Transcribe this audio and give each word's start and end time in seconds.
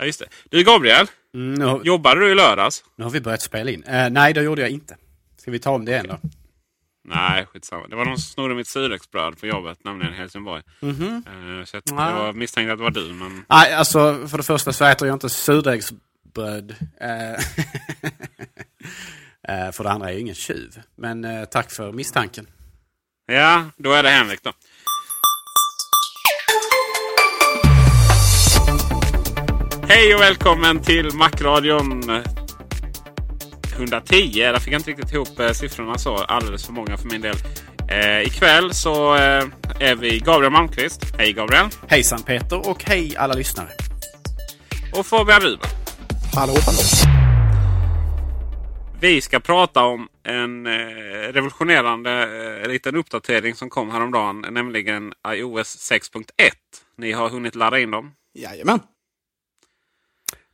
Ja, 0.00 0.06
just 0.06 0.18
det. 0.18 0.26
Du 0.50 0.64
Gabriel, 0.64 1.06
Mm, 1.34 1.60
har- 1.68 1.84
jobbade 1.84 2.20
du 2.20 2.30
i 2.30 2.34
lördags? 2.34 2.84
nu 2.96 3.04
har 3.04 3.10
vi 3.10 3.20
börjat 3.20 3.42
spela 3.42 3.70
in. 3.70 3.82
Eh, 3.84 4.10
nej, 4.10 4.32
det 4.32 4.42
gjorde 4.42 4.60
jag 4.60 4.70
inte. 4.70 4.96
Ska 5.36 5.50
vi 5.50 5.58
ta 5.58 5.70
om 5.70 5.84
det 5.84 5.92
igen 5.92 6.06
då? 6.08 6.18
Nej, 7.04 7.46
skitsamma. 7.46 7.86
Det 7.86 7.96
var 7.96 8.04
någon 8.04 8.18
som 8.18 8.32
snodde 8.32 8.54
mitt 8.54 8.68
surexbröd 8.68 9.40
på 9.40 9.46
jobbet, 9.46 9.84
nämligen 9.84 10.14
i 10.14 10.16
Helsingborg. 10.16 10.62
Mhm. 10.80 11.24
Eh, 11.26 11.64
så 11.64 11.76
jag, 11.76 11.82
Ah. 12.00 12.26
jag 12.26 12.34
misstänkte 12.36 12.72
att 12.72 12.78
det 12.78 12.82
var 12.82 12.90
du, 12.90 13.12
men... 13.12 13.44
Nej, 13.48 13.74
alltså 13.74 14.28
för 14.28 14.36
det 14.36 14.42
första 14.42 14.72
så 14.72 14.84
äter 14.84 15.08
jag 15.08 15.14
inte 15.14 15.28
surdegsbröd. 15.28 16.74
Eh, 17.00 17.32
eh, 19.48 19.72
för 19.72 19.84
det 19.84 19.90
andra 19.90 20.08
är 20.08 20.12
jag 20.12 20.20
ingen 20.20 20.34
tjuv. 20.34 20.80
Men 20.96 21.46
tack 21.50 21.70
för 21.70 21.92
misstanken. 21.92 22.46
Ja, 23.26 23.64
då 23.76 23.92
är 23.92 24.02
det 24.02 24.08
Henrik 24.10 24.42
då. 24.42 24.52
Hej 29.92 30.14
och 30.14 30.20
välkommen 30.20 30.80
till 30.80 31.14
Macradion 31.14 32.02
110. 33.76 34.42
Där 34.42 34.58
fick 34.58 34.72
jag 34.72 34.78
inte 34.78 34.90
riktigt 34.90 35.12
ihop 35.12 35.40
eh, 35.40 35.50
siffrorna 35.50 35.98
så. 35.98 36.16
Alldeles 36.16 36.66
för 36.66 36.72
många 36.72 36.96
för 36.96 37.08
min 37.08 37.20
del. 37.20 37.36
Eh, 37.88 38.20
ikväll 38.20 38.74
så 38.74 39.14
eh, 39.14 39.44
är 39.80 39.94
vi 39.94 40.18
Gabriel 40.18 40.52
Malmqvist. 40.52 41.00
Hej 41.18 41.32
Gabriel! 41.32 41.66
Hejsan 41.88 42.22
Peter 42.22 42.68
och 42.68 42.84
hej 42.84 43.16
alla 43.16 43.34
lyssnare. 43.34 43.68
Och 44.94 45.06
Fabian 45.06 45.40
Ruben. 45.40 45.70
Hallå, 46.34 46.54
hallå. 46.66 46.78
Vi 49.00 49.20
ska 49.20 49.40
prata 49.40 49.84
om 49.84 50.08
en 50.22 50.66
eh, 50.66 50.70
revolutionerande 51.32 52.28
eh, 52.62 52.68
liten 52.68 52.96
uppdatering 52.96 53.54
som 53.54 53.70
kom 53.70 53.90
häromdagen. 53.90 54.44
Nämligen 54.50 55.12
iOS 55.28 55.92
6.1. 55.92 56.22
Ni 56.98 57.12
har 57.12 57.28
hunnit 57.28 57.54
ladda 57.54 57.78
in 57.78 57.90
dem? 57.90 58.12
Jajamän. 58.34 58.80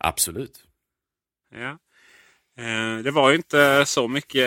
Absolut. 0.06 0.64
Ja. 1.54 1.78
Eh, 2.58 2.98
det 3.02 3.10
var 3.10 3.30
ju 3.30 3.36
inte 3.36 3.84
så 3.86 4.08
mycket 4.08 4.46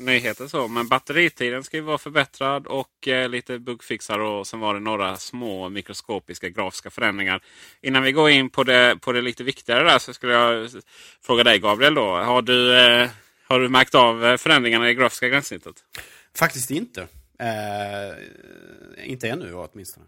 nyheter 0.00 0.46
så. 0.46 0.68
Men 0.68 0.88
batteritiden 0.88 1.64
ska 1.64 1.76
ju 1.76 1.82
vara 1.82 1.98
förbättrad 1.98 2.66
och 2.66 3.08
eh, 3.08 3.28
lite 3.28 3.58
bugfixar. 3.58 4.18
Och 4.18 4.46
sen 4.46 4.60
var 4.60 4.74
det 4.74 4.80
några 4.80 5.16
små 5.16 5.68
mikroskopiska 5.68 6.48
grafiska 6.48 6.90
förändringar. 6.90 7.42
Innan 7.82 8.02
vi 8.02 8.12
går 8.12 8.30
in 8.30 8.50
på 8.50 8.64
det, 8.64 8.98
på 9.00 9.12
det 9.12 9.22
lite 9.22 9.44
viktigare 9.44 9.84
där 9.84 9.98
så 9.98 10.14
skulle 10.14 10.32
jag 10.32 10.70
fråga 11.22 11.44
dig 11.44 11.58
Gabriel. 11.58 11.94
Då. 11.94 12.16
Har, 12.16 12.42
du, 12.42 12.78
eh, 12.78 13.10
har 13.48 13.60
du 13.60 13.68
märkt 13.68 13.94
av 13.94 14.36
förändringarna 14.36 14.90
i 14.90 14.94
grafiska 14.94 15.28
gränssnittet? 15.28 15.74
Faktiskt 16.36 16.70
inte. 16.70 17.00
Eh, 17.38 19.10
inte 19.10 19.28
ännu 19.28 19.54
åtminstone. 19.54 20.06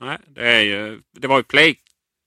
Nej, 0.00 0.18
det, 0.26 0.48
är 0.48 0.62
ju, 0.62 1.00
det 1.12 1.28
var 1.28 1.38
ju 1.38 1.44
play, 1.44 1.78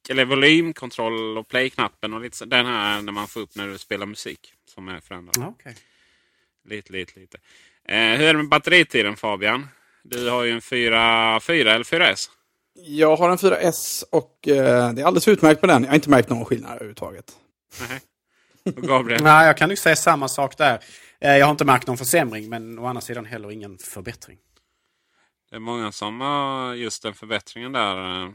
eller 0.10 0.26
volymkontroll 0.26 1.38
och 1.38 1.48
play-knappen 1.48 2.14
och 2.14 2.22
lite 2.22 2.38
så, 2.38 2.46
den 2.46 2.66
här 2.66 3.02
när 3.02 3.12
man 3.12 3.28
får 3.28 3.40
upp 3.40 3.56
när 3.56 3.68
du 3.68 3.78
spelar 3.78 4.06
musik 4.06 4.54
som 4.66 4.88
är 4.88 5.00
förändrad. 5.00 5.46
Okej. 5.48 5.76
Lite, 6.66 6.94
lite, 6.94 7.20
lite. 7.20 7.38
Eh, 7.86 7.96
hur 7.98 8.22
är 8.28 8.34
det 8.34 8.38
med 8.40 8.50
batteritiden 8.50 9.16
Fabian? 9.16 9.68
Du 10.04 10.30
har 10.30 10.44
ju 10.44 10.52
en 10.52 10.62
4, 10.62 11.40
4 11.40 11.74
eller 11.74 11.84
4S. 11.86 12.30
Jag 12.74 13.16
har 13.16 13.30
en 13.30 13.38
4S 13.38 14.04
och 14.12 14.48
eh, 14.48 14.94
det 14.94 15.02
är 15.02 15.06
alldeles 15.06 15.28
utmärkt 15.28 15.62
på 15.62 15.68
den. 15.68 15.84
Jag 15.84 15.90
har 15.90 15.96
inte 15.96 16.10
märkt 16.10 16.30
någon 16.30 16.46
skillnad 16.46 16.72
överhuvudtaget. 16.72 17.32
Nej. 17.90 18.00
Och 18.76 18.84
Gabriel? 18.84 19.24
Nej, 19.24 19.48
jag 19.48 19.58
kan 19.58 19.70
nog 19.70 19.78
säga 19.78 19.96
samma 19.96 20.28
sak 20.28 20.58
där. 20.58 20.80
Eh, 21.22 21.38
jag 21.38 21.46
har 21.46 21.52
inte 21.52 21.66
märkt 21.66 21.88
någon 21.88 21.98
försämring 21.98 22.50
men 22.50 22.80
å 22.80 22.86
andra 22.86 23.02
sidan 23.02 23.26
heller 23.26 23.52
ingen 23.52 23.78
förbättring. 23.78 24.38
Det 25.50 25.56
är 25.56 25.60
många 25.60 25.92
som 25.92 26.22
har 26.22 26.74
just 26.74 27.04
den 27.04 27.14
förbättringen 27.14 27.72
där. 27.72 28.22
eh, 28.24 28.30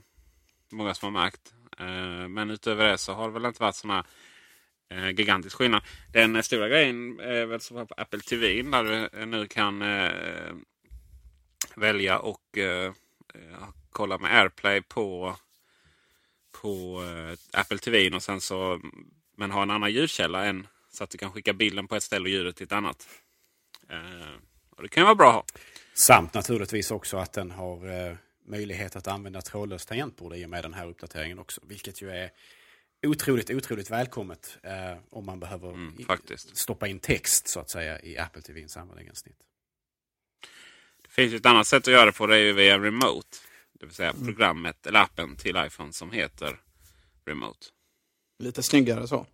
Många 0.73 0.95
som 0.95 1.15
har 1.15 1.23
märkt. 1.23 1.41
Eh, 1.79 2.29
Men 2.29 2.51
utöver 2.51 2.85
det 2.85 2.99
så 2.99 3.12
har 3.12 3.29
det 3.29 3.35
väl 3.35 3.45
inte 3.45 3.62
varit 3.62 3.75
sådana 3.75 4.05
eh, 4.91 5.11
gigantisk 5.11 5.57
skillnad. 5.57 5.83
Den 6.12 6.37
eh, 6.37 6.43
stora 6.43 6.69
grejen 6.69 7.21
är 7.21 7.47
väl 7.47 7.61
som 7.61 7.87
på 7.87 7.95
Apple 7.97 8.21
TV 8.21 8.62
där 8.62 8.85
du 8.85 9.21
eh, 9.21 9.27
nu 9.27 9.47
kan 9.47 9.83
eh, 9.83 10.55
välja 11.77 12.19
och 12.19 12.59
eh, 12.59 12.93
eh 13.35 13.69
kolla 13.91 14.19
med 14.19 14.41
AirPlay 14.41 14.83
på, 14.83 15.37
på 16.62 17.03
eh, 17.05 17.61
Apple 17.61 17.79
TV 17.79 18.11
och 18.17 18.23
sen 18.23 18.41
så 18.41 18.81
men 19.37 19.51
ha 19.51 19.62
en 19.62 19.71
annan 19.71 19.93
ljudkälla 19.93 20.45
än 20.45 20.67
så 20.93 21.05
att 21.05 21.11
du 21.11 21.19
kan 21.19 21.33
skicka 21.33 21.53
bilden 21.53 21.89
på 21.89 21.97
ett 21.97 22.03
ställe 22.03 22.23
och 22.23 22.29
ljudet 22.29 22.56
till 22.56 22.65
ett 22.65 22.73
annat. 22.73 23.09
Eh, 23.91 24.35
och 24.71 24.83
det 24.83 24.89
kan 24.89 25.01
ju 25.01 25.05
vara 25.05 25.15
bra 25.15 25.29
att 25.29 25.35
ha. 25.35 25.45
Samt 25.95 26.35
naturligtvis 26.35 26.91
också 26.91 27.17
att 27.17 27.33
den 27.33 27.51
har 27.51 28.09
eh, 28.09 28.17
möjlighet 28.44 28.97
att 28.97 29.09
använda 29.09 29.43
trådlöst 29.43 29.88
tangentbord 29.88 30.34
i 30.34 30.44
och 30.44 30.50
med 30.50 30.65
den 30.65 30.75
här 30.75 30.87
uppdateringen 30.87 31.38
också. 31.38 31.60
Vilket 31.65 32.03
ju 32.03 32.10
är 32.10 32.31
otroligt, 33.06 33.50
otroligt 33.50 33.91
välkommet 33.91 34.59
eh, 34.62 34.99
om 35.10 35.27
man 35.27 35.41
behöver 35.41 35.69
Mm, 35.69 36.06
stoppa 36.53 36.88
in 36.88 36.99
text 36.99 37.49
så 37.49 37.60
att 37.60 37.71
säga 37.71 38.00
i 38.00 38.19
Apple 38.19 38.43
TVs 38.43 38.77
användargränssnitt. 38.77 39.38
Det 41.03 41.10
finns 41.10 41.32
ju 41.32 41.37
ett 41.37 41.47
annat 41.47 41.66
sätt 41.66 41.88
att 41.88 41.93
göra 41.93 42.05
det 42.05 42.12
på. 42.12 42.27
Det 42.27 42.37
är 42.37 42.41
ju 42.41 42.53
via 42.53 42.78
Remote. 42.78 43.38
Det 43.72 43.87
vill 43.87 43.94
säga 43.94 44.12
programmet 44.12 44.87
eller 44.87 45.00
appen 45.00 45.37
till 45.37 45.56
iPhone 45.67 45.93
som 45.93 46.12
heter 46.12 46.61
Remote. 47.26 47.67
Lite 48.38 48.62
snyggare 48.62 49.08
så. 49.08 49.26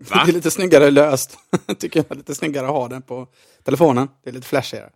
Ehm, 0.00 0.06
Det 0.08 0.14
Va? 0.14 0.24
är 0.28 0.32
lite 0.32 0.50
snyggare 0.50 0.90
löst. 0.90 1.38
Tycker 1.78 2.04
jag. 2.08 2.16
Lite 2.16 2.34
snyggare 2.34 2.66
att 2.66 2.72
ha 2.72 2.88
den 2.88 3.02
på 3.02 3.26
telefonen. 3.62 4.08
Det 4.24 4.30
är 4.30 4.34
lite 4.34 4.46
flashigare. 4.46 4.90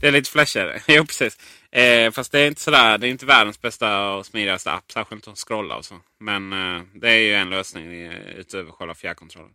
det 0.00 0.06
är 0.08 0.12
lite 0.12 0.30
flashigare. 0.30 0.80
jo, 0.88 1.04
precis. 1.06 1.38
Eh, 1.72 2.10
fast 2.10 2.32
det 2.32 2.40
är 2.40 2.46
inte 2.46 2.60
sådär. 2.60 2.98
Det 2.98 3.06
är 3.08 3.10
inte 3.10 3.26
världens 3.26 3.60
bästa 3.60 4.10
och 4.10 4.26
smidigaste 4.26 4.70
app. 4.70 4.92
Särskilt 4.92 5.28
att 5.28 5.38
scrolla 5.38 5.76
och 5.76 5.84
så. 5.84 5.94
Men 6.20 6.52
eh, 6.52 6.82
det 6.94 7.08
är 7.10 7.18
ju 7.18 7.34
en 7.34 7.50
lösning 7.50 7.92
i- 7.92 8.34
utöver 8.36 8.70
själva 8.72 8.94
fjärrkontrollen. 8.94 9.50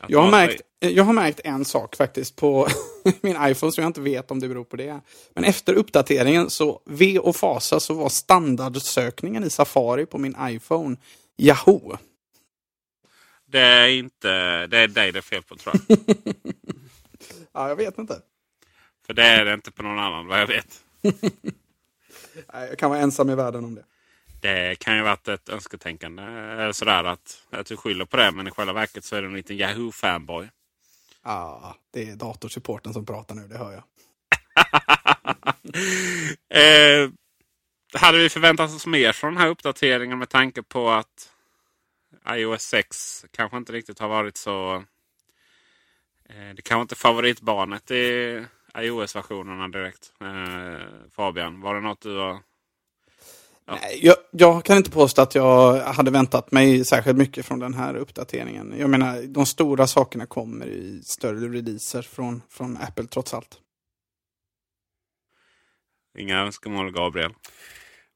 Att 0.00 0.10
Jag 0.10 0.22
har, 0.22 0.30
märkt, 0.30 0.60
jag 0.80 1.04
har 1.04 1.12
märkt 1.12 1.40
en 1.44 1.64
sak 1.64 1.96
faktiskt 1.96 2.36
på 2.36 2.68
min 3.20 3.36
iPhone 3.40 3.72
som 3.72 3.82
jag 3.82 3.88
inte 3.88 4.00
vet 4.00 4.30
om 4.30 4.40
det 4.40 4.48
beror 4.48 4.64
på 4.64 4.76
det. 4.76 5.00
Men 5.34 5.44
efter 5.44 5.72
uppdateringen 5.74 6.50
så 6.50 6.80
V 6.86 7.18
och 7.18 7.36
Fasa 7.36 7.80
så 7.80 7.94
var 7.94 8.08
standardsökningen 8.08 9.44
i 9.44 9.50
Safari 9.50 10.06
på 10.06 10.18
min 10.18 10.36
iPhone 10.42 10.96
Yahoo. 11.38 11.96
Det 13.50 13.60
är 13.60 13.88
inte... 13.88 14.66
Det 14.66 14.78
är 14.78 14.88
dig 14.88 15.12
det 15.12 15.18
är 15.18 15.22
fel 15.22 15.42
på 15.42 15.56
tror 15.56 15.74
jag. 15.88 15.98
Ja, 17.52 17.68
jag 17.68 17.76
vet 17.76 17.98
inte. 17.98 18.22
För 19.06 19.14
det 19.14 19.22
är 19.24 19.44
det 19.44 19.54
inte 19.54 19.70
på 19.70 19.82
någon 19.82 19.98
annan 19.98 20.26
vad 20.26 20.40
jag 20.40 20.46
vet. 20.46 20.84
Nej, 22.52 22.68
Jag 22.68 22.78
kan 22.78 22.90
vara 22.90 23.00
ensam 23.00 23.30
i 23.30 23.34
världen 23.34 23.64
om 23.64 23.74
det. 23.74 23.84
Det 24.40 24.78
kan 24.78 24.96
ju 24.96 25.02
varit 25.02 25.28
ett 25.28 25.48
önsketänkande. 25.48 26.22
Eller 26.22 26.72
sådär 26.72 27.04
att, 27.04 27.42
att 27.50 27.66
du 27.66 27.76
skyller 27.76 28.04
på 28.04 28.16
det. 28.16 28.30
Men 28.32 28.46
i 28.46 28.50
själva 28.50 28.72
verket 28.72 29.04
så 29.04 29.16
är 29.16 29.22
du 29.22 29.28
en 29.28 29.34
liten 29.34 29.56
Yahoo-fanboy. 29.56 30.48
Ah, 31.22 31.74
det 31.90 32.10
är 32.10 32.16
datorsupporten 32.16 32.92
som 32.92 33.06
pratar 33.06 33.34
nu, 33.34 33.48
det 33.48 33.58
hör 33.58 33.72
jag. 33.72 33.82
eh, 37.04 37.10
hade 37.94 38.18
vi 38.18 38.28
förväntat 38.28 38.70
oss 38.70 38.86
mer 38.86 39.12
från 39.12 39.34
den 39.34 39.42
här 39.42 39.48
uppdateringen 39.48 40.18
med 40.18 40.28
tanke 40.28 40.62
på 40.62 40.90
att 40.90 41.29
iOS 42.28 42.62
6 42.62 43.24
kanske 43.30 43.56
inte 43.56 43.72
riktigt 43.72 43.98
har 43.98 44.08
varit 44.08 44.36
så... 44.36 44.74
Eh, 46.28 46.54
det 46.56 46.62
kanske 46.62 46.82
inte 46.82 46.94
är 46.94 46.96
favoritbarnet 46.96 47.90
i 47.90 48.44
iOS-versionerna 48.78 49.68
direkt. 49.68 50.12
Eh, 50.20 50.86
Fabian, 51.10 51.60
var 51.60 51.74
det 51.74 51.80
något 51.80 52.00
du 52.00 52.14
var... 52.14 52.38
Ja. 53.66 53.78
Nej, 53.82 54.00
jag, 54.02 54.16
jag 54.30 54.64
kan 54.64 54.76
inte 54.76 54.90
påstå 54.90 55.22
att 55.22 55.34
jag 55.34 55.80
hade 55.80 56.10
väntat 56.10 56.52
mig 56.52 56.84
särskilt 56.84 57.18
mycket 57.18 57.46
från 57.46 57.58
den 57.58 57.74
här 57.74 57.94
uppdateringen. 57.94 58.74
Jag 58.78 58.90
menar, 58.90 59.22
de 59.22 59.46
stora 59.46 59.86
sakerna 59.86 60.26
kommer 60.26 60.66
i 60.66 61.02
större 61.02 61.48
releaser 61.48 62.02
från, 62.02 62.42
från 62.48 62.76
Apple 62.76 63.06
trots 63.06 63.34
allt. 63.34 63.58
Inga 66.18 66.38
önskemål, 66.38 66.92
Gabriel? 66.92 67.32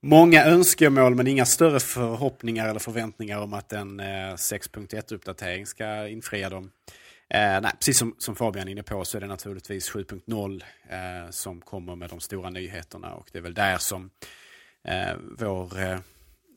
Många 0.06 0.44
önskemål 0.44 1.14
men 1.14 1.26
inga 1.26 1.46
större 1.46 1.80
förhoppningar 1.80 2.68
eller 2.68 2.80
förväntningar 2.80 3.38
om 3.38 3.52
att 3.52 3.72
en 3.72 4.00
eh, 4.00 4.04
6.1-uppdatering 4.34 5.66
ska 5.66 6.08
infria 6.08 6.50
dem. 6.50 6.70
Eh, 7.28 7.60
nej, 7.60 7.72
precis 7.78 7.98
som, 7.98 8.14
som 8.18 8.36
Fabian 8.36 8.68
är 8.68 8.72
inne 8.72 8.82
på 8.82 9.04
så 9.04 9.16
är 9.16 9.20
det 9.20 9.26
naturligtvis 9.26 9.92
7.0 9.92 10.62
eh, 10.88 11.30
som 11.30 11.60
kommer 11.60 11.96
med 11.96 12.10
de 12.10 12.20
stora 12.20 12.50
nyheterna 12.50 13.14
och 13.14 13.28
det 13.32 13.38
är 13.38 13.42
väl 13.42 13.54
där 13.54 13.78
som 13.78 14.10
eh, 14.88 15.16
vår, 15.38 15.80
eh, 15.80 15.98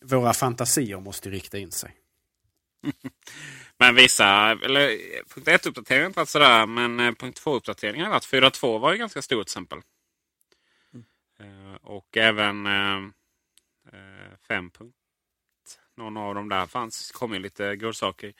våra 0.01 0.33
fantasier 0.33 0.99
måste 0.99 1.29
rikta 1.29 1.57
in 1.57 1.71
sig. 1.71 1.91
Men 3.77 3.95
vissa, 3.95 4.51
eller 4.51 4.87
punkt 5.33 5.47
1-uppdateringen 5.47 6.01
har 6.01 6.07
inte 6.07 6.19
varit 6.19 6.29
sådär, 6.29 6.65
men 6.65 6.99
eh, 6.99 7.13
punkt 7.13 7.41
2-uppdateringen 7.45 8.03
har 8.03 8.11
varit 8.11 8.27
4.2 8.27 8.79
var 8.79 8.91
ju 8.91 8.97
ganska 8.97 9.21
stort 9.21 9.47
till 9.47 9.51
exempel. 9.51 9.79
Eh, 11.39 11.75
Och 11.81 12.17
även 12.17 12.67
5 14.47 14.69
punkt. 14.69 14.95
Någon 15.97 16.17
av 16.17 16.35
dem 16.35 16.49
där 16.49 16.65
fanns, 16.65 17.11
kom 17.11 17.33
ju 17.33 17.39
lite 17.39 17.75
godsaker. 17.75 18.33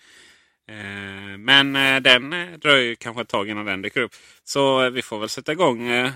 Eh, 0.68 1.38
Men 1.38 1.76
eh, 1.76 2.00
den 2.00 2.34
eh, 2.34 2.58
dröjer 2.58 2.86
ju 2.86 2.96
kanske 2.96 3.22
ett 3.22 3.30
tag 3.30 3.50
innan 3.50 3.66
den 3.66 3.82
dyker 3.82 4.02
upp. 4.02 4.16
Så 4.44 4.84
eh, 4.84 4.90
vi 4.90 5.02
får 5.02 5.20
väl 5.20 5.30
sätta 5.30 5.52
igång 5.52 5.88
eh, 5.88 6.12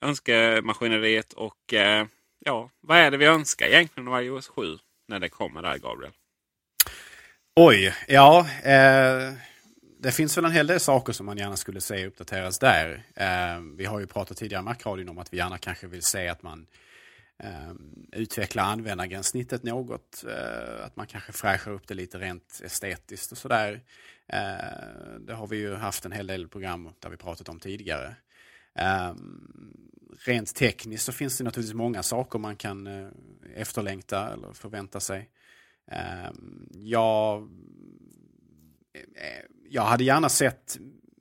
önskemaskineriet 0.00 1.32
och 1.32 1.74
eh, 1.74 2.06
ja, 2.44 2.70
vad 2.80 2.98
är 2.98 3.10
det 3.10 3.16
vi 3.16 3.26
önskar 3.26 3.66
egentligen 3.66 4.08
av 4.08 4.22
iOS 4.22 4.48
7 4.48 4.78
när 5.08 5.18
det 5.18 5.28
kommer 5.28 5.62
där 5.62 5.78
Gabriel? 5.78 6.12
Oj, 7.56 7.94
ja. 8.08 8.46
Eh, 8.62 9.32
det 9.98 10.12
finns 10.12 10.36
väl 10.36 10.44
en 10.44 10.52
hel 10.52 10.66
del 10.66 10.80
saker 10.80 11.12
som 11.12 11.26
man 11.26 11.38
gärna 11.38 11.56
skulle 11.56 11.80
se 11.80 12.06
uppdateras 12.06 12.58
där. 12.58 13.04
Eh, 13.16 13.60
vi 13.76 13.84
har 13.84 14.00
ju 14.00 14.06
pratat 14.06 14.36
tidigare 14.36 14.62
i 14.62 14.64
Macradion 14.64 15.08
om 15.08 15.18
att 15.18 15.32
vi 15.32 15.36
gärna 15.36 15.58
kanske 15.58 15.86
vill 15.86 16.02
se 16.02 16.28
att 16.28 16.42
man 16.42 16.66
Ehm, 17.38 18.06
utveckla 18.12 18.62
användargränssnittet 18.62 19.62
något. 19.62 20.24
Eh, 20.28 20.84
att 20.84 20.96
man 20.96 21.06
kanske 21.06 21.32
fräschar 21.32 21.70
upp 21.70 21.88
det 21.88 21.94
lite 21.94 22.18
rent 22.18 22.60
estetiskt 22.64 23.32
och 23.32 23.38
sådär. 23.38 23.82
Eh, 24.26 25.18
det 25.20 25.34
har 25.34 25.46
vi 25.46 25.56
ju 25.56 25.74
haft 25.74 26.04
en 26.04 26.12
hel 26.12 26.26
del 26.26 26.48
program 26.48 26.90
där 27.00 27.10
vi 27.10 27.16
pratat 27.16 27.48
om 27.48 27.60
tidigare. 27.60 28.16
Ehm, 28.74 29.76
rent 30.26 30.54
tekniskt 30.54 31.04
så 31.04 31.12
finns 31.12 31.38
det 31.38 31.44
naturligtvis 31.44 31.74
många 31.74 32.02
saker 32.02 32.38
man 32.38 32.56
kan 32.56 32.86
eh, 32.86 33.08
efterlängta 33.54 34.32
eller 34.32 34.52
förvänta 34.52 35.00
sig. 35.00 35.30
Ehm, 35.86 36.68
jag, 36.74 37.50
jag 39.68 39.82
hade 39.82 40.04
gärna 40.04 40.28
sett 40.28 40.78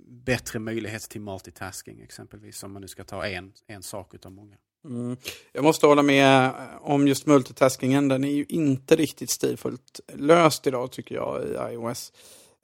bättre 0.08 0.60
möjlighet 0.60 1.02
till 1.02 1.22
multitasking 1.22 2.02
exempelvis. 2.02 2.64
Om 2.64 2.74
man 2.74 2.82
nu 2.82 2.88
ska 2.88 3.04
ta 3.04 3.26
en, 3.26 3.54
en 3.68 3.84
sak 3.84 4.14
utav 4.14 4.32
många. 4.32 4.58
Mm. 4.86 5.18
Jag 5.52 5.64
måste 5.64 5.88
hålla 5.88 6.04
med 6.04 6.52
om 6.82 7.08
just 7.08 7.26
multitaskingen. 7.26 8.08
Den 8.08 8.24
är 8.24 8.32
ju 8.32 8.46
inte 8.50 8.96
riktigt 8.96 9.30
stilfullt 9.30 10.00
löst 10.14 10.68
idag 10.68 10.92
tycker 10.92 11.16
jag 11.16 11.44
i 11.44 11.74
iOS. 11.74 12.14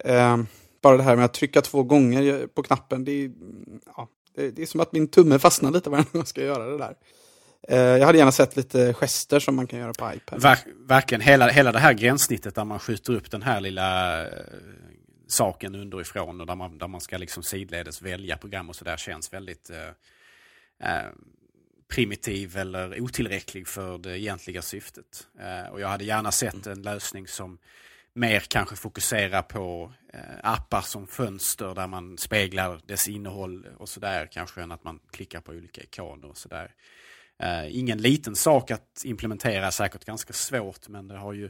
Eh, 0.04 0.38
bara 0.82 0.98
det 0.98 1.04
här 1.04 1.16
med 1.16 1.26
att 1.26 1.34
trycka 1.34 1.62
två 1.62 1.84
gånger 1.84 2.48
på 2.48 2.64
knappen. 2.64 3.06
Det 3.06 3.12
är, 3.12 3.32
ja, 3.86 4.08
det, 4.36 4.52
det 4.52 4.62
är 4.62 4.66
som 4.66 4.80
att 4.80 4.92
min 4.92 5.08
tumme 5.08 5.40
fastnar 5.40 5.72
lite 5.72 5.90
varje 5.90 6.04
gång 6.04 6.20
jag 6.20 6.28
ska 6.28 6.44
göra 6.44 6.66
det 6.66 6.78
där. 6.78 6.96
Eh, 7.68 7.78
jag 7.78 8.06
hade 8.06 8.18
gärna 8.18 8.32
sett 8.32 8.56
lite 8.56 8.94
gester 8.94 9.40
som 9.40 9.56
man 9.56 9.68
kan 9.68 9.80
göra 9.80 9.94
på 9.94 10.12
iPad. 10.16 10.42
Ver, 10.42 10.58
verkligen, 10.88 11.22
hela, 11.22 11.48
hela 11.48 11.72
det 11.72 11.80
här 11.80 11.94
gränssnittet 11.94 12.56
där 12.56 12.66
man 12.66 12.80
skjuter 12.80 13.14
upp 13.14 13.32
den 13.32 13.42
här 13.42 13.62
lilla 13.62 14.22
eh, 14.28 14.34
saken 15.28 15.76
underifrån 15.76 16.42
och 16.42 16.48
där 16.48 16.56
man, 16.56 16.78
där 16.78 16.88
man 16.88 17.02
ska 17.02 17.18
liksom 17.18 17.44
sidledes 17.44 18.02
välja 18.02 18.38
program 18.38 18.70
och 18.70 18.76
sådär 18.76 18.98
känns 18.98 19.34
väldigt 19.34 19.70
eh, 19.70 19.88
eh, 20.90 21.08
primitiv 21.90 22.58
eller 22.58 23.02
otillräcklig 23.02 23.68
för 23.68 23.98
det 23.98 24.20
egentliga 24.20 24.62
syftet. 24.62 25.28
Eh, 25.40 25.72
och 25.72 25.82
jag 25.82 25.88
hade 25.88 26.04
gärna 26.04 26.32
sett 26.32 26.68
en 26.68 26.82
lösning 26.82 27.28
som 27.28 27.58
mer 28.14 28.40
kanske 28.40 28.76
fokuserar 28.76 29.42
på 29.42 29.94
eh, 30.14 30.20
appar 30.44 30.82
som 30.82 31.08
fönster 31.08 31.76
där 31.76 31.88
man 31.88 32.18
speglar 32.18 32.82
dess 32.86 33.08
innehåll 33.08 33.68
och 33.78 33.90
sådär 33.90 34.30
kanske 34.32 34.62
än 34.62 34.72
att 34.72 34.84
man 34.84 35.00
klickar 35.12 35.42
på 35.42 35.52
olika 35.52 35.82
ikoner 35.82 36.30
och 36.30 36.38
sådär. 36.38 36.72
Eh, 37.40 37.78
ingen 37.78 37.98
liten 37.98 38.36
sak 38.36 38.72
att 38.72 39.02
implementera, 39.06 39.72
säkert 39.72 40.06
ganska 40.06 40.34
svårt 40.34 40.88
men 40.88 41.08
det 41.08 41.18
har 41.18 41.34
ju 41.34 41.50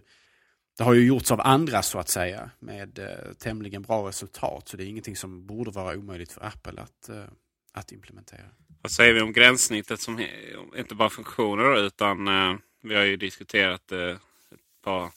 det 0.78 0.84
har 0.84 0.94
ju 0.94 1.08
gjorts 1.08 1.32
av 1.32 1.42
andra 1.42 1.82
så 1.82 2.00
att 2.00 2.10
säga 2.10 2.52
med 2.60 3.00
eh, 3.00 3.34
tämligen 3.38 3.82
bra 3.82 4.08
resultat. 4.08 4.68
Så 4.68 4.78
det 4.78 4.84
är 4.84 4.88
ingenting 4.88 5.16
som 5.16 5.46
borde 5.46 5.72
vara 5.72 5.98
omöjligt 5.98 6.32
för 6.32 6.46
Apple 6.46 6.82
att, 6.82 7.10
eh, 7.10 7.24
att 7.74 7.92
implementera. 7.92 8.46
Vad 8.82 8.92
säger 8.92 9.14
vi 9.14 9.22
om 9.22 9.34
gränssnittet 9.34 10.02
som 10.02 10.26
inte 10.78 10.96
bara 10.96 11.10
funktioner 11.10 11.78
utan 11.78 12.28
eh, 12.28 12.56
vi 12.82 12.96
har 12.96 13.04
ju 13.04 13.18
diskuterat 13.18 13.92
eh, 13.92 14.10
ett 14.52 14.82
par 14.84 15.12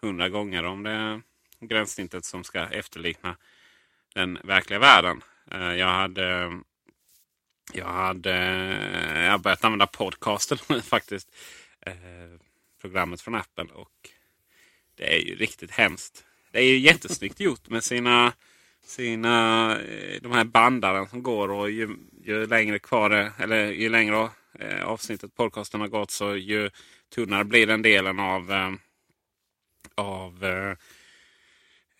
hundra 0.00 0.28
gånger 0.28 0.64
om 0.64 0.82
det 0.82 1.20
gränssnittet 1.60 2.24
som 2.24 2.44
ska 2.44 2.60
efterlikna 2.66 3.36
den 4.14 4.38
verkliga 4.44 4.78
världen. 4.78 5.22
Eh, 5.50 5.74
jag 5.74 5.88
hade 5.88 6.58
jag 7.72 7.86
hade 7.86 8.34
eh, 8.34 9.20
jag 9.24 9.30
har 9.30 9.38
börjat 9.38 9.64
använda 9.64 9.86
podcasten 9.86 10.58
nu 10.68 10.80
faktiskt. 10.80 11.36
Eh, 11.80 11.94
programmet 12.80 13.20
från 13.20 13.34
Apple 13.34 13.64
och 13.64 14.10
det 14.94 15.14
är 15.14 15.18
ju 15.18 15.34
riktigt 15.34 15.70
hemskt. 15.70 16.24
Det 16.50 16.58
är 16.58 16.64
ju 16.64 16.78
jättesnyggt 16.78 17.40
gjort 17.40 17.68
med 17.68 17.84
sina 17.84 18.32
sina, 18.86 19.70
eh, 19.80 20.20
de 20.22 20.32
här 20.32 20.44
bandaren 20.44 21.08
som 21.08 21.22
går 21.22 21.50
och 21.50 21.70
ju, 21.70 21.96
ju 22.24 22.46
längre 22.46 22.78
kvar 22.78 23.10
det, 23.10 23.32
eller 23.38 23.72
ju 23.72 23.88
längre 23.88 24.28
eh, 24.58 24.84
avsnittet 24.84 25.34
podcasten 25.34 25.80
har 25.80 25.88
gått 25.88 26.10
så 26.10 26.36
ju 26.36 26.70
tunnare 27.14 27.44
blir 27.44 27.66
den 27.66 27.82
delen 27.82 28.20
av, 28.20 28.52
eh, 28.52 28.72
av 29.94 30.44
eh, 30.44 30.70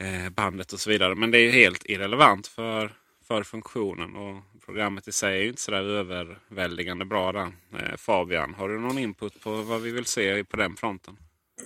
eh, 0.09 0.31
bandet 0.31 0.73
och 0.73 0.81
så 0.81 0.91
vidare. 0.91 1.15
Men 1.15 1.31
det 1.31 1.39
är 1.39 1.43
ju 1.43 1.51
helt 1.51 1.85
irrelevant 1.85 2.47
för, 2.47 2.93
för 3.25 3.43
funktionen 3.43 4.17
och 4.17 4.43
programmet 4.65 5.09
i 5.09 5.13
sig 5.13 5.39
är 5.39 5.43
ju 5.43 5.49
inte 5.49 5.63
sådär 5.63 5.83
överväldigande 5.83 7.05
bra 7.05 7.33
där. 7.33 7.53
Eh, 7.79 7.97
Fabian, 7.97 8.55
har 8.55 8.69
du 8.69 8.79
någon 8.79 8.99
input 8.99 9.41
på 9.41 9.51
vad 9.51 9.83
vi 9.83 9.91
vill 9.91 10.05
se 10.05 10.45
på 10.45 10.57
den 10.57 10.77
fronten? 10.77 11.17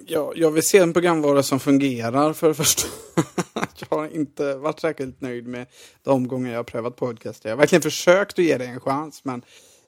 Ja, 0.06 0.32
jag 0.36 0.50
vill 0.50 0.62
se 0.62 0.78
en 0.78 0.92
programvara 0.92 1.42
som 1.42 1.60
fungerar 1.60 2.32
för 2.32 2.48
det 2.48 2.54
första. 2.54 2.88
jag 3.78 3.96
har 3.96 4.08
inte 4.08 4.54
varit 4.54 4.80
särskilt 4.80 5.20
nöjd 5.20 5.46
med 5.46 5.66
de 6.02 6.28
gånger 6.28 6.50
jag 6.50 6.58
har 6.58 6.64
prövat 6.64 6.96
podcast. 6.96 7.44
Jag 7.44 7.52
har 7.52 7.56
verkligen 7.56 7.82
försökt 7.82 8.38
att 8.38 8.44
ge 8.44 8.58
det 8.58 8.64
en 8.66 8.80
chans 8.80 9.24
men 9.24 9.42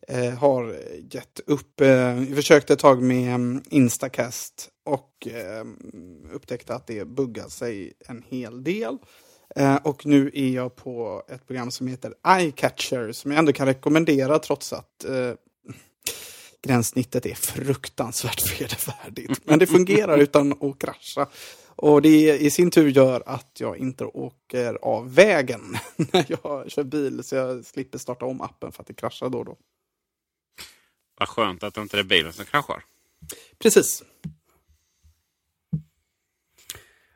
eh, 0.09 0.35
har 0.35 0.77
gett 1.11 1.41
upp. 1.47 1.81
Eh, 1.81 1.89
jag 1.89 2.37
försökte 2.37 2.73
ett 2.73 2.79
tag 2.79 3.03
med 3.03 3.35
um, 3.35 3.63
Instacast 3.71 4.69
och 4.85 5.29
eh, 5.29 5.65
upptäckte 6.33 6.75
att 6.75 6.87
det 6.87 7.05
buggar 7.05 7.49
sig 7.49 7.93
en 8.09 8.23
hel 8.29 8.65
del. 8.65 8.99
Eh, 9.57 9.77
och 9.77 10.07
nu 10.07 10.31
är 10.35 10.49
jag 10.49 10.77
på 10.77 11.23
ett 11.29 11.47
program 11.47 11.71
som 11.71 11.87
heter 11.87 12.15
EyeCatcher 12.27 13.13
som 13.13 13.31
jag 13.31 13.39
ändå 13.39 13.53
kan 13.53 13.67
rekommendera 13.67 14.39
trots 14.39 14.73
att 14.73 15.05
eh, 15.05 15.33
gränssnittet 16.63 17.27
är 17.27 17.35
fruktansvärt 17.35 18.61
vedervärdigt. 18.61 19.41
Men 19.45 19.59
det 19.59 19.67
fungerar 19.67 20.19
utan 20.19 20.53
att 20.53 20.79
krascha. 20.79 21.27
Och 21.77 22.03
det 22.03 22.39
i 22.39 22.51
sin 22.51 22.71
tur 22.71 22.89
gör 22.89 23.23
att 23.27 23.57
jag 23.61 23.79
inte 23.79 24.05
åker 24.05 24.75
av 24.83 25.15
vägen 25.15 25.77
när 25.97 26.27
jag 26.29 26.71
kör 26.71 26.85
bil. 26.85 27.25
Så 27.25 27.35
jag 27.35 27.65
slipper 27.65 27.99
starta 27.99 28.25
om 28.25 28.41
appen 28.41 28.73
för 28.73 28.83
att 28.83 28.87
det 28.87 28.95
kraschar 28.95 29.29
då 29.29 29.39
och 29.39 29.45
då. 29.45 29.57
Vad 31.19 31.29
skönt 31.29 31.63
att 31.63 31.75
det 31.75 31.81
inte 31.81 31.99
är 31.99 32.03
bilen 32.03 32.33
som 32.33 32.45
kraschar. 32.45 32.85
Precis. 33.59 34.03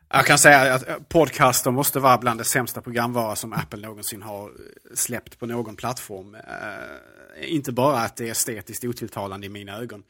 Jag 0.08 0.26
kan 0.26 0.38
säga 0.38 0.74
att 0.74 1.08
Podcaster 1.08 1.70
måste 1.70 2.00
vara 2.00 2.18
bland 2.18 2.40
det 2.40 2.44
sämsta 2.44 2.80
programvara 2.80 3.36
som 3.36 3.52
Apple 3.52 3.80
någonsin 3.80 4.22
har 4.22 4.48
eh, 4.48 4.54
släppt 4.94 5.38
på 5.38 5.46
någon 5.46 5.76
plattform. 5.76 6.34
Uh, 6.34 7.52
inte 7.54 7.72
bara 7.72 7.98
att 7.98 8.16
det 8.16 8.26
är 8.26 8.30
estetiskt 8.30 8.84
otilltalande 8.84 9.46
i 9.46 9.50
mina 9.50 9.78
ögon. 9.78 10.02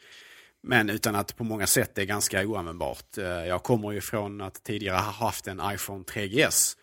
Men 0.62 0.90
utan 0.90 1.14
att 1.14 1.36
på 1.36 1.44
många 1.44 1.66
sätt 1.66 1.94
det 1.94 2.02
är 2.02 2.06
ganska 2.06 2.46
oanvändbart. 2.46 3.18
Uh, 3.18 3.24
jag 3.24 3.62
kommer 3.62 3.92
ju 3.92 4.00
från 4.00 4.40
att 4.40 4.64
tidigare 4.64 4.96
ha 4.96 5.12
haft 5.12 5.46
en 5.48 5.60
iPhone 5.64 6.04
3GS. 6.04 6.76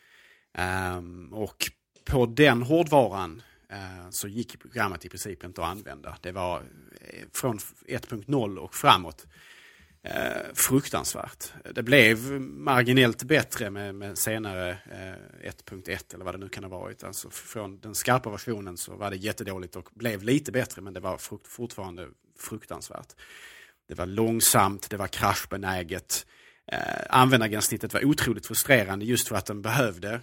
Um, 0.58 0.64
ehm, 0.64 1.34
och 1.34 1.72
på 2.06 2.26
den 2.26 2.62
hårdvaran 2.62 3.42
uh, 3.72 4.10
så 4.10 4.28
gick 4.28 4.60
programmet 4.60 5.06
i 5.06 5.10
princip 5.10 5.44
inte 5.44 5.62
att 5.62 5.68
använda. 5.68 6.18
Det 6.22 6.32
var 6.32 6.64
från 7.34 7.58
1.0 7.58 8.58
och 8.58 8.76
framåt 8.76 9.28
eh, 10.04 10.54
fruktansvärt. 10.54 11.54
Det 11.76 11.84
blev 11.84 12.18
marginellt 12.42 13.24
bättre 13.24 13.70
med, 13.70 13.96
med 13.96 14.18
senare 14.18 14.70
eh, 14.70 15.50
1.1 15.50 16.14
eller 16.14 16.26
vad 16.26 16.34
det 16.34 16.38
nu 16.38 16.50
kan 16.50 16.64
ha 16.64 16.80
varit. 16.80 17.04
Alltså 17.04 17.30
från 17.30 17.80
den 17.80 17.96
skarpa 17.96 18.30
versionen 18.30 18.78
så 18.78 18.96
var 18.96 19.10
det 19.10 19.18
jättedåligt 19.18 19.76
och 19.76 19.90
blev 19.94 20.24
lite 20.24 20.52
bättre 20.52 20.82
men 20.82 20.94
det 20.94 21.00
var 21.00 21.18
frukt, 21.18 21.48
fortfarande 21.48 22.08
fruktansvärt. 22.40 23.16
Det 23.88 23.96
var 23.96 24.06
långsamt, 24.06 24.90
det 24.90 24.98
var 24.98 25.08
kraschbenäget. 25.08 26.26
Eh, 26.72 26.80
användargränssnittet 27.10 27.94
var 27.94 28.06
otroligt 28.06 28.48
frustrerande 28.48 29.06
just 29.06 29.28
för 29.28 29.36
att 29.36 29.46
den 29.46 29.62
behövde 29.62 30.14
eh, 30.14 30.20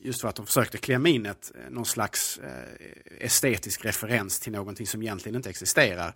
just 0.00 0.20
för 0.20 0.28
att 0.28 0.36
de 0.36 0.46
försökte 0.46 0.78
klämma 0.78 1.08
in 1.08 1.26
ett, 1.26 1.52
eh, 1.54 1.70
någon 1.70 1.86
slags 1.86 2.38
eh, 2.38 3.24
estetisk 3.26 3.84
referens 3.84 4.40
till 4.40 4.52
någonting 4.52 4.86
som 4.86 5.02
egentligen 5.02 5.36
inte 5.36 5.50
existerar. 5.50 6.14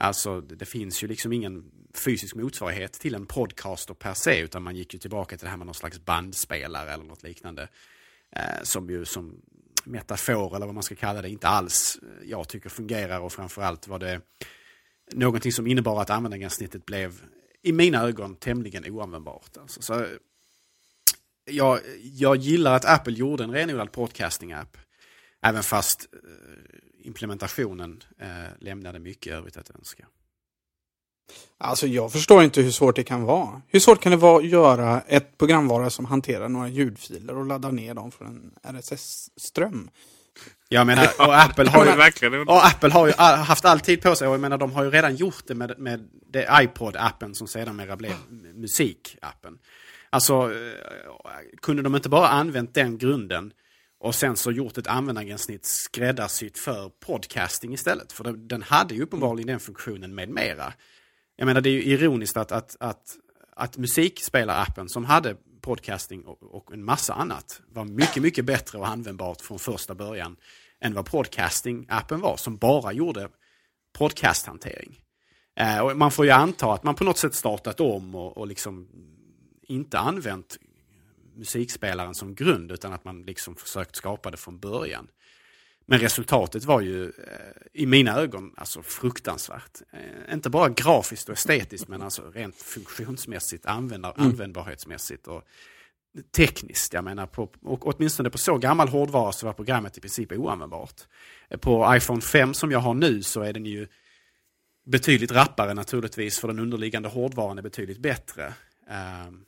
Alltså 0.00 0.40
det 0.40 0.64
finns 0.64 1.02
ju 1.02 1.08
liksom 1.08 1.32
ingen 1.32 1.64
fysisk 1.94 2.34
motsvarighet 2.34 2.92
till 2.92 3.14
en 3.14 3.26
podcaster 3.26 3.94
per 3.94 4.14
se 4.14 4.40
utan 4.40 4.62
man 4.62 4.76
gick 4.76 4.94
ju 4.94 5.00
tillbaka 5.00 5.36
till 5.36 5.44
det 5.44 5.50
här 5.50 5.56
med 5.56 5.66
någon 5.66 5.74
slags 5.74 6.04
bandspelare 6.04 6.92
eller 6.92 7.04
något 7.04 7.22
liknande. 7.22 7.68
Eh, 8.36 8.62
som 8.62 8.90
ju 8.90 9.04
som 9.04 9.42
metafor 9.84 10.56
eller 10.56 10.66
vad 10.66 10.74
man 10.74 10.82
ska 10.82 10.94
kalla 10.94 11.22
det 11.22 11.28
inte 11.28 11.48
alls 11.48 11.98
eh, 12.02 12.28
jag 12.28 12.48
tycker 12.48 12.68
fungerar 12.68 13.20
och 13.20 13.32
framförallt 13.32 13.88
var 13.88 13.98
det 13.98 14.20
någonting 15.12 15.52
som 15.52 15.66
innebar 15.66 16.02
att 16.02 16.10
användargränssnittet 16.10 16.86
blev 16.86 17.22
i 17.62 17.72
mina 17.72 18.02
ögon 18.02 18.36
tämligen 18.36 18.84
oanvändbart. 18.86 19.56
Alltså, 19.56 19.82
så, 19.82 20.00
eh, 20.00 20.08
jag, 21.44 21.80
jag 22.02 22.36
gillar 22.36 22.76
att 22.76 22.84
Apple 22.84 23.12
gjorde 23.12 23.44
en 23.44 23.52
renodlad 23.52 23.92
podcasting-app. 23.92 24.76
Även 25.42 25.62
fast 25.62 26.08
eh, 26.12 26.18
implementationen 27.02 28.02
eh, 28.18 28.28
lämnade 28.58 28.98
mycket 28.98 29.32
övrigt 29.32 29.56
att 29.56 29.70
önska. 29.70 30.06
Alltså 31.58 31.86
jag 31.86 32.12
förstår 32.12 32.42
inte 32.42 32.60
hur 32.62 32.70
svårt 32.70 32.96
det 32.96 33.04
kan 33.04 33.22
vara. 33.22 33.62
Hur 33.68 33.80
svårt 33.80 34.00
kan 34.00 34.12
det 34.12 34.18
vara 34.18 34.38
att 34.38 34.46
göra 34.46 35.00
ett 35.00 35.38
programvara 35.38 35.90
som 35.90 36.04
hanterar 36.04 36.48
några 36.48 36.68
ljudfiler 36.68 37.36
och 37.36 37.46
ladda 37.46 37.70
ner 37.70 37.94
dem 37.94 38.10
från 38.10 38.52
en 38.62 38.78
RSS-ström? 38.78 39.90
Jag 40.68 40.86
menar, 40.86 41.08
och 41.18 41.40
Apple 41.40 41.70
har 41.70 41.86
ju, 41.86 42.42
och 42.46 42.66
Apple 42.66 42.90
har 42.90 43.06
ju 43.06 43.12
haft 43.18 43.64
all 43.64 43.80
tid 43.80 44.02
på 44.02 44.14
sig 44.14 44.28
och 44.28 44.34
jag 44.34 44.40
menar 44.40 44.58
de 44.58 44.72
har 44.72 44.84
ju 44.84 44.90
redan 44.90 45.16
gjort 45.16 45.46
det 45.46 45.54
med, 45.54 45.78
med 45.78 46.08
det 46.32 46.46
iPod-appen 46.46 47.34
som 47.34 47.46
sedermera 47.46 47.96
blev 47.96 48.14
musikappen. 48.54 49.58
Alltså, 50.10 50.34
eh, 50.34 51.58
kunde 51.62 51.82
de 51.82 51.96
inte 51.96 52.08
bara 52.08 52.28
använt 52.28 52.74
den 52.74 52.98
grunden 52.98 53.52
och 54.00 54.14
sen 54.14 54.36
så 54.36 54.52
gjort 54.52 54.78
ett 54.78 54.86
användargränssnitt 54.86 55.66
skräddarsytt 55.66 56.58
för 56.58 56.88
podcasting 56.88 57.74
istället. 57.74 58.12
För 58.12 58.32
den 58.32 58.62
hade 58.62 58.94
ju 58.94 59.02
uppenbarligen 59.02 59.46
den 59.46 59.60
funktionen 59.60 60.14
med 60.14 60.28
mera. 60.28 60.72
Jag 61.36 61.46
menar 61.46 61.60
det 61.60 61.70
är 61.70 61.72
ju 61.72 61.82
ironiskt 61.82 62.36
att, 62.36 62.52
att, 62.52 62.76
att, 62.80 63.16
att 63.56 63.76
musikspelarappen 63.76 64.88
som 64.88 65.04
hade 65.04 65.36
podcasting 65.60 66.24
och, 66.24 66.42
och, 66.42 66.72
en 66.72 66.84
massa 66.84 67.14
annat 67.14 67.60
var 67.72 67.84
mycket, 67.84 68.22
mycket 68.22 68.44
bättre 68.44 68.78
och 68.78 68.88
användbart 68.88 69.40
från 69.40 69.58
första 69.58 69.94
början 69.94 70.36
än 70.80 70.94
vad 70.94 71.08
podcasting-appen 71.08 72.20
var 72.20 72.36
som 72.36 72.56
bara 72.56 72.92
gjorde 72.92 73.28
podcasthantering. 73.92 75.00
Eh, 75.56 75.78
och 75.78 75.96
man 75.96 76.10
får 76.10 76.24
ju 76.24 76.30
anta 76.30 76.72
att 76.72 76.82
man 76.82 76.94
på 76.94 77.04
något 77.04 77.18
sätt 77.18 77.34
startat 77.34 77.80
om 77.80 78.14
och, 78.14 78.36
och 78.36 78.46
liksom 78.46 78.88
inte 79.62 79.98
använt 79.98 80.58
musikspelaren 81.40 82.14
som 82.14 82.34
grund 82.34 82.72
utan 82.72 82.92
att 82.92 83.04
man 83.04 83.22
liksom 83.22 83.56
försökt 83.56 83.96
skapa 83.96 84.30
det 84.30 84.36
från 84.36 84.58
början. 84.58 85.08
Men 85.86 85.98
resultatet 85.98 86.64
var 86.64 86.80
ju 86.80 87.04
eh, 87.04 87.12
i 87.72 87.86
mina 87.86 88.16
ögon 88.16 88.54
alltså 88.56 88.82
fruktansvärt. 88.82 89.82
Eh, 89.92 90.34
inte 90.34 90.50
bara 90.50 90.68
grafiskt 90.68 91.28
och 91.28 91.34
estetiskt 91.34 91.88
men 91.88 92.02
alltså 92.02 92.30
rent 92.30 92.56
funktionsmässigt, 92.56 93.66
användar, 93.66 94.14
mm. 94.16 94.26
användbarhetsmässigt 94.30 95.26
och 95.26 95.42
tekniskt. 96.36 96.92
Jag 96.92 97.04
menar, 97.04 97.26
på, 97.26 97.48
och 97.62 97.86
åtminstone 97.86 98.30
på 98.30 98.38
så 98.38 98.58
gammal 98.58 98.88
hårdvara 98.88 99.32
så 99.32 99.46
var 99.46 99.52
programmet 99.52 99.98
i 99.98 100.00
princip 100.00 100.32
oanvändbart. 100.32 101.00
Eh, 101.48 101.58
på 101.58 101.96
iPhone 101.96 102.20
5 102.20 102.54
som 102.54 102.70
jag 102.70 102.80
har 102.80 102.94
nu 102.94 103.22
så 103.22 103.40
är 103.40 103.52
den 103.52 103.66
ju 103.66 103.88
betydligt 104.86 105.32
rappare 105.32 105.74
naturligtvis 105.74 106.38
för 106.38 106.48
den 106.48 106.58
underliggande 106.58 107.08
hårdvaran 107.08 107.58
är 107.58 107.62
betydligt 107.62 107.98
bättre. 107.98 108.54
Um, 109.26 109.44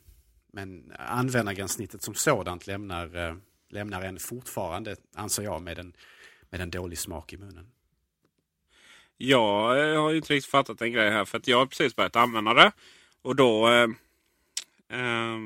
men 0.53 0.93
användargränssnittet 0.99 2.01
som 2.01 2.15
sådant 2.15 2.67
lämnar, 2.67 3.15
eh, 3.15 3.35
lämnar 3.69 4.01
en 4.01 4.19
fortfarande, 4.19 4.95
anser 5.15 5.43
jag, 5.43 5.61
med 5.61 5.79
en, 5.79 5.93
med 6.49 6.61
en 6.61 6.71
dålig 6.71 6.97
smak 6.97 7.33
i 7.33 7.37
munnen. 7.37 7.67
Jag 9.17 9.97
har 10.01 10.09
ju 10.09 10.17
inte 10.17 10.33
riktigt 10.33 10.51
fattat 10.51 10.81
en 10.81 10.91
grej 10.91 11.11
här 11.11 11.25
för 11.25 11.37
att 11.37 11.47
jag 11.47 11.57
har 11.57 11.65
precis 11.65 11.95
börjat 11.95 12.15
använda 12.15 12.53
det. 12.53 12.71
Och 13.21 13.35
då... 13.35 13.67
Eh, 13.67 13.87
eh, 14.99 15.37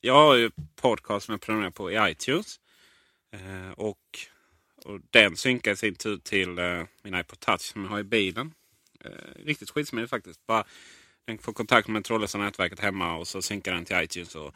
jag 0.00 0.14
har 0.14 0.34
ju 0.34 0.50
podcast 0.76 1.26
som 1.26 1.32
jag 1.32 1.40
prenumererar 1.40 1.70
på 1.70 1.90
i 1.90 2.10
iTunes. 2.10 2.60
Eh, 3.32 3.70
och, 3.70 4.18
och 4.84 5.00
den 5.10 5.36
synkar 5.36 5.72
i 5.72 5.76
sin 5.76 5.94
tur 5.94 6.16
till 6.18 6.58
eh, 6.58 6.82
min 7.02 7.14
iPod 7.14 7.40
Touch 7.40 7.60
som 7.60 7.82
jag 7.82 7.90
har 7.90 8.00
i 8.00 8.04
bilen. 8.04 8.54
Eh, 9.04 9.44
riktigt 9.44 9.70
skitsmidigt 9.70 10.10
faktiskt. 10.10 10.46
Bara 10.46 10.64
den 11.30 11.38
får 11.38 11.52
kontakt 11.52 11.88
med 11.88 12.04
trådlösa 12.04 12.38
nätverket 12.38 12.80
hemma 12.80 13.16
och 13.16 13.28
så 13.28 13.42
synkar 13.42 13.74
den 13.74 13.84
till 13.84 14.00
iTunes. 14.02 14.34
Och 14.34 14.54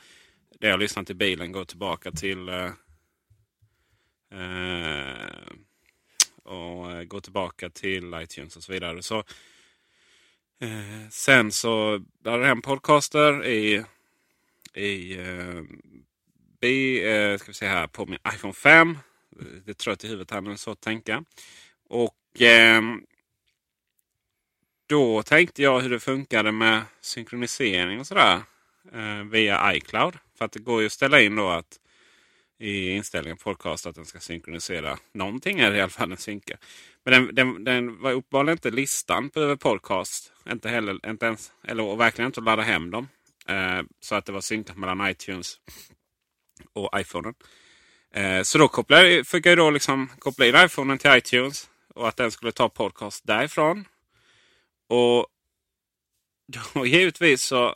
det 0.60 0.68
jag 0.68 0.80
lyssnat 0.80 1.10
i 1.10 1.14
bilen 1.14 1.52
går 1.52 1.64
tillbaka 1.64 2.12
till 2.12 2.48
eh, 2.48 2.70
och 6.42 6.92
eh, 6.92 7.02
går 7.02 7.20
tillbaka 7.20 7.70
till 7.70 8.14
iTunes 8.14 8.56
och 8.56 8.62
så 8.62 8.72
vidare. 8.72 9.02
Så, 9.02 9.18
eh, 10.60 11.08
sen 11.10 11.52
så 11.52 12.04
laddar 12.24 12.38
jag 12.38 12.46
hem 12.46 12.62
podcaster 12.62 13.46
i, 13.46 13.84
i 14.74 15.18
eh, 15.18 15.62
B, 16.60 17.02
eh, 17.08 17.38
ska 17.38 17.46
vi 17.46 17.54
se 17.54 17.66
här, 17.66 17.86
på 17.86 18.06
min 18.06 18.18
iPhone 18.34 18.54
5. 18.54 18.98
Det 19.64 19.70
är 19.70 19.74
trött 19.74 20.04
i 20.04 20.08
huvudet 20.08 20.30
här 20.30 20.40
men 20.40 20.58
så 20.58 20.70
att 20.70 20.80
tänka. 20.80 21.24
Och 21.88 22.42
då 24.86 25.22
tänkte 25.22 25.62
jag 25.62 25.80
hur 25.80 25.90
det 25.90 26.00
funkade 26.00 26.52
med 26.52 26.82
synkronisering 27.00 28.00
och 28.00 28.06
sådär 28.06 28.42
eh, 28.92 29.24
via 29.30 29.76
iCloud. 29.76 30.18
För 30.38 30.44
att 30.44 30.52
det 30.52 30.58
går 30.58 30.80
ju 30.80 30.86
att 30.86 30.92
ställa 30.92 31.20
in 31.20 31.36
då 31.36 31.48
att 31.48 31.78
i 32.58 32.90
inställningen 32.90 33.36
podcast 33.36 33.86
att 33.86 33.94
den 33.94 34.06
ska 34.06 34.20
synkronisera. 34.20 34.98
Någonting 35.12 35.60
är 35.60 35.74
i 35.74 35.80
alla 35.80 35.90
fall 35.90 36.08
den 36.08 36.18
synkar. 36.18 36.58
Men 37.04 37.12
den, 37.12 37.34
den, 37.34 37.64
den 37.64 38.00
var 38.00 38.12
uppenbarligen 38.12 38.56
inte 38.56 38.70
listan 38.70 39.30
på 39.30 39.40
över 39.40 39.56
podcast. 39.56 40.32
Inte 40.50 40.68
heller, 40.68 41.10
inte 41.10 41.26
ens, 41.26 41.52
eller 41.64 41.82
och 41.82 42.00
verkligen 42.00 42.26
inte 42.26 42.40
att 42.40 42.44
ladda 42.44 42.62
hem 42.62 42.90
dem. 42.90 43.08
Eh, 43.48 43.82
så 44.00 44.14
att 44.14 44.26
det 44.26 44.32
var 44.32 44.40
synkat 44.40 44.76
mellan 44.76 45.10
iTunes 45.10 45.56
och 46.72 47.00
iPhonen. 47.00 47.34
Eh, 48.14 48.42
så 48.42 48.58
då 48.58 48.68
kopplade, 48.68 49.24
fick 49.24 49.46
jag 49.46 49.58
då 49.58 49.70
liksom 49.70 50.10
koppla 50.18 50.46
in 50.46 50.54
iPhonen 50.54 50.98
till 50.98 51.10
iTunes. 51.14 51.70
Och 51.94 52.08
att 52.08 52.16
den 52.16 52.30
skulle 52.30 52.52
ta 52.52 52.68
podcast 52.68 53.26
därifrån. 53.26 53.84
Och 54.88 55.26
då 56.46 56.86
givetvis 56.86 57.42
så 57.42 57.74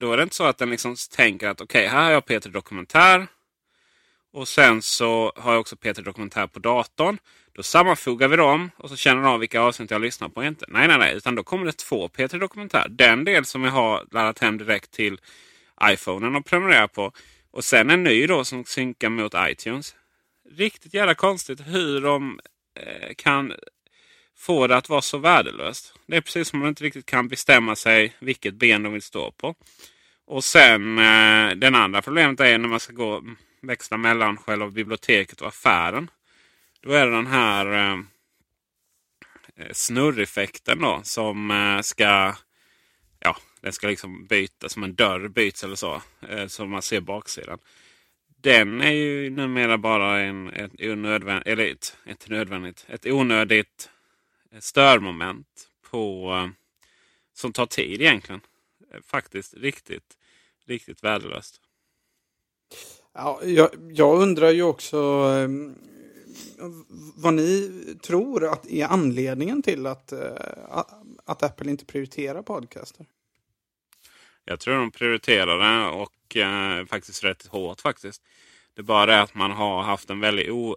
då 0.00 0.12
är 0.12 0.16
det 0.16 0.22
inte 0.22 0.34
så 0.34 0.44
att 0.44 0.58
den 0.58 0.70
liksom 0.70 0.96
tänker 1.10 1.48
att 1.48 1.60
okej, 1.60 1.86
okay, 1.86 1.98
här 1.98 2.04
har 2.04 2.10
jag 2.10 2.26
Peter 2.26 2.50
Dokumentär. 2.50 3.26
Och 4.32 4.48
sen 4.48 4.82
så 4.82 5.32
har 5.36 5.52
jag 5.52 5.60
också 5.60 5.76
Peter 5.76 6.02
Dokumentär 6.02 6.46
på 6.46 6.58
datorn. 6.58 7.18
Då 7.52 7.62
sammanfogar 7.62 8.28
vi 8.28 8.36
dem 8.36 8.70
och 8.76 8.88
så 8.88 8.96
känner 8.96 9.22
de 9.22 9.28
av 9.28 9.40
vilka 9.40 9.60
avsnitt 9.60 9.90
jag 9.90 10.00
lyssnar 10.00 10.28
på 10.28 10.44
inte. 10.44 10.64
Nej, 10.68 10.88
nej, 10.88 10.98
nej. 10.98 11.14
Utan 11.14 11.34
då 11.34 11.42
kommer 11.42 11.66
det 11.66 11.72
två 11.72 12.08
Peter 12.08 12.38
Dokumentär. 12.38 12.86
Den 12.88 13.24
del 13.24 13.44
som 13.44 13.64
jag 13.64 13.70
har 13.70 14.06
laddat 14.10 14.38
hem 14.38 14.58
direkt 14.58 14.90
till 14.90 15.20
iPhonen 15.84 16.36
och 16.36 16.46
prenumererar 16.46 16.86
på. 16.86 17.12
Och 17.50 17.64
sen 17.64 17.90
en 17.90 18.02
ny 18.02 18.26
då 18.26 18.44
som 18.44 18.64
synkar 18.64 19.08
mot 19.08 19.34
iTunes. 19.36 19.94
Riktigt 20.50 20.94
jävla 20.94 21.14
konstigt 21.14 21.60
hur 21.60 22.00
de 22.00 22.40
eh, 22.80 23.14
kan 23.16 23.52
Få 24.42 24.66
det 24.66 24.76
att 24.76 24.88
vara 24.88 25.02
så 25.02 25.18
värdelöst. 25.18 25.94
Det 26.06 26.16
är 26.16 26.20
precis 26.20 26.48
som 26.48 26.58
man 26.58 26.68
inte 26.68 26.84
riktigt 26.84 27.06
kan 27.06 27.28
bestämma 27.28 27.76
sig 27.76 28.16
vilket 28.18 28.54
ben 28.54 28.82
de 28.82 28.92
vill 28.92 29.02
stå 29.02 29.30
på. 29.30 29.54
Och 30.26 30.44
sen 30.44 30.98
eh, 30.98 31.50
den 31.50 31.74
andra 31.74 32.02
problemet 32.02 32.40
är 32.40 32.58
när 32.58 32.68
man 32.68 32.80
ska 32.80 32.92
gå 32.92 33.22
växla 33.60 33.96
mellan 33.96 34.36
själva 34.36 34.70
biblioteket 34.70 35.40
och 35.40 35.48
affären. 35.48 36.10
Då 36.80 36.92
är 36.92 37.06
det 37.06 37.12
den 37.12 37.26
här 37.26 37.66
eh, 37.66 38.00
eh, 39.56 39.72
snurreffekten 39.72 40.78
då 40.80 41.00
som 41.02 41.50
eh, 41.50 41.80
ska... 41.80 42.34
Ja, 43.18 43.36
Den 43.60 43.72
ska 43.72 43.88
liksom 43.88 44.26
byta 44.26 44.68
som 44.68 44.84
en 44.84 44.94
dörr 44.94 45.28
byts 45.28 45.64
eller 45.64 45.76
så. 45.76 46.02
Eh, 46.28 46.46
så 46.46 46.66
man 46.66 46.82
ser 46.82 47.00
baksidan. 47.00 47.58
Den 48.42 48.80
är 48.80 48.92
ju 48.92 49.30
numera 49.30 49.78
bara 49.78 50.20
en, 50.20 50.48
ett, 50.48 50.72
onödvändigt, 50.78 51.46
eller 51.46 51.66
ett, 51.66 51.96
ett, 52.06 52.28
nödvändigt, 52.28 52.86
ett 52.88 53.06
onödigt 53.06 53.88
störmoment 54.60 55.68
på, 55.90 56.50
som 57.32 57.52
tar 57.52 57.66
tid 57.66 58.00
egentligen. 58.00 58.40
Eh, 58.92 59.00
faktiskt 59.02 59.54
riktigt, 59.54 60.16
riktigt 60.66 61.04
värdelöst. 61.04 61.60
Ja, 63.14 63.40
jag, 63.44 63.70
jag 63.92 64.22
undrar 64.22 64.50
ju 64.50 64.62
också 64.62 64.96
eh, 64.98 65.48
vad 67.16 67.34
ni 67.34 67.70
tror 68.02 68.52
att 68.52 68.66
är 68.66 68.86
anledningen 68.86 69.62
till 69.62 69.86
att, 69.86 70.12
eh, 70.12 70.78
att 71.24 71.42
Apple 71.42 71.70
inte 71.70 71.84
prioriterar 71.84 72.42
podcaster. 72.42 73.06
Jag 74.44 74.60
tror 74.60 74.74
de 74.74 74.90
prioriterar 74.90 75.58
det 75.58 75.90
och 75.90 76.36
eh, 76.36 76.86
faktiskt 76.86 77.24
rätt 77.24 77.46
hårt 77.46 77.80
faktiskt. 77.80 78.22
Det 78.74 78.80
är 78.80 78.84
bara 78.84 79.06
det 79.06 79.20
att 79.20 79.34
man 79.34 79.50
har 79.50 79.82
haft 79.82 80.10
en 80.10 80.20
väldig 80.20 80.52
o, 80.52 80.76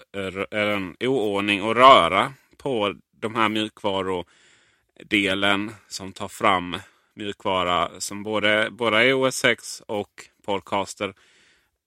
en 0.52 0.96
oordning 1.00 1.64
och 1.64 1.76
röra 1.76 2.34
på 2.58 2.96
de 3.26 3.36
här 3.36 3.50
mjukvarudelen 3.50 5.72
som 5.88 6.14
tar 6.14 6.28
fram 6.28 6.78
mjukvara 7.16 8.00
som 8.00 8.24
både, 8.24 8.70
både 8.72 9.06
iOS 9.06 9.36
6 9.36 9.82
och 9.88 10.10
Podcaster. 10.46 11.14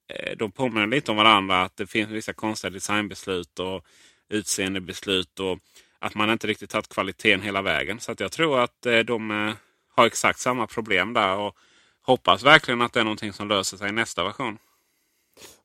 Eh, 0.08 0.36
de 0.36 0.52
påminner 0.52 0.86
lite 0.86 1.10
om 1.10 1.16
varandra. 1.16 1.62
Att 1.62 1.76
det 1.76 1.86
finns 1.86 2.10
vissa 2.10 2.32
konstiga 2.32 2.70
designbeslut 2.70 3.58
och 3.58 3.84
utseendebeslut. 4.28 5.40
Och 5.40 5.58
att 5.98 6.14
man 6.14 6.30
inte 6.30 6.46
riktigt 6.46 6.70
tagit 6.70 6.88
kvaliteten 6.88 7.42
hela 7.42 7.62
vägen. 7.62 8.00
Så 8.00 8.12
att 8.12 8.20
jag 8.20 8.32
tror 8.32 8.60
att 8.60 8.86
eh, 8.86 8.98
de 8.98 9.30
eh, 9.30 9.54
har 9.96 10.06
exakt 10.06 10.38
samma 10.38 10.66
problem 10.66 11.12
där. 11.12 11.36
Och 11.36 11.56
hoppas 12.02 12.42
verkligen 12.42 12.82
att 12.82 12.92
det 12.92 13.00
är 13.00 13.04
någonting 13.04 13.32
som 13.32 13.48
löser 13.48 13.76
sig 13.76 13.88
i 13.88 13.92
nästa 13.92 14.24
version. 14.24 14.58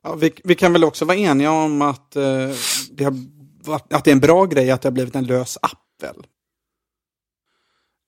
Ja, 0.02 0.14
vi, 0.14 0.32
vi 0.44 0.54
kan 0.54 0.72
väl 0.72 0.84
också 0.84 1.04
vara 1.04 1.16
eniga 1.16 1.50
om 1.50 1.82
att, 1.82 2.16
eh, 2.16 2.50
det 2.90 3.04
har, 3.04 3.14
att 3.68 4.04
det 4.04 4.10
är 4.10 4.12
en 4.12 4.20
bra 4.20 4.44
grej 4.44 4.70
att 4.70 4.82
det 4.82 4.88
har 4.88 4.92
blivit 4.92 5.14
en 5.14 5.26
lös 5.26 5.58
app 5.62 6.02
väl? 6.02 6.26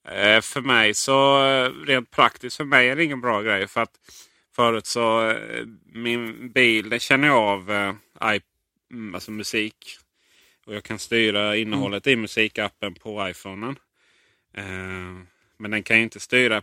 Eh, 0.07 0.41
för 0.41 0.61
mig 0.61 0.93
så 0.93 1.45
eh, 1.45 1.71
rent 1.85 2.11
praktiskt 2.11 2.57
för 2.57 2.63
mig 2.63 2.89
är 2.89 2.95
det 2.95 3.03
ingen 3.03 3.21
bra 3.21 3.41
grej. 3.41 3.67
För 3.67 3.81
att 3.81 3.99
förut 4.55 4.85
så 4.85 5.29
eh, 5.29 5.65
min 5.85 6.51
bil 6.51 6.89
den 6.89 6.99
känner 6.99 7.27
jag 7.27 7.37
av 7.37 7.71
mm, 8.91 9.15
alltså 9.15 9.31
musik. 9.31 9.97
Och 10.65 10.75
jag 10.75 10.83
kan 10.83 10.99
styra 10.99 11.55
innehållet 11.55 12.07
mm. 12.07 12.19
i 12.19 12.21
musikappen 12.21 12.93
på 12.93 13.29
iPhonen. 13.29 13.75
Men 15.57 15.71
den 15.71 15.83
kan 15.83 15.97
ju 15.97 16.03
inte 16.03 16.19
styra 16.19 16.61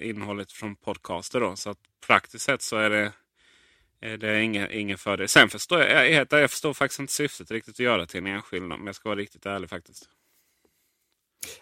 innehållet 0.00 0.52
från 0.52 0.76
podcaster. 0.76 1.40
Då, 1.40 1.56
så 1.56 1.70
att 1.70 1.78
praktiskt 2.06 2.44
sett 2.44 2.62
så 2.62 2.76
är 2.76 2.90
det, 2.90 3.12
Eh, 4.02 4.12
är 4.12 4.16
det 4.16 4.42
ingen, 4.42 4.72
ingen 4.72 4.98
fördel. 4.98 5.28
Sen 5.28 5.48
förstår 5.48 5.80
jag, 5.80 6.10
jag, 6.10 6.26
jag 6.30 6.50
förstår 6.50 6.74
faktiskt 6.74 7.00
inte 7.00 7.12
syftet 7.12 7.50
riktigt 7.50 7.74
att 7.74 7.78
göra 7.78 8.06
till 8.06 8.18
en 8.18 8.26
enskild. 8.26 8.72
Om 8.72 8.86
jag 8.86 8.94
ska 8.94 9.08
vara 9.08 9.18
riktigt 9.18 9.46
ärlig 9.46 9.70
faktiskt. 9.70 10.08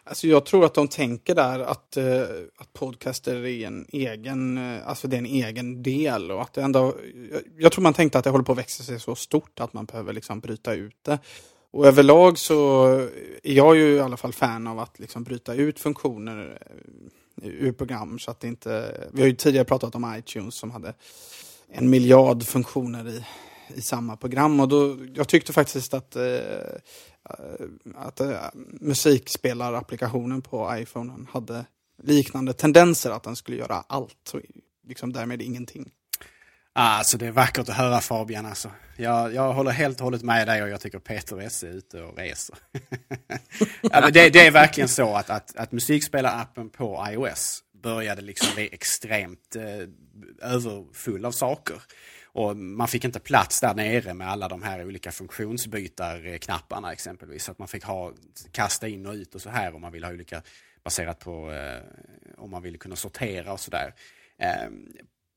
Alltså 0.04 0.26
jag 0.26 0.46
tror 0.46 0.64
att 0.64 0.74
de 0.74 0.88
tänker 0.88 1.34
där 1.34 1.60
att, 1.60 1.96
uh, 1.96 2.22
att 2.56 2.72
podcaster 2.72 3.46
är 3.46 3.66
en 3.66 3.86
egen, 3.88 4.58
uh, 4.58 4.88
alltså 4.88 5.08
det 5.08 5.16
är 5.16 5.18
en 5.18 5.26
egen 5.26 5.82
del. 5.82 6.30
Och 6.30 6.42
att 6.42 6.52
det 6.52 6.62
ändå, 6.62 6.94
jag, 7.30 7.42
jag, 7.58 7.72
tror 7.72 7.82
man 7.82 7.94
tänkte 7.94 8.18
att 8.18 8.24
det 8.24 8.30
håller 8.30 8.44
på 8.44 8.52
att 8.52 8.58
växa 8.58 8.82
sig 8.82 9.00
så 9.00 9.14
stort 9.14 9.60
att 9.60 9.72
man 9.72 9.84
behöver 9.84 10.12
liksom 10.12 10.40
bryta 10.40 10.74
ut 10.74 10.96
det. 11.02 11.18
Och 11.70 11.86
överlag 11.86 12.38
så 12.38 12.86
är 13.42 13.52
jag 13.52 13.76
ju 13.76 13.94
i 13.94 14.00
alla 14.00 14.16
fall 14.16 14.32
fan 14.32 14.66
av 14.66 14.78
att 14.78 14.98
liksom 14.98 15.24
bryta 15.24 15.54
ut 15.54 15.80
funktioner 15.80 16.58
ur 17.42 17.72
program. 17.72 18.18
Så 18.18 18.30
att 18.30 18.40
det 18.40 18.48
inte, 18.48 19.00
vi 19.12 19.20
har 19.20 19.28
ju 19.28 19.34
tidigare 19.34 19.64
pratat 19.64 19.94
om 19.94 20.14
iTunes 20.18 20.54
som 20.54 20.70
hade 20.70 20.94
en 21.70 21.90
miljard 21.90 22.42
funktioner 22.42 23.08
i, 23.08 23.24
i 23.74 23.82
samma 23.82 24.16
program. 24.16 24.60
Och 24.60 24.68
då, 24.68 24.96
jag 25.14 25.28
tyckte 25.28 25.52
faktiskt 25.52 25.94
att 25.94 26.16
Eh, 26.16 27.30
eh 27.30 27.66
att 27.94 28.20
eh, 28.20 28.36
musikspelare-applikationen 28.80 30.42
på 30.42 30.76
iPhone 30.76 31.26
hade 31.32 31.64
liknande 32.02 32.52
tendenser, 32.52 33.10
att 33.10 33.22
den 33.22 33.36
skulle 33.36 33.56
göra 33.56 33.84
allt 33.86 34.30
och 34.34 34.40
liksom 34.88 35.12
därmed 35.12 35.42
ingenting. 35.42 35.90
Ah, 36.72 36.98
alltså 36.98 37.18
det 37.18 37.26
är 37.26 37.30
vackert 37.30 37.68
att 37.68 37.76
höra 37.76 38.00
Fabian 38.00 38.46
alltså. 38.46 38.70
Jag, 38.96 39.34
jag 39.34 39.52
håller 39.52 39.70
helt 39.70 39.98
och 39.98 40.04
hållet 40.04 40.22
med 40.22 40.48
dig 40.48 40.62
och 40.62 40.68
jag 40.68 40.80
tycker 40.80 40.98
Peter 40.98 41.40
S 41.40 41.62
är 41.62 41.68
ute 41.68 42.02
och 42.02 42.18
reser. 42.18 42.58
ja, 43.82 44.10
det, 44.10 44.30
det, 44.30 44.46
är 44.46 44.50
verkligen 44.50 44.88
så 44.88 45.14
att, 45.14 45.30
att, 45.30 45.56
att 45.56 45.72
musikspelarappen 45.72 46.70
på 46.70 47.06
iOS 47.10 47.62
började 47.82 48.22
liksom 48.22 48.54
bli 48.54 48.68
extremt 48.72 49.56
eh, 49.56 49.88
överfull 50.42 51.24
av 51.24 51.32
saker. 51.32 51.82
Och 52.24 52.56
man 52.56 52.88
fick 52.88 53.04
inte 53.04 53.20
plats 53.20 53.60
där 53.60 53.74
nere 53.74 54.14
med 54.14 54.30
alla 54.30 54.48
de 54.48 54.62
här 54.62 54.86
olika 54.86 55.12
funktionsbytarknapparna 55.12 56.92
exempelvis. 56.92 57.44
Så 57.44 57.52
att 57.52 57.58
man 57.58 57.68
fick 57.68 57.84
ha, 57.84 58.12
kasta 58.52 58.88
in 58.88 59.06
och 59.06 59.14
ut 59.14 59.34
och 59.34 59.42
så 59.42 59.50
här 59.50 59.74
om 59.74 59.80
man 59.80 59.92
vill 59.92 60.04
ha 60.04 60.12
olika 60.12 60.42
baserat 60.84 61.18
på 61.18 61.52
eh, 61.52 61.82
om 62.36 62.50
man 62.50 62.62
vill 62.62 62.78
kunna 62.78 62.96
sortera 62.96 63.52
och 63.52 63.60
sådär. 63.60 63.94
Eh, 64.38 64.70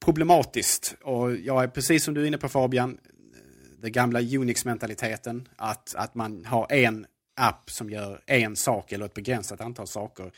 problematiskt 0.05 0.95
och 1.01 1.35
jag 1.35 1.63
är 1.63 1.67
precis 1.67 2.03
som 2.03 2.13
du 2.13 2.21
är 2.21 2.25
inne 2.25 2.37
på 2.37 2.49
Fabian, 2.49 2.91
eh, 2.91 3.81
den 3.81 3.91
gamla 3.91 4.19
Unix-mentaliteten. 4.19 5.47
Att, 5.55 5.95
att 5.95 6.15
man 6.15 6.45
har 6.45 6.71
en 6.71 7.05
app 7.35 7.71
som 7.71 7.89
gör 7.89 8.21
en 8.25 8.55
sak 8.55 8.91
eller 8.91 9.05
ett 9.05 9.13
begränsat 9.13 9.61
antal 9.61 9.87
saker 9.87 10.31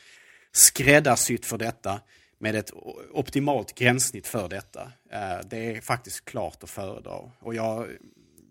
skräddarsytt 0.56 1.46
för 1.46 1.58
detta 1.58 2.00
med 2.38 2.54
ett 2.54 2.72
optimalt 3.12 3.74
gränssnitt 3.74 4.26
för 4.26 4.48
detta. 4.48 4.92
Eh, 5.10 5.38
det 5.50 5.76
är 5.76 5.80
faktiskt 5.80 6.24
klart 6.24 6.62
att 6.62 6.70
föredra. 6.70 7.12
Och 7.38 7.54
jag, 7.54 7.88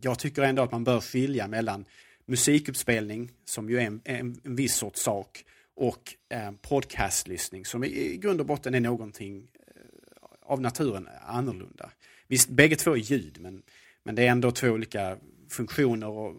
jag 0.01 0.19
tycker 0.19 0.41
ändå 0.41 0.63
att 0.63 0.71
man 0.71 0.83
bör 0.83 1.01
skilja 1.01 1.47
mellan 1.47 1.85
musikuppspelning, 2.25 3.31
som 3.45 3.69
ju 3.69 3.77
är 3.77 3.85
en, 3.85 4.01
en, 4.03 4.41
en 4.43 4.55
viss 4.55 4.75
sorts 4.75 5.01
sak, 5.01 5.43
och 5.75 6.15
eh, 6.29 6.51
podcastlyssning 6.61 7.65
som 7.65 7.83
i 7.83 8.17
grund 8.21 8.39
och 8.39 8.45
botten 8.45 8.75
är 8.75 8.79
någonting 8.79 9.47
eh, 9.53 10.51
av 10.51 10.61
naturen 10.61 11.09
annorlunda. 11.27 11.89
Visst, 12.27 12.49
bägge 12.49 12.75
två 12.75 12.91
är 12.91 12.97
ljud, 12.97 13.37
men, 13.41 13.63
men 14.03 14.15
det 14.15 14.27
är 14.27 14.31
ändå 14.31 14.51
två 14.51 14.67
olika 14.67 15.17
funktioner 15.49 16.07
och 16.07 16.35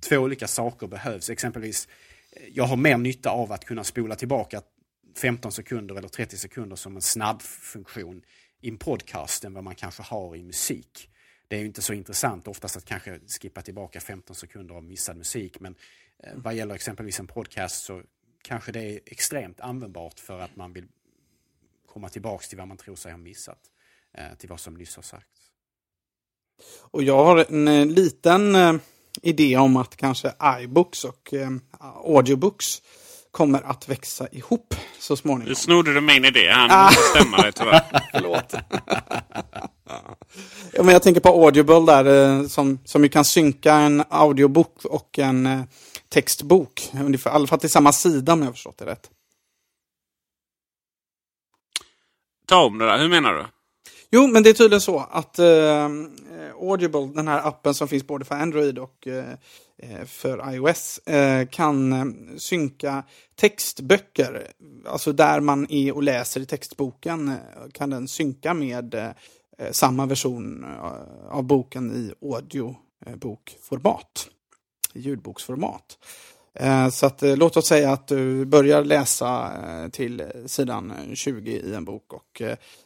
två 0.00 0.16
olika 0.16 0.48
saker 0.48 0.86
behövs. 0.86 1.30
Exempelvis, 1.30 1.88
eh, 2.32 2.42
jag 2.52 2.64
har 2.64 2.76
mer 2.76 2.96
nytta 2.96 3.30
av 3.30 3.52
att 3.52 3.64
kunna 3.64 3.84
spola 3.84 4.14
tillbaka 4.14 4.62
15 5.16 5.52
sekunder 5.52 5.94
eller 5.94 6.08
30 6.08 6.36
sekunder 6.36 6.76
som 6.76 6.96
en 6.96 7.02
snabbfunktion 7.02 8.22
i 8.60 8.68
en 8.68 8.78
podcast 8.78 9.44
än 9.44 9.54
vad 9.54 9.64
man 9.64 9.74
kanske 9.74 10.02
har 10.02 10.36
i 10.36 10.42
musik. 10.42 11.10
Det 11.48 11.56
är 11.56 11.60
ju 11.60 11.66
inte 11.66 11.82
så 11.82 11.92
intressant 11.92 12.48
oftast 12.48 12.76
att 12.76 12.84
kanske 12.84 13.20
skippa 13.40 13.62
tillbaka 13.62 14.00
15 14.00 14.36
sekunder 14.36 14.74
av 14.74 14.84
missad 14.84 15.16
musik 15.16 15.60
men 15.60 15.74
eh, 16.18 16.32
vad 16.34 16.54
gäller 16.54 16.74
exempelvis 16.74 17.20
en 17.20 17.26
podcast 17.26 17.84
så 17.84 18.02
kanske 18.42 18.72
det 18.72 18.80
är 18.80 19.00
extremt 19.06 19.60
användbart 19.60 20.20
för 20.20 20.40
att 20.40 20.56
man 20.56 20.72
vill 20.72 20.88
komma 21.86 22.08
tillbaks 22.08 22.48
till 22.48 22.58
vad 22.58 22.68
man 22.68 22.76
tror 22.76 22.96
sig 22.96 23.12
ha 23.12 23.18
missat. 23.18 23.60
Eh, 24.14 24.34
till 24.38 24.48
vad 24.48 24.60
som 24.60 24.74
nyss 24.74 24.96
har 24.96 25.02
sagts. 25.02 25.40
Och 26.80 27.02
jag 27.02 27.24
har 27.24 27.46
en 27.48 27.68
eh, 27.68 27.86
liten 27.86 28.56
idé 29.22 29.56
om 29.56 29.76
att 29.76 29.96
kanske 29.96 30.32
iBooks 30.62 31.04
och 31.04 31.34
audiobooks 31.80 32.82
kommer 33.30 33.62
att 33.62 33.88
växa 33.88 34.28
ihop 34.32 34.74
så 34.98 35.16
småningom. 35.16 35.48
Nu 35.48 35.54
snodde 35.54 35.94
du 35.94 36.00
min 36.00 36.24
idé. 36.24 36.50
Han 36.50 36.70
ah. 36.70 36.90
stämma 36.90 37.36
dig 37.36 37.52
tyvärr. 37.52 37.82
Förlåt. 38.12 38.54
ja, 40.72 40.82
men 40.82 40.88
jag 40.88 41.02
tänker 41.02 41.20
på 41.20 41.28
Audible 41.28 41.80
där 41.86 42.38
eh, 42.40 42.46
som, 42.46 42.78
som 42.84 43.02
ju 43.02 43.08
kan 43.08 43.24
synka 43.24 43.74
en 43.74 44.04
audiobok 44.08 44.84
och 44.84 45.18
en 45.18 45.46
eh, 45.46 45.60
textbok. 46.08 46.90
Ungefär, 47.04 47.30
I 47.30 47.34
alla 47.34 47.46
fall 47.46 47.60
till 47.60 47.70
samma 47.70 47.92
sida 47.92 48.32
om 48.32 48.38
jag 48.38 48.46
har 48.46 48.52
förstått 48.52 48.78
det 48.78 48.86
rätt. 48.86 49.10
Ta 52.46 52.64
om 52.64 52.78
det 52.78 52.86
där. 52.86 52.98
Hur 52.98 53.08
menar 53.08 53.32
du? 53.34 53.46
Jo, 54.12 54.26
men 54.26 54.42
det 54.42 54.50
är 54.50 54.54
tydligen 54.54 54.80
så 54.80 54.98
att 55.10 55.38
eh, 55.38 55.88
Audible, 56.60 57.10
den 57.14 57.28
här 57.28 57.48
appen 57.48 57.74
som 57.74 57.88
finns 57.88 58.06
både 58.06 58.24
för 58.24 58.34
Android 58.34 58.78
och 58.78 59.06
eh, 59.06 59.30
eh 59.78 60.04
för 60.06 60.54
iOS 60.54 60.98
eh, 60.98 61.46
kan 61.48 61.92
eh, 61.92 62.04
synka 62.36 63.02
textböcker. 63.36 64.46
Alltså 64.86 65.12
där 65.12 65.40
man 65.40 65.66
är 65.70 65.94
och 65.94 66.02
läser 66.02 66.40
i 66.40 66.46
textboken 66.46 67.28
eh, 67.28 67.34
kan 67.72 67.90
den 67.90 68.08
synka 68.08 68.54
med 68.54 69.14
samma 69.70 70.06
version 70.06 70.66
av 71.30 71.42
boken 71.42 71.92
i 71.92 72.12
audiobokformat. 72.34 74.28
Ljudboksformat. 74.94 75.98
Så 76.92 77.06
att, 77.06 77.22
låt 77.22 77.56
oss 77.56 77.66
säga 77.66 77.92
att 77.92 78.08
du 78.08 78.44
börjar 78.44 78.84
läsa 78.84 79.52
till 79.92 80.24
sidan 80.46 80.92
20 81.14 81.50
i 81.50 81.74
en 81.74 81.84
bok 81.84 82.12
och 82.12 82.42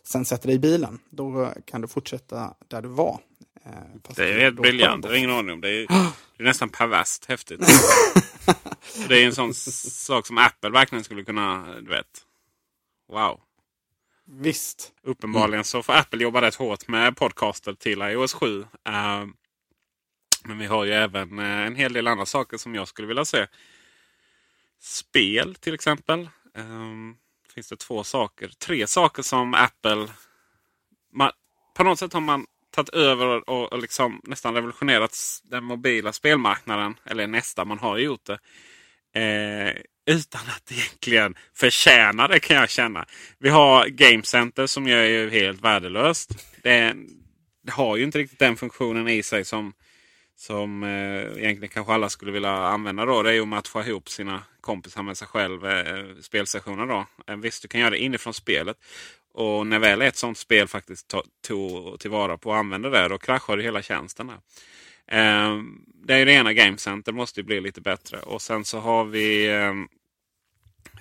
sen 0.06 0.24
sätter 0.24 0.46
dig 0.46 0.56
i 0.56 0.58
bilen. 0.58 0.98
Då 1.10 1.52
kan 1.64 1.80
du 1.80 1.88
fortsätta 1.88 2.54
där 2.68 2.82
du 2.82 2.88
var 2.88 3.20
Eh, 3.66 4.14
det 4.16 4.30
är 4.30 4.38
helt 4.38 4.56
briljant. 4.56 5.04
Jag 5.04 5.10
har 5.10 5.16
ingen 5.16 5.30
aning 5.30 5.52
om 5.52 5.60
det. 5.60 5.68
Är, 5.68 5.86
det 6.36 6.42
är 6.42 6.44
nästan 6.44 6.68
perverst 6.68 7.24
häftigt. 7.24 7.60
det 9.08 9.22
är 9.22 9.26
en 9.26 9.34
sån 9.34 9.54
sak 9.54 10.26
som 10.26 10.38
Apple 10.38 10.70
verkligen 10.70 11.04
skulle 11.04 11.24
kunna, 11.24 11.74
du 11.80 11.90
vet. 11.90 12.22
Wow. 13.12 13.40
Visst. 14.26 14.92
Uppenbarligen 15.02 15.64
så 15.64 15.82
får 15.82 15.92
Apple 15.92 16.22
jobba 16.22 16.42
rätt 16.42 16.54
hårt 16.54 16.88
med 16.88 17.16
podcaster 17.16 17.74
till 17.74 18.02
iOS 18.02 18.34
7. 18.34 18.58
Uh, 18.58 18.64
men 20.44 20.58
vi 20.58 20.66
har 20.66 20.84
ju 20.84 20.92
även 20.92 21.38
eh, 21.38 21.66
en 21.66 21.76
hel 21.76 21.92
del 21.92 22.06
andra 22.06 22.26
saker 22.26 22.56
som 22.56 22.74
jag 22.74 22.88
skulle 22.88 23.08
vilja 23.08 23.24
se. 23.24 23.46
Spel 24.80 25.54
till 25.54 25.74
exempel. 25.74 26.28
Um, 26.54 27.16
finns 27.54 27.68
det 27.68 27.76
två 27.76 28.04
saker, 28.04 28.48
tre 28.48 28.86
saker 28.86 29.22
som 29.22 29.54
Apple... 29.54 30.08
Man, 31.12 31.30
på 31.76 31.84
något 31.84 31.98
sätt 31.98 32.12
har 32.12 32.20
man 32.20 32.46
tagit 32.70 32.88
över 32.88 33.50
och, 33.50 33.72
och 33.72 33.78
liksom 33.78 34.20
nästan 34.24 34.54
revolutionerat 34.54 35.16
den 35.42 35.64
mobila 35.64 36.12
spelmarknaden. 36.12 36.94
Eller 37.04 37.26
nästan, 37.26 37.68
man 37.68 37.78
har 37.78 37.96
ju 37.96 38.04
gjort 38.04 38.26
det. 38.26 38.38
Eh, 39.20 39.82
utan 40.06 40.40
att 40.40 40.72
egentligen 40.72 41.34
förtjäna 41.54 42.28
det 42.28 42.40
kan 42.40 42.56
jag 42.56 42.70
känna. 42.70 43.06
Vi 43.38 43.48
har 43.48 43.86
Game 43.86 44.22
Center 44.22 44.66
som 44.66 44.86
ju 44.86 44.94
är 44.94 45.30
helt 45.30 45.60
värdelöst. 45.60 46.30
Det, 46.62 46.94
det, 47.62 47.72
har 47.72 47.96
ju 47.96 48.04
inte 48.04 48.18
riktigt 48.18 48.38
den 48.38 48.56
funktionen 48.56 49.08
i 49.08 49.22
sig 49.22 49.44
som, 49.44 49.72
som 50.36 50.82
eh, 50.82 51.42
egentligen 51.42 51.68
kanske 51.68 51.92
alla 51.92 52.08
skulle 52.08 52.32
vilja 52.32 52.52
använda. 52.52 53.04
Då. 53.04 53.22
Det 53.22 53.30
är 53.30 53.34
ju 53.34 53.54
att 53.54 53.68
få 53.68 53.82
ihop 53.82 54.08
sina 54.08 54.42
kompisar 54.60 55.02
med 55.02 55.18
sig 55.18 55.28
själv. 55.28 55.66
Eh, 55.66 56.04
spelsessioner 56.20 56.86
då. 56.86 57.06
Eh, 57.26 57.36
visst, 57.36 57.62
du 57.62 57.68
kan 57.68 57.80
göra 57.80 57.90
det 57.90 57.98
inifrån 57.98 58.34
spelet. 58.34 58.76
Och 59.32 59.66
när 59.66 59.78
väl 59.78 60.02
ett 60.02 60.16
sånt 60.16 60.38
spel 60.38 60.68
faktiskt 60.68 61.14
tog 61.42 62.00
tillvara 62.00 62.38
på 62.38 62.50
och 62.50 62.56
använde 62.56 62.90
det, 62.90 63.08
då 63.08 63.18
kraschade 63.18 63.62
hela 63.62 63.82
tjänsten. 63.82 64.30
Eh, 65.06 65.58
det 65.84 66.14
är 66.14 66.18
ju 66.18 66.24
det 66.24 66.32
ena 66.32 66.52
Game 66.52 66.78
Center 66.78 67.12
måste 67.12 67.42
bli 67.42 67.60
lite 67.60 67.80
bättre. 67.80 68.18
Och 68.18 68.42
sen 68.42 68.64
så 68.64 68.78
har 68.78 69.04
vi 69.04 69.50
ehm, 69.50 69.88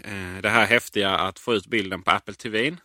eh, 0.03 0.41
det 0.41 0.49
här 0.49 0.65
häftiga 0.65 1.09
att 1.09 1.39
få 1.39 1.53
ut 1.53 1.67
bilden 1.67 2.01
på 2.03 2.11
Apple 2.11 2.33
TV 2.33 2.77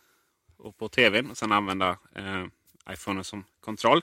och 0.57 0.77
på 0.77 0.89
tvn 0.89 1.31
och 1.31 1.37
sen 1.37 1.51
använda 1.51 1.97
eh, 2.15 2.45
iPhone 2.93 3.23
som 3.23 3.43
kontroll. 3.59 4.01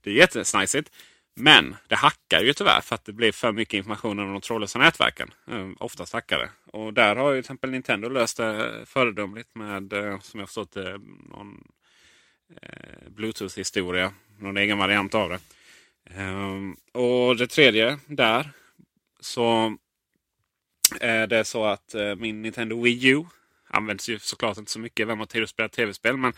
Det 0.00 0.10
är 0.10 0.14
jättesnajsigt. 0.14 0.90
Men 1.34 1.76
det 1.88 1.94
hackar 1.94 2.40
ju 2.40 2.52
tyvärr 2.52 2.80
för 2.80 2.94
att 2.94 3.04
det 3.04 3.12
blir 3.12 3.32
för 3.32 3.52
mycket 3.52 3.74
information 3.74 4.18
om 4.18 4.32
de 4.32 4.40
trådlösa 4.40 4.78
nätverken. 4.78 5.30
Ehm, 5.46 5.76
oftast 5.80 6.12
hackar 6.12 6.38
det. 6.38 6.50
Och 6.66 6.94
där 6.94 7.16
har 7.16 7.30
ju 7.30 7.36
till 7.36 7.46
exempel 7.46 7.70
Nintendo 7.70 8.08
löst 8.08 8.36
det 8.36 8.78
eh, 8.78 8.84
föredömligt 8.84 9.54
med, 9.54 9.92
eh, 9.92 10.20
som 10.20 10.40
jag 10.40 10.48
förstått 10.48 10.72
det, 10.72 10.98
någon 11.30 11.64
eh, 12.62 13.08
Bluetooth-historia. 13.08 14.12
Någon 14.38 14.56
egen 14.56 14.78
variant 14.78 15.14
av 15.14 15.28
det. 15.28 15.38
Ehm, 16.10 16.76
och 16.92 17.36
det 17.36 17.46
tredje 17.46 17.98
där 18.06 18.50
så 19.20 19.76
är 21.00 21.26
det 21.26 21.44
så 21.44 21.64
att 21.64 21.94
min 22.16 22.42
Nintendo 22.42 22.82
Wii 22.82 23.08
U 23.08 23.24
används 23.68 24.08
ju 24.08 24.18
såklart 24.18 24.58
inte 24.58 24.70
så 24.70 24.78
mycket. 24.78 25.08
Vem 25.08 25.18
har 25.18 25.26
tid 25.26 25.42
att 25.42 25.48
spela 25.48 25.68
tv-spel? 25.68 26.16
Men, 26.16 26.32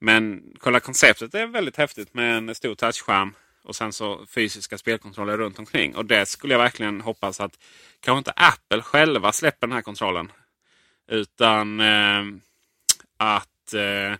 men 0.00 0.42
kolla 0.58 0.80
konceptet 0.80 1.34
är 1.34 1.46
väldigt 1.46 1.76
häftigt 1.76 2.14
med 2.14 2.36
en 2.36 2.54
stor 2.54 2.74
touchskärm 2.74 3.34
och 3.68 3.76
sen 3.76 3.92
så 3.92 4.26
fysiska 4.26 4.78
spelkontroller 4.78 5.36
runt 5.36 5.58
omkring. 5.58 5.96
Och 5.96 6.04
det 6.04 6.26
skulle 6.26 6.54
jag 6.54 6.58
verkligen 6.58 7.00
hoppas 7.00 7.40
att 7.40 7.58
kanske 8.00 8.18
inte 8.18 8.32
Apple 8.36 8.82
själva 8.82 9.32
släpper 9.32 9.66
den 9.66 9.74
här 9.74 9.82
kontrollen. 9.82 10.32
Utan 11.08 11.80
eh, 11.80 12.22
att 13.16 13.74
eh, 13.74 14.12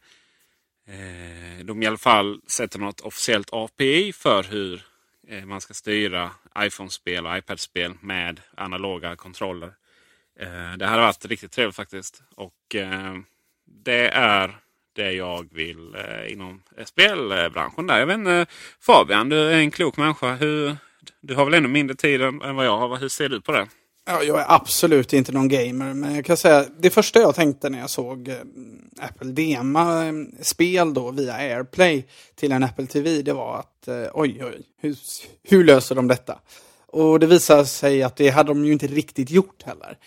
eh 0.94 1.64
de 1.64 1.82
i 1.82 1.86
alla 1.86 1.96
fall 1.96 2.40
sätter 2.46 2.78
något 2.78 3.00
officiellt 3.00 3.48
API 3.52 4.12
för 4.12 4.42
hur 4.42 4.82
eh, 5.28 5.44
man 5.44 5.60
ska 5.60 5.74
styra 5.74 6.30
iPhone-spel 6.58 7.26
och 7.26 7.36
iPad-spel 7.36 7.94
med 8.00 8.40
analoga 8.56 9.16
kontroller. 9.16 9.72
Eh, 10.40 10.72
det 10.78 10.86
hade 10.86 11.02
varit 11.02 11.24
riktigt 11.24 11.52
trevligt 11.52 11.76
faktiskt. 11.76 12.22
Och 12.36 12.74
eh, 12.74 13.14
det 13.64 14.08
är 14.08 14.58
det 14.98 15.12
jag 15.12 15.48
vill 15.52 15.94
eh, 15.94 16.32
inom 16.32 16.62
spelbranschen. 16.84 17.86
Där. 17.86 17.98
Jag 17.98 18.06
vet 18.06 18.18
inte, 18.18 18.46
Fabian, 18.80 19.28
du 19.28 19.38
är 19.38 19.58
en 19.58 19.70
klok 19.70 19.96
människa. 19.96 20.34
Hur, 20.34 20.76
du 21.20 21.34
har 21.34 21.44
väl 21.44 21.54
ännu 21.54 21.68
mindre 21.68 21.96
tid 21.96 22.22
än, 22.22 22.42
än 22.42 22.56
vad 22.56 22.66
jag 22.66 22.78
har. 22.78 22.96
Hur 22.96 23.08
ser 23.08 23.28
du 23.28 23.40
på 23.40 23.52
det? 23.52 23.66
Ja, 24.06 24.22
jag 24.22 24.40
är 24.40 24.44
absolut 24.48 25.12
inte 25.12 25.32
någon 25.32 25.48
gamer, 25.48 25.94
men 25.94 26.14
jag 26.14 26.24
kan 26.24 26.36
säga 26.36 26.66
det 26.78 26.90
första 26.90 27.20
jag 27.20 27.34
tänkte 27.34 27.70
när 27.70 27.78
jag 27.78 27.90
såg 27.90 28.28
eh, 28.28 28.36
Apple 29.00 29.30
dema 29.32 30.06
eh, 30.06 30.12
spel 30.40 30.94
då 30.94 31.10
via 31.10 31.34
AirPlay 31.34 32.06
till 32.34 32.52
en 32.52 32.64
Apple 32.64 32.86
TV, 32.86 33.22
det 33.22 33.32
var 33.32 33.58
att 33.58 33.88
eh, 33.88 34.04
oj, 34.14 34.44
oj, 34.44 34.62
hur, 34.80 34.96
hur 35.42 35.64
löser 35.64 35.94
de 35.94 36.08
detta? 36.08 36.38
Och 36.86 37.20
det 37.20 37.26
visade 37.26 37.66
sig 37.66 38.02
att 38.02 38.16
det 38.16 38.28
hade 38.28 38.50
de 38.50 38.64
ju 38.64 38.72
inte 38.72 38.86
riktigt 38.86 39.30
gjort 39.30 39.62
heller. 39.62 39.98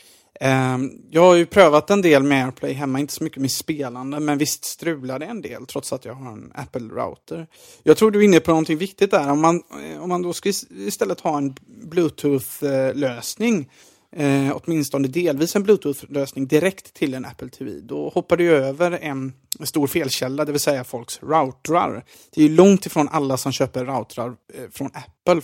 Ehm, 0.44 0.92
jag 1.10 1.22
har 1.22 1.36
ju 1.36 1.46
prövat 1.46 1.90
en 1.90 2.02
del 2.02 2.24
med 2.24 2.46
AirPlay 2.46 2.74
hemma, 2.74 3.00
inte 3.00 3.14
så 3.14 3.24
mycket 3.24 3.42
med 3.42 3.52
spelande, 3.52 4.20
men 4.20 4.38
visst 4.38 4.66
strular 4.66 5.20
det 5.20 5.26
en 5.26 5.42
del 5.42 5.66
trots 5.66 5.94
att 5.94 6.06
jag 6.06 6.14
har 6.14 6.32
en 6.32 6.52
Apple-router. 6.56 7.48
Jag 7.84 7.98
tror 7.98 8.12
du 8.12 8.20
är 8.20 8.24
inne 8.24 8.40
på 8.40 8.52
någonting 8.52 8.78
viktigt 8.78 9.12
där. 9.12 9.32
Om 9.32 9.42
man, 9.42 9.56
eh, 9.56 10.04
om 10.04 10.10
man 10.10 10.22
då 10.22 10.34
ska 10.34 10.52
istället 10.70 11.20
ha 11.20 11.38
en 11.38 11.56
Bluetooth-lösning 11.66 13.70
eh, 14.16 14.56
åtminstone 14.56 15.08
delvis 15.08 15.56
en 15.56 15.64
Bluetooth-lösning 15.64 16.48
direkt 16.48 16.94
till 16.94 17.14
en 17.14 17.26
Apple 17.26 17.50
TV. 17.50 17.72
Då 17.72 18.10
hoppar 18.10 18.38
du 18.38 18.52
över 18.52 18.92
en 18.92 19.34
stor 19.64 19.88
felkälla, 19.88 20.46
det 20.46 20.52
vill 20.52 20.62
säga 20.62 20.84
folks 20.84 21.20
routrar. 21.24 22.06
Det 22.36 22.42
är 22.42 22.48
ju 22.48 22.56
långt 22.56 22.86
ifrån 22.86 23.10
alla 23.12 23.38
som 23.38 23.52
köper 23.52 23.86
routrar 23.86 24.36
eh, 24.54 24.70
från 24.72 24.90
Apple 24.94 25.42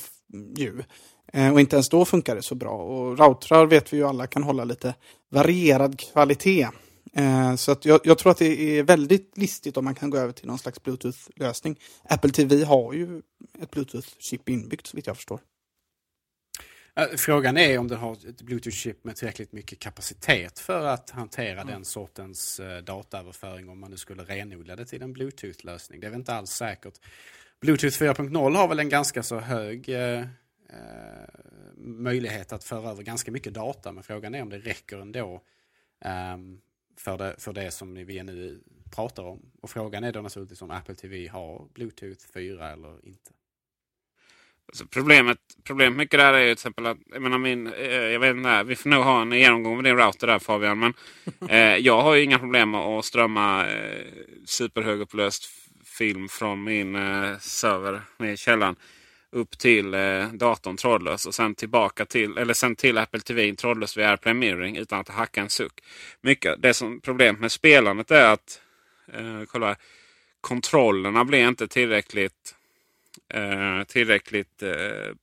ju. 0.56 0.84
Eh, 1.34 1.54
och 1.54 1.60
inte 1.60 1.76
ens 1.76 1.90
då 1.90 2.06
funkar 2.06 2.36
det 2.36 2.42
så 2.42 2.56
bra. 2.56 2.72
Och 2.72 3.20
routrar 3.20 3.66
vet 3.66 3.94
vi 3.94 3.98
ju 3.98 4.04
alla 4.04 4.28
kan 4.28 4.44
hålla 4.44 4.64
lite 4.64 4.96
varierad 5.30 6.00
kvalitet. 6.00 6.68
Eh, 7.14 7.56
så 7.56 7.72
att 7.72 7.86
jag, 7.86 8.02
jag, 8.04 8.18
tror 8.18 8.32
att 8.32 8.38
det 8.38 8.80
är 8.80 8.84
väldigt 8.84 9.38
listigt 9.38 9.78
om 9.78 9.86
man 9.86 9.96
kan 9.96 10.10
gå 10.10 10.18
över 10.18 10.34
till 10.34 10.48
någon 10.48 10.60
slags 10.60 10.84
Bluetooth-lösning. 10.84 11.80
Apple 12.04 12.32
TV 12.32 12.64
har 12.64 12.94
ju 12.94 13.22
ett 13.62 13.72
Bluetooth-chip 13.72 14.50
inbyggt 14.50 14.88
så 14.88 14.98
vitt 14.98 15.08
jag 15.08 15.16
förstår. 15.16 15.40
Frågan 17.18 17.58
är 17.58 17.78
om 17.78 17.88
den 17.88 17.98
har 17.98 18.14
ett 18.14 18.42
Bluetooth-chip 18.42 18.96
med 19.02 19.16
tillräckligt 19.16 19.52
mycket 19.52 19.80
kapacitet 19.80 20.60
för 20.60 20.86
att 20.86 21.10
hantera 21.10 21.62
mm. 21.62 21.74
den 21.74 21.86
sortens 21.86 22.62
dataöverföring 22.84 23.70
om 23.70 23.80
man 23.80 23.92
nu 23.92 23.98
skulle 23.98 24.24
renodla 24.24 24.76
det 24.76 24.86
till 24.86 25.02
en 25.02 25.14
Bluetooth-lösning. 25.14 26.00
Det 26.00 26.08
är 26.08 26.12
väl 26.12 26.20
inte 26.20 26.34
alls 26.34 26.50
säkert. 26.50 26.94
Bluetooth 27.62 27.98
4.0 28.02 28.56
har 28.56 28.68
väl 28.68 28.80
en 28.80 28.90
ganska 28.90 29.24
så 29.24 29.40
hög 29.40 29.90
möjlighet 31.78 32.54
att 32.54 32.64
föra 32.64 32.90
över 32.90 33.04
ganska 33.04 33.32
mycket 33.32 33.54
data 33.54 33.92
men 33.92 34.04
frågan 34.04 34.36
är 34.36 34.42
om 34.42 34.50
det 34.50 34.58
räcker 34.58 34.98
ändå 34.98 35.42
um, 36.36 36.62
för, 36.98 37.18
det, 37.18 37.36
för 37.38 37.54
det 37.54 37.72
som 37.72 37.94
vi 37.94 38.24
nu 38.24 38.62
pratar 38.96 39.24
om. 39.24 39.52
Och 39.62 39.70
frågan 39.70 40.04
är 40.04 40.12
då 40.12 40.22
naturligtvis 40.22 40.62
om 40.62 40.72
Apple 40.72 40.96
TV 40.96 41.28
har 41.28 41.68
Bluetooth 41.74 42.26
4 42.34 42.72
eller 42.72 43.06
inte. 43.08 43.32
Alltså 44.68 44.86
problemet, 44.86 45.38
problemet 45.64 45.98
mycket 45.98 46.20
där 46.20 46.34
är 46.34 46.40
ju 46.40 46.46
till 46.46 46.52
exempel 46.52 46.86
att 46.86 46.98
jag, 47.06 47.22
menar 47.22 47.38
min, 47.38 47.68
eh, 47.68 47.92
jag 47.92 48.20
vet 48.20 48.36
inte, 48.36 48.64
vi 48.64 48.76
får 48.76 48.90
nog 48.90 49.04
ha 49.04 49.22
en 49.22 49.32
genomgång 49.32 49.76
med 49.76 49.84
din 49.84 49.98
router 49.98 50.28
där 50.28 50.40
Fabian. 50.40 50.80
Men 50.80 50.94
eh, 51.50 51.78
jag 51.78 52.02
har 52.02 52.16
ju 52.16 52.24
inga 52.24 52.40
problem 52.40 52.72
med 52.72 52.80
att 52.80 53.06
strömma 53.06 53.68
eh, 53.68 54.06
superhögupplöst 54.46 55.50
film 55.86 56.30
från 56.30 56.64
min 56.64 56.96
eh, 56.96 57.38
server 57.40 58.02
nere 58.18 58.32
i 58.32 58.38
källaren 58.38 58.76
upp 59.32 59.58
till 59.58 59.94
eh, 59.94 60.28
datorn 60.34 60.78
trådlös 60.78 61.26
och 61.26 61.36
sen 61.36 61.56
tillbaka 61.56 62.06
till, 62.06 62.38
eller 62.38 62.54
sen 62.54 62.76
till 62.76 62.98
Apple 62.98 63.20
TV 63.20 63.56
trådlös 63.56 63.98
via 63.98 64.10
AirPlay 64.10 64.34
Mirroring 64.34 64.78
utan 64.78 65.00
att 65.00 65.10
hacka 65.10 65.42
en 65.42 65.50
suck. 65.50 65.84
Mycket, 66.22 66.62
det 66.62 66.74
som 66.74 67.02
problemet 67.02 67.42
med 67.42 67.52
spelandet 67.52 68.12
är 68.12 68.34
att 68.34 68.62
eh, 69.14 69.44
kolla, 69.48 69.76
kontrollerna 70.42 71.26
blir 71.26 71.48
inte 71.48 71.68
tillräckligt 71.68 72.56
eh, 73.34 73.84
tillräckligt. 73.84 74.64
Eh, 74.64 75.16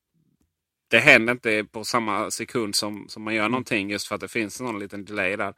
det 0.89 0.99
händer 0.99 1.33
inte 1.33 1.65
på 1.65 1.85
samma 1.85 2.31
sekund 2.31 2.75
som, 2.75 3.09
som 3.09 3.23
man 3.23 3.35
gör 3.35 3.43
mm. 3.43 3.53
någonting 3.53 3.91
just 3.91 4.07
för 4.07 4.15
att 4.15 4.21
det 4.21 4.29
finns 4.29 4.61
någon 4.61 4.79
liten 4.79 5.05
delay 5.05 5.37
där. 5.37 5.55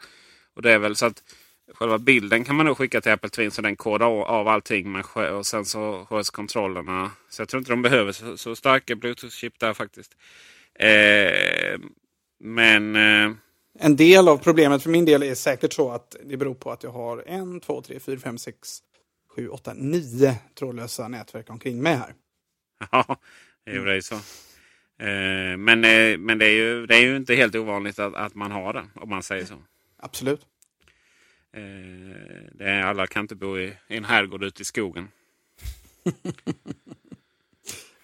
Och 0.54 0.62
det 0.62 0.72
är 0.72 0.78
väl 0.78 0.96
så 0.96 1.06
att 1.06 1.22
Själva 1.74 1.98
bilden 1.98 2.44
kan 2.44 2.56
man 2.56 2.66
nog 2.66 2.76
skicka 2.76 3.00
till 3.00 3.12
Apple 3.12 3.30
Twin 3.30 3.50
så 3.50 3.62
den 3.62 3.76
kodar 3.76 4.06
av 4.06 4.48
allting. 4.48 4.92
Med, 4.92 5.04
och 5.32 5.46
sen 5.46 5.64
så 5.64 6.06
sköts 6.10 6.30
kontrollerna. 6.30 7.10
Så 7.28 7.42
jag 7.42 7.48
tror 7.48 7.58
inte 7.58 7.72
de 7.72 7.82
behöver 7.82 8.12
så, 8.12 8.36
så 8.36 8.56
starka 8.56 8.94
Bluetooth-chip 8.94 9.52
där 9.58 9.74
faktiskt. 9.74 10.16
Eh, 10.74 11.80
men... 12.40 12.96
Eh, 12.96 13.36
en 13.78 13.96
del 13.96 14.28
av 14.28 14.38
problemet 14.38 14.82
för 14.82 14.90
min 14.90 15.04
del 15.04 15.22
är 15.22 15.34
säkert 15.34 15.72
så 15.72 15.90
att 15.90 16.16
det 16.24 16.36
beror 16.36 16.54
på 16.54 16.70
att 16.70 16.82
jag 16.82 16.90
har 16.90 17.24
en, 17.26 17.60
två, 17.60 17.82
tre, 17.82 18.00
fyra, 18.00 18.18
fem, 18.18 18.38
sex, 18.38 18.78
sju, 19.36 19.48
åtta, 19.48 19.72
nio 19.74 20.34
trådlösa 20.58 21.08
nätverk 21.08 21.50
omkring 21.50 21.82
mig 21.82 21.96
här. 21.96 22.14
Ja, 22.90 23.16
det 23.64 23.70
är 23.70 23.94
ju 23.94 24.02
så. 24.02 24.14
Eh, 24.14 25.56
men 25.56 25.84
eh, 25.84 26.18
men 26.18 26.38
det, 26.38 26.46
är 26.46 26.50
ju, 26.50 26.86
det 26.86 26.96
är 26.96 27.00
ju 27.00 27.16
inte 27.16 27.34
helt 27.34 27.54
ovanligt 27.54 27.98
att, 27.98 28.14
att 28.14 28.34
man 28.34 28.50
har 28.50 28.72
det, 28.72 28.84
om 28.94 29.08
man 29.08 29.22
säger 29.22 29.44
så. 29.44 29.62
Absolut. 29.98 30.46
Eh, 31.56 31.62
det 32.52 32.64
är, 32.64 32.82
alla 32.82 33.06
kan 33.06 33.24
inte 33.24 33.34
bo 33.34 33.58
i, 33.58 33.76
i 33.88 33.96
en 33.96 34.04
herrgård 34.04 34.44
ute 34.44 34.62
i 34.62 34.64
skogen. 34.64 35.08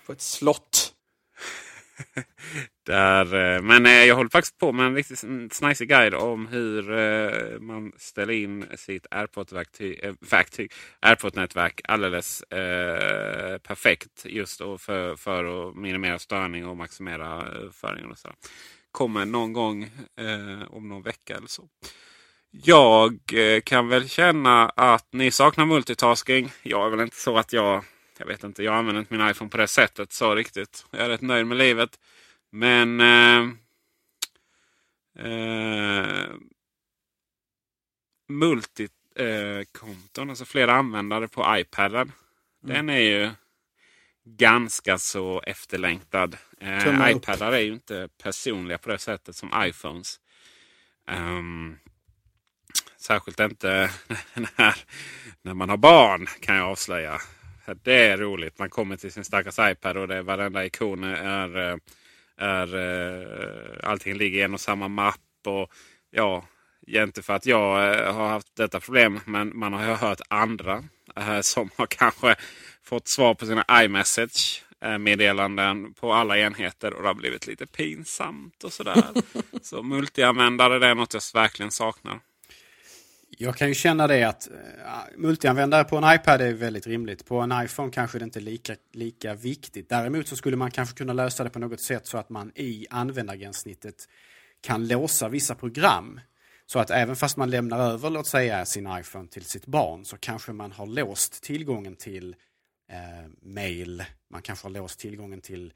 På 0.07 0.13
ett 0.13 0.21
slott. 0.21 0.95
Där, 2.87 3.35
eh, 3.35 3.63
men 3.63 3.87
eh, 3.87 4.05
jag 4.05 4.17
håller 4.17 4.31
faktiskt 4.31 4.59
på 4.59 4.73
med 4.73 4.87
en 4.87 4.95
riktigt 4.95 5.25
snajsig 5.53 5.89
guide 5.89 6.15
om 6.15 6.47
hur 6.47 7.59
man 7.59 7.93
ställer 7.97 8.35
in 8.35 8.67
sitt 8.77 9.07
AirPod-verktyg, 9.11 10.73
AirPod-nätverk 11.01 11.81
alldeles 11.85 12.43
eh, 12.43 13.59
perfekt. 13.59 14.25
Just 14.25 14.59
för, 14.59 15.17
för 15.17 15.69
att 15.69 15.77
minimera 15.77 16.19
störning 16.19 16.67
och 16.67 16.77
maximera 16.77 17.27
överföringen. 17.27 18.11
Och 18.11 18.19
så. 18.19 18.33
Kommer 18.91 19.25
någon 19.25 19.53
gång 19.53 19.83
eh, 20.17 20.63
om 20.71 20.89
någon 20.89 21.03
vecka 21.03 21.37
eller 21.37 21.49
så. 21.49 21.69
Jag 22.55 23.19
kan 23.65 23.89
väl 23.89 24.09
känna 24.09 24.69
att 24.69 25.13
ni 25.13 25.31
saknar 25.31 25.67
multitasking. 25.67 26.53
Jag 26.63 26.87
är 26.87 26.91
väl 26.91 27.01
inte 27.01 27.17
så 27.17 27.39
att 27.39 27.53
jag... 27.53 27.85
Jag 28.19 28.27
vet 28.27 28.45
inte, 28.45 28.63
jag 28.63 28.75
använder 28.75 29.01
inte 29.01 29.17
min 29.17 29.31
iPhone 29.31 29.51
på 29.51 29.57
det 29.57 29.69
sättet 29.69 30.13
så 30.13 30.35
riktigt. 30.35 30.87
Jag 30.91 31.01
är 31.01 31.09
rätt 31.09 31.21
nöjd 31.21 31.47
med 31.47 31.59
livet. 31.59 31.99
Men... 32.51 33.01
Eh, 33.01 33.49
eh, 35.27 36.27
multikonton, 38.29 40.31
alltså 40.31 40.45
flera 40.45 40.75
användare 40.75 41.29
på 41.29 41.59
iPaden. 41.59 42.13
Mm. 42.65 42.75
Den 42.75 42.91
är 42.91 43.01
ju 43.01 43.31
ganska 44.25 44.99
så 44.99 45.41
efterlängtad. 45.41 46.37
Eh, 46.61 47.11
iPadar 47.11 47.53
är 47.53 47.61
ju 47.61 47.73
inte 47.73 48.09
personliga 48.23 48.79
på 48.79 48.91
det 48.91 48.99
sättet 48.99 49.37
som 49.37 49.53
iPhones. 49.57 50.21
Um, 51.11 51.79
särskilt 53.03 53.41
inte 53.41 53.91
när, 54.35 54.75
när 55.43 55.55
man 55.55 55.69
har 55.69 55.77
barn 55.77 56.27
kan 56.41 56.57
jag 56.57 56.69
avslöja. 56.69 57.19
Det 57.83 58.07
är 58.07 58.19
roligt. 58.19 58.59
Man 58.59 58.71
kommer 58.71 58.97
till 58.97 59.13
sin 59.13 59.25
stackars 59.25 59.59
iPad 59.73 59.97
och 59.97 60.09
det 60.09 60.17
är 60.17 60.23
varenda 60.23 60.65
ikon 60.65 61.05
är 61.05 61.79
är, 62.43 62.75
eh, 62.75 63.91
allting 63.91 64.15
ligger 64.15 64.39
i 64.39 64.43
en 64.43 64.55
och 64.55 64.61
samma 64.61 64.89
mapp. 64.89 65.21
Och, 65.47 65.73
ja, 66.11 66.45
inte 66.87 67.23
för 67.23 67.33
att 67.33 67.47
jag 67.47 67.99
eh, 67.99 68.15
har 68.15 68.29
haft 68.29 68.57
detta 68.57 68.81
problem, 68.81 69.21
men 69.25 69.59
man 69.59 69.73
har 69.73 69.95
hört 69.95 70.21
andra 70.29 70.85
eh, 71.17 71.41
som 71.41 71.71
har 71.77 71.87
kanske 71.87 72.35
fått 72.85 73.09
svar 73.09 73.35
på 73.35 73.47
sina 73.47 73.65
iMessage 73.73 74.65
meddelanden 75.01 75.95
på 75.95 76.13
alla 76.13 76.39
enheter 76.39 76.95
och 76.95 77.03
det 77.03 77.09
har 77.09 77.15
blivit 77.15 77.47
lite 77.47 77.67
pinsamt 77.67 78.65
och 78.65 78.73
sådär. 78.73 79.05
så 79.63 79.83
multianvändare 79.83 80.79
det 80.79 80.87
är 80.87 80.95
något 80.95 81.15
jag 81.15 81.23
verkligen 81.35 81.71
saknar. 81.71 82.21
Jag 83.43 83.57
kan 83.57 83.69
ju 83.69 83.75
känna 83.75 84.07
det 84.07 84.25
att 84.25 84.51
eh, 84.51 84.57
multianvändare 85.17 85.85
på 85.85 85.97
en 85.97 86.15
iPad 86.15 86.41
är 86.41 86.53
väldigt 86.53 86.87
rimligt. 86.87 87.27
På 87.27 87.41
en 87.41 87.53
iPhone 87.65 87.93
kanske 87.93 88.19
det 88.19 88.25
inte 88.25 88.39
är 88.39 88.41
lika, 88.41 88.77
lika 88.93 89.35
viktigt. 89.35 89.89
Däremot 89.89 90.29
så 90.29 90.37
skulle 90.37 90.57
man 90.57 90.71
kanske 90.71 90.97
kunna 90.97 91.13
lösa 91.13 91.45
det 91.45 91.51
på 91.51 91.59
något 91.59 91.81
sätt 91.81 92.07
så 92.07 92.19
att 92.19 92.31
man 92.31 92.53
i 92.55 92.87
användargränssnittet 92.91 94.09
kan 94.61 94.89
låsa 94.89 95.29
vissa 95.29 95.55
program. 95.55 96.21
Så 96.67 96.79
att 96.79 96.91
även 96.91 97.17
fast 97.17 97.37
man 97.37 97.51
lämnar 97.51 97.79
över, 97.79 98.11
låt 98.11 98.27
säga, 98.27 98.65
sin 98.65 98.89
iPhone 98.99 99.29
till 99.29 99.45
sitt 99.45 99.67
barn 99.67 100.05
så 100.05 100.17
kanske 100.17 100.53
man 100.53 100.73
har 100.73 100.87
låst 100.87 101.43
tillgången 101.43 101.97
till 101.97 102.37
eh, 102.91 103.31
mail. 103.43 104.05
Man 104.31 104.43
kanske 104.43 104.65
har 104.65 104.73
låst 104.73 104.99
tillgången 104.99 105.41
till 105.41 105.73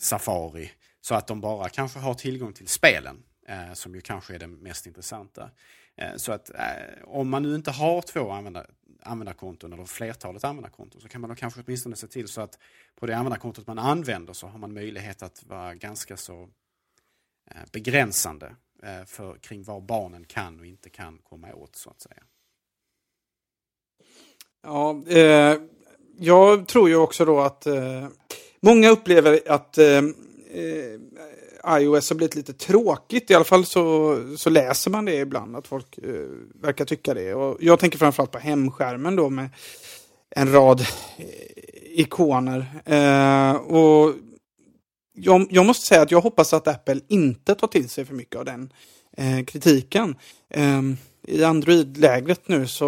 Safari. 0.00 0.70
Så 1.00 1.14
att 1.14 1.26
de 1.26 1.40
bara 1.40 1.68
kanske 1.68 1.98
har 1.98 2.14
tillgång 2.14 2.52
till 2.52 2.68
spelen. 2.68 3.22
Eh, 3.48 3.72
som 3.72 3.94
ju 3.94 4.00
kanske 4.00 4.34
är 4.34 4.38
det 4.38 4.46
mest 4.46 4.86
intressanta. 4.86 5.50
Eh, 6.00 6.16
så 6.16 6.32
att 6.32 6.50
eh, 6.50 7.04
om 7.04 7.28
man 7.28 7.42
nu 7.42 7.54
inte 7.54 7.70
har 7.70 8.02
två 8.02 8.30
användar, 8.30 8.66
användarkonton 9.02 9.72
eller 9.72 9.84
flertalet 9.84 10.44
användarkonton 10.44 11.00
så 11.00 11.08
kan 11.08 11.20
man 11.20 11.30
då 11.30 11.36
kanske 11.36 11.62
åtminstone 11.66 11.96
se 11.96 12.06
till 12.06 12.28
så 12.28 12.40
att 12.40 12.58
på 12.96 13.06
det 13.06 13.16
användarkontot 13.16 13.66
man 13.66 13.78
använder 13.78 14.32
så 14.32 14.46
har 14.46 14.58
man 14.58 14.72
möjlighet 14.72 15.22
att 15.22 15.44
vara 15.44 15.74
ganska 15.74 16.16
så 16.16 16.48
eh, 17.50 17.62
begränsande 17.72 18.56
eh, 18.82 19.04
för, 19.06 19.36
kring 19.36 19.62
vad 19.62 19.82
barnen 19.82 20.24
kan 20.24 20.60
och 20.60 20.66
inte 20.66 20.90
kan 20.90 21.18
komma 21.18 21.54
åt 21.54 21.76
så 21.76 21.90
att 21.90 22.00
säga. 22.00 22.22
Ja, 24.62 25.02
eh, 25.06 25.58
jag 26.18 26.68
tror 26.68 26.88
ju 26.88 26.96
också 26.96 27.24
då 27.24 27.40
att 27.40 27.66
eh, 27.66 28.08
många 28.60 28.90
upplever 28.90 29.40
att 29.46 29.78
eh, 29.78 30.04
eh 30.50 31.00
iOS 31.68 32.10
har 32.10 32.16
blivit 32.16 32.34
lite 32.34 32.52
tråkigt. 32.52 33.30
I 33.30 33.34
alla 33.34 33.44
fall 33.44 33.66
så, 33.66 34.16
så 34.36 34.50
läser 34.50 34.90
man 34.90 35.04
det 35.04 35.14
ibland, 35.14 35.56
att 35.56 35.66
folk 35.66 35.98
eh, 35.98 36.12
verkar 36.62 36.84
tycka 36.84 37.14
det. 37.14 37.34
Och 37.34 37.56
jag 37.60 37.78
tänker 37.78 37.98
framförallt 37.98 38.30
på 38.30 38.38
hemskärmen 38.38 39.16
då 39.16 39.30
med 39.30 39.48
en 40.30 40.52
rad 40.52 40.80
eh, 40.80 41.26
ikoner. 42.00 42.66
Eh, 42.84 43.56
och 43.56 44.14
jag, 45.12 45.46
jag, 45.50 45.66
måste 45.66 45.86
säga 45.86 46.02
att 46.02 46.10
jag 46.10 46.20
hoppas 46.20 46.52
att 46.52 46.68
Apple 46.68 47.00
inte 47.08 47.54
tar 47.54 47.66
till 47.66 47.88
sig 47.88 48.04
för 48.04 48.14
mycket 48.14 48.36
av 48.36 48.44
den 48.44 48.72
eh, 49.16 49.44
kritiken. 49.44 50.16
Eh, 50.50 50.82
I 51.26 51.44
Android-lägret 51.44 52.48
nu 52.48 52.66
så 52.66 52.84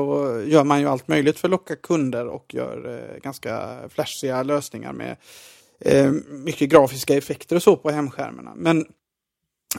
gör 0.46 0.64
man 0.64 0.80
ju 0.80 0.88
allt 0.88 1.08
möjligt 1.08 1.38
för 1.38 1.48
att 1.48 1.52
locka 1.52 1.76
kunder 1.76 2.26
och 2.26 2.54
gör 2.54 2.98
eh, 2.98 3.22
ganska 3.22 3.78
flashiga 3.88 4.42
lösningar 4.42 4.92
med 4.92 5.16
eh, 5.85 6.12
mycket 6.29 6.71
grafiska 6.71 7.16
effekter 7.16 7.57
och 7.57 7.62
så 7.62 7.77
på 7.77 7.90
hemskärmarna. 7.90 8.53
Men 8.57 8.87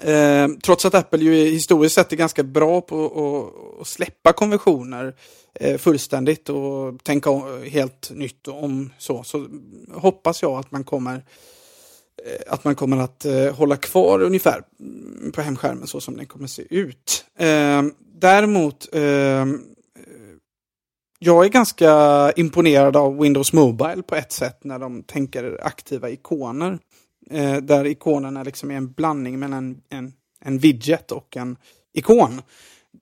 eh, 0.02 0.48
trots 0.64 0.86
att 0.86 0.96
Apple 0.96 1.20
ju 1.20 1.34
historiskt 1.34 1.96
sett 1.96 2.12
är 2.12 2.18
ganska 2.18 2.44
bra 2.44 2.82
på 2.82 3.52
att 3.82 3.88
släppa 3.88 4.34
konventioner 4.34 5.16
eh, 5.54 5.78
fullständigt 5.78 6.50
och 6.50 7.04
tänka 7.04 7.30
helt 7.70 8.12
nytt 8.14 8.48
om 8.48 8.94
så, 8.98 9.24
så 9.24 9.48
hoppas 9.94 10.42
jag 10.42 10.60
att 10.60 10.72
man 10.72 10.84
kommer 10.84 11.16
eh, 12.26 12.54
att 12.54 12.64
man 12.64 12.76
kommer 12.76 12.98
att 12.98 13.26
eh, 13.26 13.56
hålla 13.56 13.76
kvar 13.76 14.22
ungefär 14.22 14.62
mm, 14.80 15.32
på 15.32 15.42
hemskärmen 15.42 15.88
så 15.88 16.02
som 16.02 16.18
den 16.18 16.26
kommer 16.26 16.48
se 16.48 16.64
ut. 16.70 17.26
Eh, 17.38 17.84
däremot 18.20 18.96
eh, 18.96 19.46
jag 21.26 21.46
är 21.46 21.50
ganska 21.50 22.32
imponerad 22.36 22.96
av 22.96 23.18
Windows 23.18 23.54
Mobile 23.54 24.04
på 24.04 24.16
ett 24.16 24.32
sätt 24.32 24.64
när 24.64 24.80
de 24.80 25.04
tänker 25.04 25.60
aktiva 25.64 26.10
ikoner. 26.10 26.80
Eh, 27.30 27.58
där 27.58 27.86
ikonerna 27.86 28.44
liksom 28.44 28.72
är 28.72 28.76
en 28.76 28.92
blandning 28.92 29.40
mellan 29.40 29.82
en, 29.90 30.14
en 30.42 30.60
widget 30.60 31.12
och 31.12 31.38
en 31.38 31.58
ikon. 31.94 32.42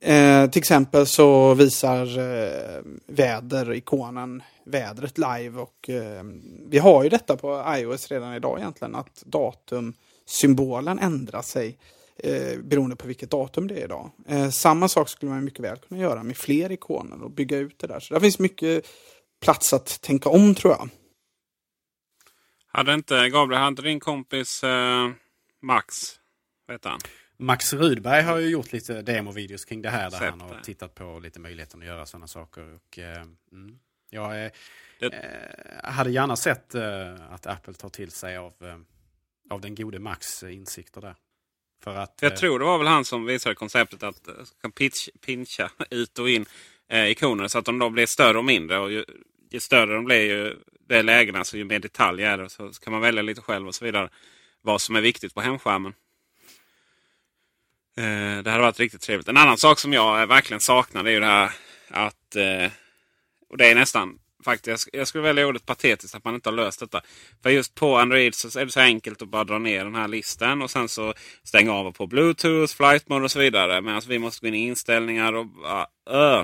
Eh, 0.01 0.49
till 0.49 0.60
exempel 0.60 1.05
så 1.05 1.53
visar 1.53 2.19
eh, 2.19 2.81
väder-ikonen 3.07 4.43
vädret 4.65 5.17
live 5.17 5.60
och 5.60 5.89
eh, 5.89 6.23
vi 6.69 6.77
har 6.77 7.03
ju 7.03 7.10
detta 7.10 7.38
på 7.38 7.65
iOS 7.77 8.12
redan 8.12 8.34
idag 8.34 8.60
egentligen 8.60 8.95
att 8.95 9.23
datumsymbolen 9.25 10.99
ändrar 10.99 11.41
sig 11.41 11.77
eh, 12.23 12.60
beroende 12.60 12.95
på 12.95 13.07
vilket 13.07 13.31
datum 13.31 13.67
det 13.67 13.79
är 13.79 13.84
idag. 13.84 14.12
Eh, 14.27 14.49
samma 14.49 14.88
sak 14.88 15.10
skulle 15.10 15.31
man 15.31 15.43
mycket 15.43 15.60
väl 15.65 15.77
kunna 15.77 16.01
göra 16.01 16.23
med 16.23 16.38
fler 16.38 16.71
ikoner 16.71 17.23
och 17.23 17.31
bygga 17.31 17.57
ut 17.57 17.79
det 17.79 17.88
där. 17.88 17.99
Så 17.99 18.13
det 18.13 18.19
finns 18.19 18.39
mycket 18.39 18.86
plats 19.41 19.73
att 19.73 20.01
tänka 20.01 20.29
om 20.29 20.55
tror 20.55 20.73
jag. 20.73 20.89
Hade 22.67 22.93
inte 22.93 23.29
Gabriel, 23.29 23.62
hade 23.62 23.81
din 23.81 23.99
kompis 23.99 24.63
eh, 24.63 25.10
Max, 25.62 25.95
vet 26.67 26.86
han? 26.86 26.99
Max 27.38 27.73
Rudberg 27.73 28.21
har 28.23 28.38
ju 28.38 28.49
gjort 28.49 28.71
lite 28.73 29.01
demovideos 29.01 29.65
kring 29.65 29.81
det 29.81 29.89
här 29.89 30.12
där 30.12 30.17
Sett 30.17 30.29
han 30.29 30.41
har 30.41 30.55
det. 30.55 30.63
tittat 30.63 30.95
på 30.95 31.19
lite 31.19 31.39
möjligheter 31.39 31.77
att 31.77 31.86
göra 31.86 32.05
sådana 32.05 32.27
saker. 32.27 32.73
Och, 32.75 32.99
eh, 32.99 33.21
mm, 33.51 33.79
jag 34.10 34.45
eh, 34.45 34.51
eh, 35.01 35.12
hade 35.84 36.12
gärna 36.12 36.36
sett 36.36 36.75
eh, 36.75 37.15
att 37.31 37.47
Apple 37.47 37.73
tar 37.73 37.89
till 37.89 38.12
sig 38.12 38.38
av, 38.38 38.53
eh, 38.62 38.77
av 39.49 39.62
den 39.62 39.75
gode 39.75 39.99
Max 39.99 40.43
insikter 40.43 41.01
där. 41.01 41.15
För 41.84 41.96
att, 41.96 42.20
jag 42.22 42.32
eh, 42.32 42.38
tror 42.38 42.60
det 42.60 42.65
var 42.65 42.78
väl 42.78 42.88
han 42.88 43.06
som 43.06 43.26
visade 43.26 43.56
konceptet 43.56 44.04
att 44.04 44.28
uh, 44.28 44.34
kan 44.62 44.72
pitch, 44.72 45.10
pincha 45.26 45.70
ut 45.89 46.20
och 46.20 46.30
in 46.30 46.46
eh, 46.89 47.12
ikoner 47.12 47.48
så 47.48 47.60
att 47.60 47.65
de 47.65 47.80
då 47.80 47.89
blir 47.89 48.06
större 48.06 48.38
och 48.38 48.46
mindre. 48.46 48.80
Och 48.80 48.91
ju, 48.91 49.06
ju 49.50 49.60
större 49.60 49.94
de 49.94 50.06
blir 50.06 50.22
ju 50.22 50.58
det 50.88 51.04
lägena, 51.04 51.44
så 51.44 51.58
ju 51.58 51.63
mer 51.63 51.80
detalj 51.80 52.24
är 52.24 52.38
det. 52.38 52.50
Så, 52.50 52.74
så 52.74 52.82
kan 52.82 52.94
man 52.94 53.02
välja 53.02 53.22
lite 53.22 53.41
själv 53.41 53.67
och 53.67 53.76
så 53.76 53.86
vidare. 53.86 54.10
Vad 54.62 54.82
som 54.82 54.96
är 54.96 55.02
viktigt 55.02 55.34
på 55.34 55.41
hemskärmen. 55.41 55.94
Eh, 57.98 58.44
det 58.44 58.52
hade 58.52 58.63
varit 58.63 58.80
riktigt 58.80 59.02
trevligt. 59.02 59.28
En 59.28 59.38
annan 59.38 59.58
sak 59.58 59.80
som 59.80 59.94
jag 59.94 60.28
verkligen 60.28 60.62
saknar 60.62 61.06
är 61.06 61.12
ju 61.12 61.20
det 61.20 61.26
här 61.26 61.52
att... 61.89 62.36
Eh, 62.36 62.72
och 63.50 63.58
det 63.58 63.72
är 63.72 63.76
nästan 63.76 64.20
faktiskt. 64.43 64.89
Jag 64.93 65.08
skulle 65.08 65.23
välja 65.23 65.47
ordet 65.47 65.65
patetiskt 65.65 66.15
att 66.15 66.25
man 66.25 66.36
inte 66.36 66.49
har 66.49 66.56
löst 66.56 66.80
detta. 66.80 67.01
För 67.43 67.49
just 67.49 67.75
på 67.75 67.97
Android 67.97 68.36
så 68.36 68.60
är 68.60 68.65
det 68.65 68.71
så 68.71 68.80
enkelt 68.80 69.21
att 69.21 69.27
bara 69.27 69.43
dra 69.43 69.58
ner 69.58 69.84
den 69.84 69.95
här 69.95 70.08
listan 70.08 70.62
och 70.62 70.71
sen 70.71 70.89
så 70.89 71.13
stänga 71.43 71.73
av 71.73 71.88
och 71.88 71.95
på 71.95 72.08
Bluetooth, 72.08 72.75
flight 72.75 73.10
mode 73.10 73.25
och 73.25 73.32
så 73.32 73.39
vidare. 73.39 73.82
Medan 73.82 73.95
alltså, 73.95 74.10
vi 74.10 74.19
måste 74.19 74.41
gå 74.41 74.47
in 74.47 74.56
i 74.56 74.67
inställningar 74.67 75.34
och 75.34 75.45
uh, 75.45 76.15
uh. 76.15 76.43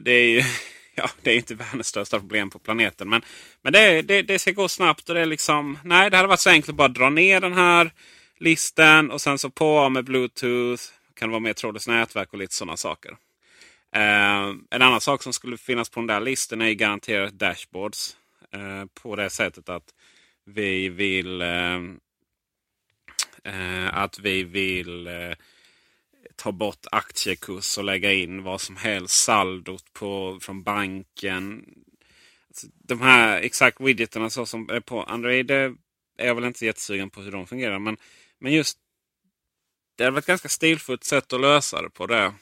Det 0.00 0.12
är 0.12 0.28
ju 0.28 0.42
ja, 0.94 1.10
det 1.22 1.30
är 1.30 1.36
inte 1.36 1.54
världens 1.54 1.86
största 1.86 2.18
problem 2.18 2.50
på 2.50 2.58
planeten. 2.58 3.08
Men, 3.08 3.22
men 3.62 3.72
det, 3.72 4.02
det, 4.02 4.22
det 4.22 4.38
ska 4.38 4.50
gå 4.52 4.68
snabbt 4.68 5.08
och 5.08 5.14
det 5.14 5.20
är 5.20 5.26
liksom... 5.26 5.78
Nej, 5.84 6.10
det 6.10 6.16
hade 6.16 6.28
varit 6.28 6.40
så 6.40 6.50
enkelt 6.50 6.68
att 6.68 6.74
bara 6.74 6.88
dra 6.88 7.10
ner 7.10 7.40
den 7.40 7.52
här 7.52 7.90
listan 8.38 9.10
och 9.10 9.20
sen 9.20 9.38
så 9.38 9.50
på 9.50 9.88
med 9.88 10.04
Bluetooth. 10.04 10.82
Kan 11.14 11.30
vara 11.30 11.40
med 11.40 11.56
trådlöst 11.56 11.88
nätverk 11.88 12.32
och 12.32 12.38
lite 12.38 12.54
sådana 12.54 12.76
saker. 12.76 13.16
Uh, 13.96 14.56
en 14.70 14.82
annan 14.82 15.00
sak 15.00 15.22
som 15.22 15.32
skulle 15.32 15.56
finnas 15.56 15.88
på 15.88 16.00
den 16.00 16.06
där 16.06 16.20
listan 16.20 16.62
är 16.62 16.72
garanterat 16.72 17.38
dashboards. 17.38 18.16
Uh, 18.56 18.84
på 19.02 19.16
det 19.16 19.30
sättet 19.30 19.68
att 19.68 19.94
vi 20.44 20.88
vill 20.88 21.42
uh, 21.42 21.80
Eh, 23.44 23.98
att 23.98 24.18
vi 24.18 24.44
vill 24.44 25.06
eh, 25.06 25.32
ta 26.36 26.52
bort 26.52 26.86
aktiekurs 26.92 27.78
och 27.78 27.84
lägga 27.84 28.12
in 28.12 28.42
vad 28.42 28.60
som 28.60 28.76
helst. 28.76 29.24
Saldot 29.24 29.92
på, 29.92 30.38
från 30.42 30.62
banken. 30.62 31.64
Alltså, 32.48 32.66
de 32.72 33.00
här 33.00 33.40
exakt 33.40 33.80
widgeterna 33.80 34.30
så 34.30 34.46
som 34.46 34.70
är 34.70 34.80
på 34.80 35.02
Android 35.02 35.50
är 35.50 35.76
jag 36.16 36.34
väl 36.34 36.44
inte 36.44 36.66
jättesugen 36.66 37.10
på 37.10 37.20
hur 37.20 37.32
de 37.32 37.46
fungerar. 37.46 37.78
Men, 37.78 37.96
men 38.38 38.52
just 38.52 38.78
det 39.96 40.04
är 40.04 40.10
väl 40.10 40.18
ett 40.18 40.26
ganska 40.26 40.48
stilfullt 40.48 41.04
sätt 41.04 41.32
att 41.32 41.40
lösa 41.40 41.82
det 41.82 41.90
på 41.90 42.06
det. 42.06 42.32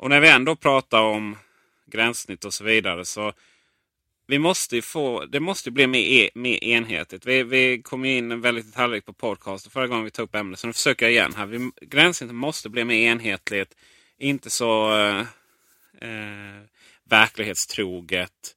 Och 0.00 0.10
när 0.10 0.20
vi 0.20 0.28
ändå 0.28 0.56
pratar 0.56 1.00
om 1.00 1.36
gränssnitt 1.86 2.44
och 2.44 2.54
så 2.54 2.64
vidare. 2.64 3.04
så 3.04 3.32
vi 4.26 4.38
måste 4.38 4.82
få, 4.82 5.24
det 5.24 5.40
måste 5.40 5.70
bli 5.70 5.86
mer, 5.86 6.00
e, 6.00 6.30
mer 6.34 6.64
enhetligt. 6.64 7.26
Vi, 7.26 7.42
vi 7.42 7.82
kom 7.82 8.04
in 8.04 8.40
väldigt 8.40 8.66
detaljrikt 8.66 9.06
på 9.06 9.12
podcast 9.12 9.72
förra 9.72 9.86
gången 9.86 10.04
vi 10.04 10.10
tog 10.10 10.24
upp 10.24 10.34
ämnet. 10.34 10.58
Så 10.58 10.66
nu 10.66 10.72
försöker 10.72 11.06
jag 11.06 11.12
igen. 11.12 11.32
här. 11.36 11.46
Vi, 11.46 11.70
gränssnittet 11.80 12.34
måste 12.34 12.68
bli 12.68 12.84
mer 12.84 12.96
enhetligt. 12.96 13.76
Inte 14.18 14.50
så 14.50 14.98
eh, 14.98 15.20
eh, 16.00 16.62
verklighetstroget. 17.04 18.56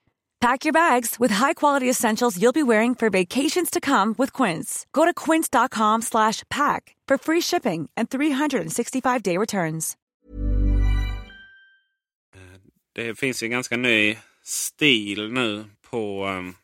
Pack 0.41 0.65
your 0.65 0.73
bags 0.73 1.19
with 1.19 1.33
high-quality 1.33 1.89
essentials 1.89 2.41
you'll 2.41 2.51
be 2.51 2.63
wearing 2.63 2.95
for 2.95 3.09
vacations 3.09 3.69
to 3.69 3.79
come 3.79 4.15
with 4.17 4.33
Quince. 4.33 4.87
Go 4.91 5.05
to 5.05 5.13
quince.com 5.13 6.01
slash 6.01 6.43
pack 6.49 6.95
for 7.07 7.17
free 7.17 7.41
shipping 7.41 7.89
and 7.95 8.09
365-day 8.09 9.37
returns. 9.37 9.97
Eh, 12.35 12.59
det 12.93 13.19
finns 13.19 13.43
ju 13.43 13.45
en 13.45 13.51
ganska 13.51 13.77
ny 13.77 14.17
stil 14.43 15.31
nu 15.31 15.65
på 15.89 16.27
um, 16.27 16.55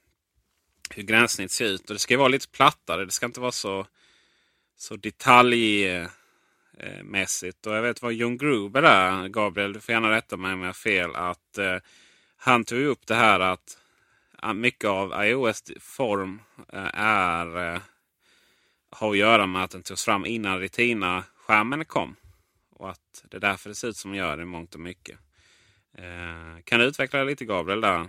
hur 0.96 1.04
gränssnitt 1.04 1.52
ser 1.52 1.66
ut. 1.66 1.90
Och 1.90 1.96
det 1.96 2.00
ska 2.00 2.18
vara 2.18 2.28
lite 2.28 2.48
plattare. 2.48 3.06
Det 3.06 3.12
ska 3.12 3.26
inte 3.26 3.40
vara 3.40 3.52
så, 3.52 3.86
så 4.78 4.96
detaljmässigt. 4.96 7.68
Och 7.68 7.76
jag 7.76 7.82
vet 7.82 8.02
vad 8.02 8.14
John 8.14 8.38
Gruber 8.38 8.84
är, 8.84 9.28
Gabriel, 9.28 9.74
du 9.74 9.80
får 9.80 9.94
gärna 9.94 10.12
rätta 10.12 10.38
mig 10.38 10.54
om 10.54 10.60
jag 10.60 10.68
har 10.68 10.74
fel. 10.74 11.16
Att 11.16 11.60
uh, 11.60 11.78
han 12.38 12.64
tog 12.64 12.80
upp 12.80 13.08
det 13.08 13.16
här 13.16 13.40
att 13.40 13.78
mycket 14.56 14.90
av 14.90 15.26
iOS 15.26 15.64
form 15.80 16.42
eh, 16.74 16.90
är 16.94 17.74
eh, 17.74 17.82
har 18.90 19.12
att 19.12 19.18
göra 19.18 19.48
med 19.48 19.64
att 19.64 19.72
den 19.72 19.84
togs 19.84 20.06
fram 20.06 20.26
innan 20.26 20.60
Retina-skärmen 20.60 21.86
kom. 21.86 22.16
Och 22.72 22.90
att 22.90 23.24
det 23.30 23.38
är 23.38 23.42
därför 23.42 23.70
det 23.70 23.76
ser 23.76 23.88
ut 23.88 23.98
som 23.98 24.12
det 24.12 24.18
gör 24.18 24.42
i 24.42 24.46
mångt 24.46 24.76
och 24.76 24.82
mycket. 24.82 25.20
Eh, 25.98 26.64
kan 26.64 26.80
du 26.80 26.86
utveckla 26.86 27.24
lite 27.24 27.46
Gabriel 27.46 27.82
där? 27.82 28.08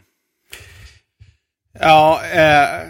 Ja, 1.72 2.24
eh, 2.24 2.88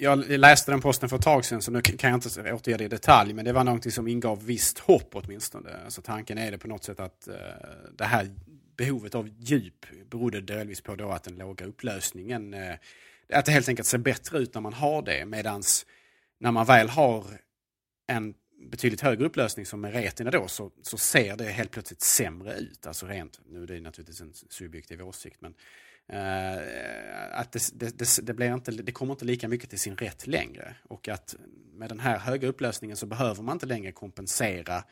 jag 0.00 0.28
läste 0.28 0.70
den 0.70 0.80
posten 0.80 1.08
för 1.08 1.16
ett 1.16 1.22
tag 1.22 1.44
sedan 1.44 1.62
så 1.62 1.70
nu 1.70 1.80
kan 1.82 2.10
jag 2.10 2.16
inte 2.16 2.52
återge 2.52 2.76
det 2.76 2.84
i 2.84 2.88
detalj. 2.88 3.32
Men 3.32 3.44
det 3.44 3.52
var 3.52 3.64
någonting 3.64 3.92
som 3.92 4.08
ingav 4.08 4.46
visst 4.46 4.78
hopp 4.78 5.08
åtminstone. 5.12 5.70
Alltså 5.84 6.02
tanken 6.02 6.38
är 6.38 6.50
det 6.50 6.58
på 6.58 6.68
något 6.68 6.84
sätt 6.84 7.00
att 7.00 7.28
eh, 7.28 7.34
det 7.98 8.04
här 8.04 8.30
behovet 8.76 9.14
av 9.14 9.28
djup 9.38 9.86
berodde 10.10 10.40
delvis 10.40 10.80
på 10.80 10.96
då 10.96 11.10
att 11.10 11.22
den 11.22 11.36
låga 11.36 11.66
upplösningen, 11.66 12.54
eh, 12.54 12.76
att 13.32 13.44
det 13.44 13.52
helt 13.52 13.68
enkelt 13.68 13.88
ser 13.88 13.98
bättre 13.98 14.38
ut 14.38 14.54
när 14.54 14.60
man 14.60 14.72
har 14.72 15.02
det. 15.02 15.26
Medans 15.26 15.86
när 16.38 16.52
man 16.52 16.66
väl 16.66 16.88
har 16.88 17.24
en 18.06 18.34
betydligt 18.70 19.00
högre 19.00 19.24
upplösning 19.24 19.66
som 19.66 19.80
med 19.80 19.92
Retina 19.92 20.30
då 20.30 20.48
så, 20.48 20.70
så 20.82 20.98
ser 20.98 21.36
det 21.36 21.44
helt 21.44 21.70
plötsligt 21.70 22.02
sämre 22.02 22.54
ut. 22.54 22.86
Alltså 22.86 23.06
rent, 23.06 23.40
nu 23.46 23.62
är 23.62 23.66
det 23.66 23.80
naturligtvis 23.80 24.20
en 24.20 24.32
subjektiv 24.34 25.02
åsikt 25.02 25.40
men 25.40 25.54
eh, 26.08 26.62
att 27.32 27.52
det, 27.52 27.60
det, 27.74 27.98
det, 27.98 28.06
det, 28.22 28.34
blir 28.34 28.54
inte, 28.54 28.70
det 28.70 28.92
kommer 28.92 29.12
inte 29.12 29.24
lika 29.24 29.48
mycket 29.48 29.70
till 29.70 29.78
sin 29.78 29.96
rätt 29.96 30.26
längre. 30.26 30.76
Och 30.82 31.08
att 31.08 31.36
med 31.72 31.88
den 31.88 32.00
här 32.00 32.18
höga 32.18 32.48
upplösningen 32.48 32.96
så 32.96 33.06
behöver 33.06 33.42
man 33.42 33.56
inte 33.56 33.66
längre 33.66 33.92
kompensera 33.92 34.76
Eh, 34.76 34.84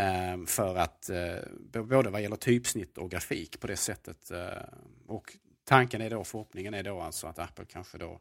Ehm, 0.00 0.46
för 0.46 0.76
att 0.76 1.10
eh, 1.10 1.82
både 1.82 2.10
vad 2.10 2.22
gäller 2.22 2.36
typsnitt 2.36 2.98
och 2.98 3.10
grafik 3.10 3.60
på 3.60 3.66
det 3.66 3.76
sättet. 3.76 4.30
Eh, 4.30 4.62
och 5.06 5.36
tanken 5.64 6.00
är 6.00 6.10
då, 6.10 6.24
förhoppningen 6.24 6.74
är 6.74 6.82
då 6.82 7.00
alltså 7.00 7.26
att 7.26 7.38
Apple 7.38 7.64
kanske 7.64 7.98
då 7.98 8.20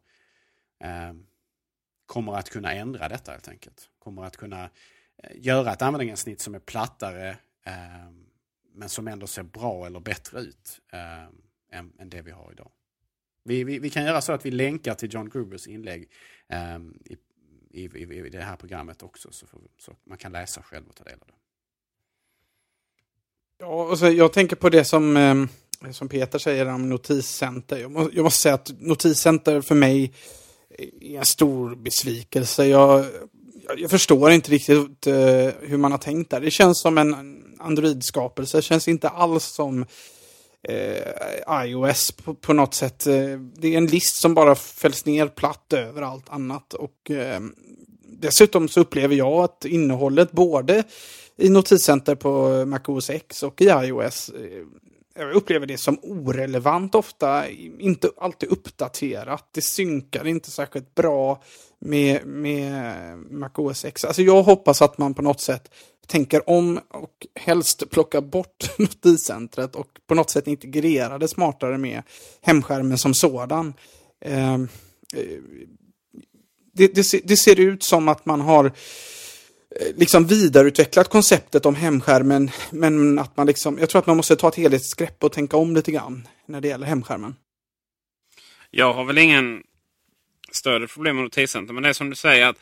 eh, 0.80 1.14
kommer 2.06 2.36
att 2.36 2.50
kunna 2.50 2.74
ändra 2.74 3.10
detta 3.10 3.32
helt 3.32 3.48
enkelt. 3.48 3.90
Kommer 4.00 4.24
att 4.24 4.38
kunna 4.38 4.70
eh, 5.24 5.32
göra 5.36 5.74
ett 5.74 5.82
användargränssnitt 5.82 6.42
som 6.42 6.56
är 6.56 6.60
plattare 6.60 7.30
eh, 7.66 8.12
men 8.74 8.90
som 8.90 9.08
ändå 9.08 9.28
ser 9.28 9.44
bra 9.44 9.86
eller 9.86 10.00
bättre 10.00 10.40
ut 10.40 10.82
eh, 10.92 11.24
än, 11.72 11.94
än, 12.00 12.10
det 12.10 12.22
vi 12.22 12.32
har 12.32 12.52
idag. 12.52 12.72
Vi, 13.44 13.64
vi, 13.64 13.80
vi, 13.80 13.90
kan 13.90 14.06
göra 14.06 14.22
så 14.22 14.34
att 14.34 14.46
vi 14.46 14.52
länkar 14.52 14.94
till 14.94 15.14
John 15.14 15.30
Grubers 15.30 15.68
inlägg 15.68 16.12
eh, 16.48 16.80
i, 17.06 17.18
i, 17.72 17.84
i, 17.84 18.30
det 18.30 18.42
här 18.42 18.56
programmet 18.56 19.04
också 19.04 19.32
så, 19.32 19.46
vi, 19.54 19.68
så, 19.78 19.96
man 20.04 20.18
kan 20.18 20.32
läsa 20.32 20.62
själv 20.64 20.88
och 20.88 20.96
ta 20.96 21.04
del 21.04 21.20
av 21.22 21.28
det. 21.28 21.34
Ja, 23.62 23.84
och 23.84 24.00
så, 24.00 24.10
jag 24.10 24.34
tänker 24.34 24.56
på 24.56 24.70
det 24.70 24.86
som, 24.86 25.18
eh, 25.18 25.92
som 25.92 26.10
Peter 26.10 26.40
säger 26.40 26.66
om 26.66 26.90
notiscenter. 26.90 27.78
Jag, 27.78 27.92
må, 27.92 28.10
jag 28.14 28.24
måste 28.24 28.42
säga 28.42 28.56
att 28.56 28.72
notiscenter 28.80 29.62
för 29.62 29.76
mig 29.76 30.14
är 31.02 31.20
en 31.20 31.26
stor 31.26 31.76
besvikelse. 31.76 32.66
Jag, 32.66 33.06
jag 33.78 33.90
förstår 33.90 34.32
inte 34.32 34.52
riktigt 34.52 35.08
eh, 35.08 35.16
hur 35.62 35.78
man 35.78 35.92
har 35.92 36.00
tänkt 36.00 36.32
där. 36.32 36.42
Det 36.42 36.52
känns 36.52 36.82
som 36.82 36.98
en 36.98 37.16
Android-skapelse. 37.60 38.58
Det 38.58 38.62
känns 38.62 38.88
inte 38.88 39.10
alls 39.10 39.44
som 39.44 39.86
eh, 40.64 41.66
iOS 41.66 42.12
på, 42.12 42.34
på, 42.36 42.54
något 42.54 42.74
sätt. 42.74 43.08
Eh, 43.08 43.40
det 43.56 43.74
är 43.74 43.78
en 43.78 43.88
list 43.88 44.16
som 44.16 44.34
bara 44.34 44.56
fälls 44.56 45.06
ner 45.06 45.28
platt 45.28 45.74
över 45.74 46.02
allt 46.02 46.30
annat. 46.30 46.74
Och 46.74 47.12
ehm, 47.12 47.54
dessutom 48.20 48.68
så 48.68 48.80
upplever 48.80 49.16
jag 49.16 49.44
att 49.44 49.66
innehållet 49.66 50.32
både 50.32 50.84
i 51.38 51.50
Notiscenter 51.50 52.16
på 52.16 52.66
MacOS 52.66 53.10
X 53.10 53.44
och 53.44 53.62
i 53.62 53.66
iOS 53.66 54.30
eh, 54.30 54.66
jag 55.20 55.34
upplever 55.34 55.66
det 55.66 55.78
som 55.78 56.00
orelevant 56.02 56.96
ofta, 56.96 57.50
inte 57.80 58.10
alltid 58.18 58.50
uppdaterat. 58.50 59.46
Det 59.52 59.62
synkar 59.62 60.28
inte 60.28 60.52
särskilt 60.52 60.96
bra 60.96 61.44
med, 61.80 62.26
med 62.26 63.18
MacOS 63.18 63.86
X. 63.86 64.06
Alltså 64.06 64.22
jag 64.22 64.44
hoppas 64.44 64.82
att 64.82 64.98
man 64.98 65.14
på 65.14 65.22
något 65.22 65.42
sätt 65.42 65.72
tänker 66.08 66.50
om 66.50 66.80
och 66.90 67.28
helst 67.36 67.90
plockar 67.90 68.22
bort 68.22 68.70
notiscentret 68.78 69.76
och 69.76 69.88
på 70.08 70.16
något 70.16 70.30
sätt 70.30 70.48
integrerar 70.48 71.20
det 71.20 71.28
smartare 71.28 71.78
med 71.78 72.02
hemskärmen 72.42 72.98
som 72.98 73.14
sådan. 73.14 73.74
Ehm, 74.22 74.68
eh, 75.16 75.40
det, 76.80 76.96
det, 76.96 77.22
det 77.24 77.38
ser 77.38 77.60
ut 77.60 77.84
som 77.84 78.08
att 78.08 78.26
man 78.26 78.42
har 78.42 78.66
eh, 78.66 78.72
liksom 79.96 80.28
vidareutvecklat 80.28 81.10
konceptet 81.10 81.66
om 81.66 81.76
hemskärmen. 81.76 82.52
Men 82.72 83.20
att 83.20 83.38
man 83.38 83.48
liksom, 83.48 83.78
jag 83.80 83.90
tror 83.90 84.00
att 84.00 84.08
man 84.08 84.18
måste 84.18 84.36
ta 84.36 84.48
ett 84.48 84.56
helhetsgrepp 84.56 85.24
och 85.24 85.32
tänka 85.32 85.58
om 85.58 85.76
lite 85.76 85.92
grann 85.92 86.28
när 86.46 86.62
det 86.62 86.68
gäller 86.68 86.88
hemskärmen. 86.88 87.36
Jag 88.72 88.94
har 88.94 89.04
väl 89.04 89.18
ingen 89.18 89.64
större 90.52 90.88
problem 90.88 91.16
med 91.16 91.24
notiscenter. 91.24 91.74
Men 91.74 91.84
det 91.84 91.90
är 91.90 91.94
som 91.94 92.10
du 92.10 92.16
säger 92.16 92.48
att 92.48 92.58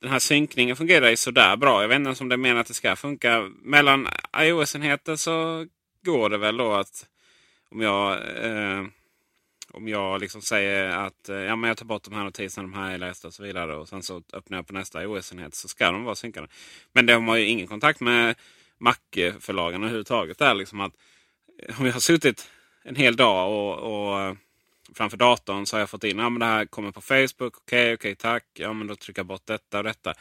den 0.00 0.10
här 0.10 0.18
synkningen 0.18 0.76
fungerar 0.76 1.10
ju 1.10 1.16
sådär 1.16 1.56
bra. 1.56 1.82
Jag 1.82 1.88
vet 1.88 1.96
inte 1.96 2.08
ens 2.08 2.20
om 2.20 2.28
det 2.28 2.34
är 2.34 2.36
meningen 2.36 2.60
att 2.60 2.66
det 2.66 2.74
ska 2.74 2.96
funka. 2.96 3.50
Mellan 3.62 4.08
iOS-enheter 4.36 5.16
så 5.16 5.66
går 6.04 6.30
det 6.30 6.38
väl 6.38 6.56
då 6.56 6.72
att 6.72 7.06
om 7.70 7.80
jag 7.80 8.12
eh, 8.44 8.84
om 9.72 9.88
jag 9.88 10.20
liksom 10.20 10.42
säger 10.42 10.88
att 10.88 11.28
eh, 11.28 11.36
ja, 11.36 11.56
men 11.56 11.68
jag 11.68 11.76
tar 11.76 11.86
bort 11.86 12.04
de 12.04 12.14
här 12.14 12.24
notiserna, 12.24 12.68
de 12.68 12.74
här 12.74 12.90
är 12.90 12.98
lästa 12.98 13.28
och 13.28 13.34
så 13.34 13.42
vidare. 13.42 13.76
Och 13.76 13.88
sen 13.88 14.02
så 14.02 14.22
öppnar 14.32 14.58
jag 14.58 14.66
på 14.66 14.72
nästa 14.72 15.02
iOS-enhet 15.02 15.54
så 15.54 15.68
ska 15.68 15.90
de 15.90 16.04
vara 16.04 16.14
synkade. 16.14 16.48
Men 16.92 17.06
de 17.06 17.28
har 17.28 17.36
ju 17.36 17.46
ingen 17.46 17.66
kontakt 17.66 18.00
med 18.00 18.34
Mac-förlagen 18.78 19.82
överhuvudtaget. 19.82 20.38
Där, 20.38 20.54
liksom 20.54 20.80
att, 20.80 20.92
eh, 21.68 21.80
om 21.80 21.86
jag 21.86 21.92
har 21.92 22.00
suttit 22.00 22.50
en 22.84 22.96
hel 22.96 23.16
dag 23.16 23.50
och, 23.52 23.78
och 23.78 24.20
eh, 24.20 24.34
framför 24.94 25.16
datorn 25.16 25.66
så 25.66 25.76
har 25.76 25.80
jag 25.80 25.90
fått 25.90 26.04
in 26.04 26.20
att 26.20 26.32
ja, 26.32 26.38
det 26.38 26.44
här 26.44 26.66
kommer 26.66 26.90
på 26.90 27.00
Facebook. 27.00 27.32
Okej, 27.40 27.54
okay, 27.58 27.94
okej, 27.94 27.94
okay, 27.94 28.14
tack. 28.14 28.44
Ja, 28.52 28.72
men 28.72 28.86
då 28.86 28.96
trycker 28.96 29.18
jag 29.18 29.26
bort 29.26 29.46
detta 29.46 29.78
och 29.78 29.84
detta 29.84 30.14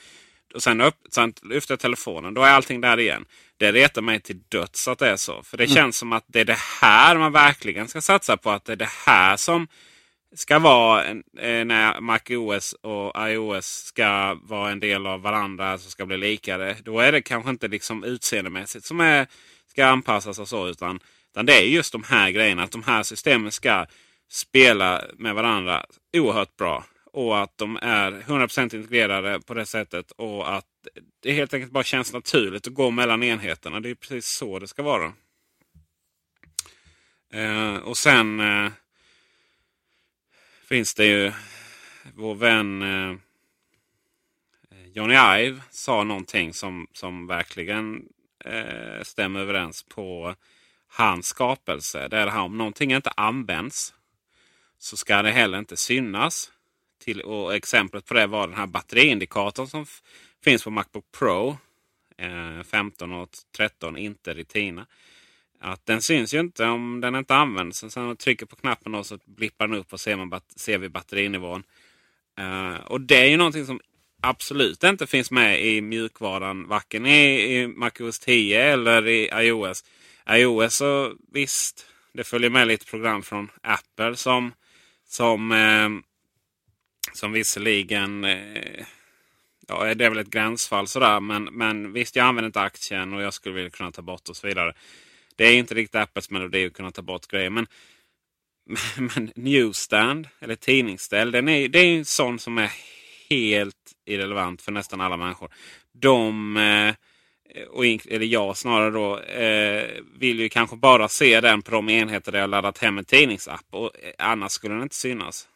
och 0.53 0.63
sen, 0.63 0.81
upp, 0.81 0.95
sen 1.11 1.33
lyfter 1.43 1.71
jag 1.71 1.79
telefonen. 1.79 2.33
Då 2.33 2.41
är 2.41 2.51
allting 2.51 2.81
där 2.81 2.99
igen. 2.99 3.25
Det 3.57 3.71
retar 3.71 4.01
mig 4.01 4.19
till 4.19 4.39
döds 4.49 4.87
att 4.87 4.99
det 4.99 5.09
är 5.09 5.15
så. 5.15 5.43
För 5.43 5.57
det 5.57 5.63
mm. 5.63 5.75
känns 5.75 5.97
som 5.97 6.13
att 6.13 6.25
det 6.27 6.39
är 6.39 6.45
det 6.45 6.59
här 6.81 7.17
man 7.17 7.31
verkligen 7.31 7.87
ska 7.87 8.01
satsa 8.01 8.37
på. 8.37 8.49
Att 8.49 8.65
det 8.65 8.71
är 8.71 8.75
det 8.75 8.89
här 9.05 9.37
som 9.37 9.67
ska 10.35 10.59
vara 10.59 11.03
en, 11.05 11.23
eh, 11.39 11.65
när 11.65 12.01
MacOS 12.01 12.73
och 12.73 13.29
iOS 13.29 13.65
ska 13.65 14.39
vara 14.43 14.71
en 14.71 14.79
del 14.79 15.07
av 15.07 15.21
varandra. 15.21 15.77
Som 15.77 15.91
ska 15.91 16.05
bli 16.05 16.17
likare. 16.17 16.77
Då 16.83 16.99
är 16.99 17.11
det 17.11 17.21
kanske 17.21 17.49
inte 17.49 17.67
liksom 17.67 18.03
utseendemässigt 18.03 18.85
som 18.85 18.99
är, 18.99 19.27
ska 19.67 19.85
anpassas 19.85 20.39
och 20.39 20.47
så. 20.47 20.67
Utan, 20.67 20.99
utan 21.31 21.45
det 21.45 21.53
är 21.53 21.61
just 21.61 21.91
de 21.91 22.03
här 22.03 22.31
grejerna. 22.31 22.63
Att 22.63 22.71
de 22.71 22.83
här 22.83 23.03
systemen 23.03 23.51
ska 23.51 23.85
spela 24.31 25.01
med 25.17 25.35
varandra 25.35 25.85
oerhört 26.13 26.57
bra. 26.57 26.85
Och 27.11 27.41
att 27.41 27.57
de 27.57 27.79
är 27.81 28.11
100% 28.11 28.75
integrerade 28.75 29.39
på 29.39 29.53
det 29.53 29.65
sättet. 29.65 30.11
Och 30.11 30.55
att 30.55 30.65
det 31.19 31.33
helt 31.33 31.53
enkelt 31.53 31.71
bara 31.71 31.83
känns 31.83 32.13
naturligt 32.13 32.67
att 32.67 32.73
gå 32.73 32.91
mellan 32.91 33.23
enheterna. 33.23 33.79
Det 33.79 33.89
är 33.89 33.95
precis 33.95 34.25
så 34.25 34.59
det 34.59 34.67
ska 34.67 34.83
vara. 34.83 35.13
Eh, 37.33 37.75
och 37.75 37.97
sen 37.97 38.39
eh, 38.39 38.71
finns 40.69 40.93
det 40.93 41.05
ju 41.05 41.31
vår 42.15 42.35
vän 42.35 42.81
eh, 42.81 43.17
Johnny 44.93 45.15
Ive 45.15 45.61
sa 45.69 46.03
någonting 46.03 46.53
som, 46.53 46.87
som 46.93 47.27
verkligen 47.27 48.05
eh, 48.45 49.03
stämmer 49.03 49.39
överens 49.39 49.83
på 49.83 50.35
hans 50.87 51.27
skapelse. 51.27 52.07
Det 52.07 52.17
är 52.17 52.25
det 52.25 52.31
här 52.31 52.41
om 52.41 52.57
någonting 52.57 52.93
inte 52.93 53.09
används 53.09 53.93
så 54.77 54.97
ska 54.97 55.21
det 55.21 55.31
heller 55.31 55.59
inte 55.59 55.77
synas. 55.77 56.51
Till, 57.03 57.21
och 57.21 57.55
exemplet 57.55 58.05
på 58.05 58.13
det 58.13 58.27
var 58.27 58.47
den 58.47 58.57
här 58.57 58.67
batteriindikatorn 58.67 59.67
som 59.67 59.85
finns 60.43 60.63
på 60.63 60.69
Macbook 60.69 61.05
Pro. 61.11 61.57
Eh, 62.17 62.63
15 62.63 63.13
och 63.13 63.29
13, 63.57 63.97
inte 63.97 64.33
Retina. 64.33 64.85
Att 65.59 65.85
den 65.85 66.01
syns 66.01 66.33
ju 66.33 66.39
inte 66.39 66.65
om 66.65 67.01
den 67.01 67.15
inte 67.15 67.35
används. 67.35 67.83
Sen 67.89 68.05
man 68.05 68.17
trycker 68.17 68.45
på 68.45 68.55
knappen 68.55 68.95
och 68.95 69.05
så 69.05 69.17
blippar 69.25 69.67
den 69.67 69.77
upp 69.77 69.93
och 69.93 69.99
ser, 69.99 70.15
man 70.15 70.41
ser 70.55 70.77
vi 70.77 70.89
batterinivån. 70.89 71.63
Eh, 72.39 72.75
och 72.85 73.01
det 73.01 73.17
är 73.17 73.25
ju 73.25 73.37
någonting 73.37 73.65
som 73.65 73.79
absolut 74.21 74.83
inte 74.83 75.07
finns 75.07 75.31
med 75.31 75.65
i 75.65 75.81
mjukvaran. 75.81 76.67
Varken 76.67 77.05
i, 77.05 77.55
i 77.55 77.67
MacOS 77.67 78.19
10 78.19 78.63
eller 78.63 79.07
i 79.07 79.29
iOS. 79.33 79.83
iOS 80.29 80.75
så 80.75 81.13
visst, 81.31 81.85
det 82.13 82.23
följer 82.23 82.49
med 82.49 82.67
lite 82.67 82.85
program 82.85 83.23
från 83.23 83.51
Apple 83.61 84.15
som, 84.15 84.53
som 85.07 85.51
eh, 85.51 85.89
som 87.13 87.31
visserligen 87.31 88.23
eh, 88.23 88.85
ja, 89.67 89.95
det 89.95 90.05
är 90.05 90.09
väl 90.09 90.19
ett 90.19 90.29
gränsfall 90.29 90.87
sådär. 90.87 91.19
Men, 91.19 91.43
men 91.43 91.93
visst, 91.93 92.15
jag 92.15 92.25
använder 92.25 92.47
inte 92.47 92.61
aktien 92.61 93.13
och 93.13 93.21
jag 93.21 93.33
skulle 93.33 93.55
vilja 93.55 93.69
kunna 93.69 93.91
ta 93.91 94.01
bort 94.01 94.29
och 94.29 94.35
så 94.37 94.47
vidare. 94.47 94.73
Det 95.35 95.45
är 95.45 95.53
inte 95.53 95.75
riktigt 95.75 95.95
Apples 95.95 96.29
melodi 96.29 96.65
att 96.65 96.73
kunna 96.73 96.91
ta 96.91 97.01
bort 97.01 97.27
grejer. 97.27 97.49
Men, 97.49 97.67
men 98.97 99.31
Newsstand, 99.35 100.27
eller 100.39 100.55
tidningsställ, 100.55 101.31
den 101.31 101.47
är, 101.47 101.67
det 101.67 101.79
är 101.79 101.97
en 101.97 102.05
sån 102.05 102.39
som 102.39 102.57
är 102.57 102.71
helt 103.29 103.75
irrelevant 104.05 104.61
för 104.61 104.71
nästan 104.71 105.01
alla 105.01 105.17
människor. 105.17 105.49
De, 105.91 106.57
eh, 106.57 106.95
och, 107.63 107.85
eller 107.85 108.25
jag 108.25 108.57
snarare 108.57 108.91
då, 108.91 109.19
eh, 109.19 109.89
vill 110.19 110.39
ju 110.39 110.49
kanske 110.49 110.75
bara 110.75 111.07
se 111.07 111.41
den 111.41 111.61
på 111.61 111.71
de 111.71 111.89
enheter 111.89 112.31
där 112.31 112.39
jag 112.39 112.49
laddat 112.49 112.77
hem 112.77 112.97
en 112.97 113.05
tidningsapp. 113.05 113.65
Och 113.69 113.91
eh, 114.03 114.13
annars 114.17 114.51
skulle 114.51 114.73
den 114.73 114.83
inte 114.83 114.95
synas. 114.95 115.47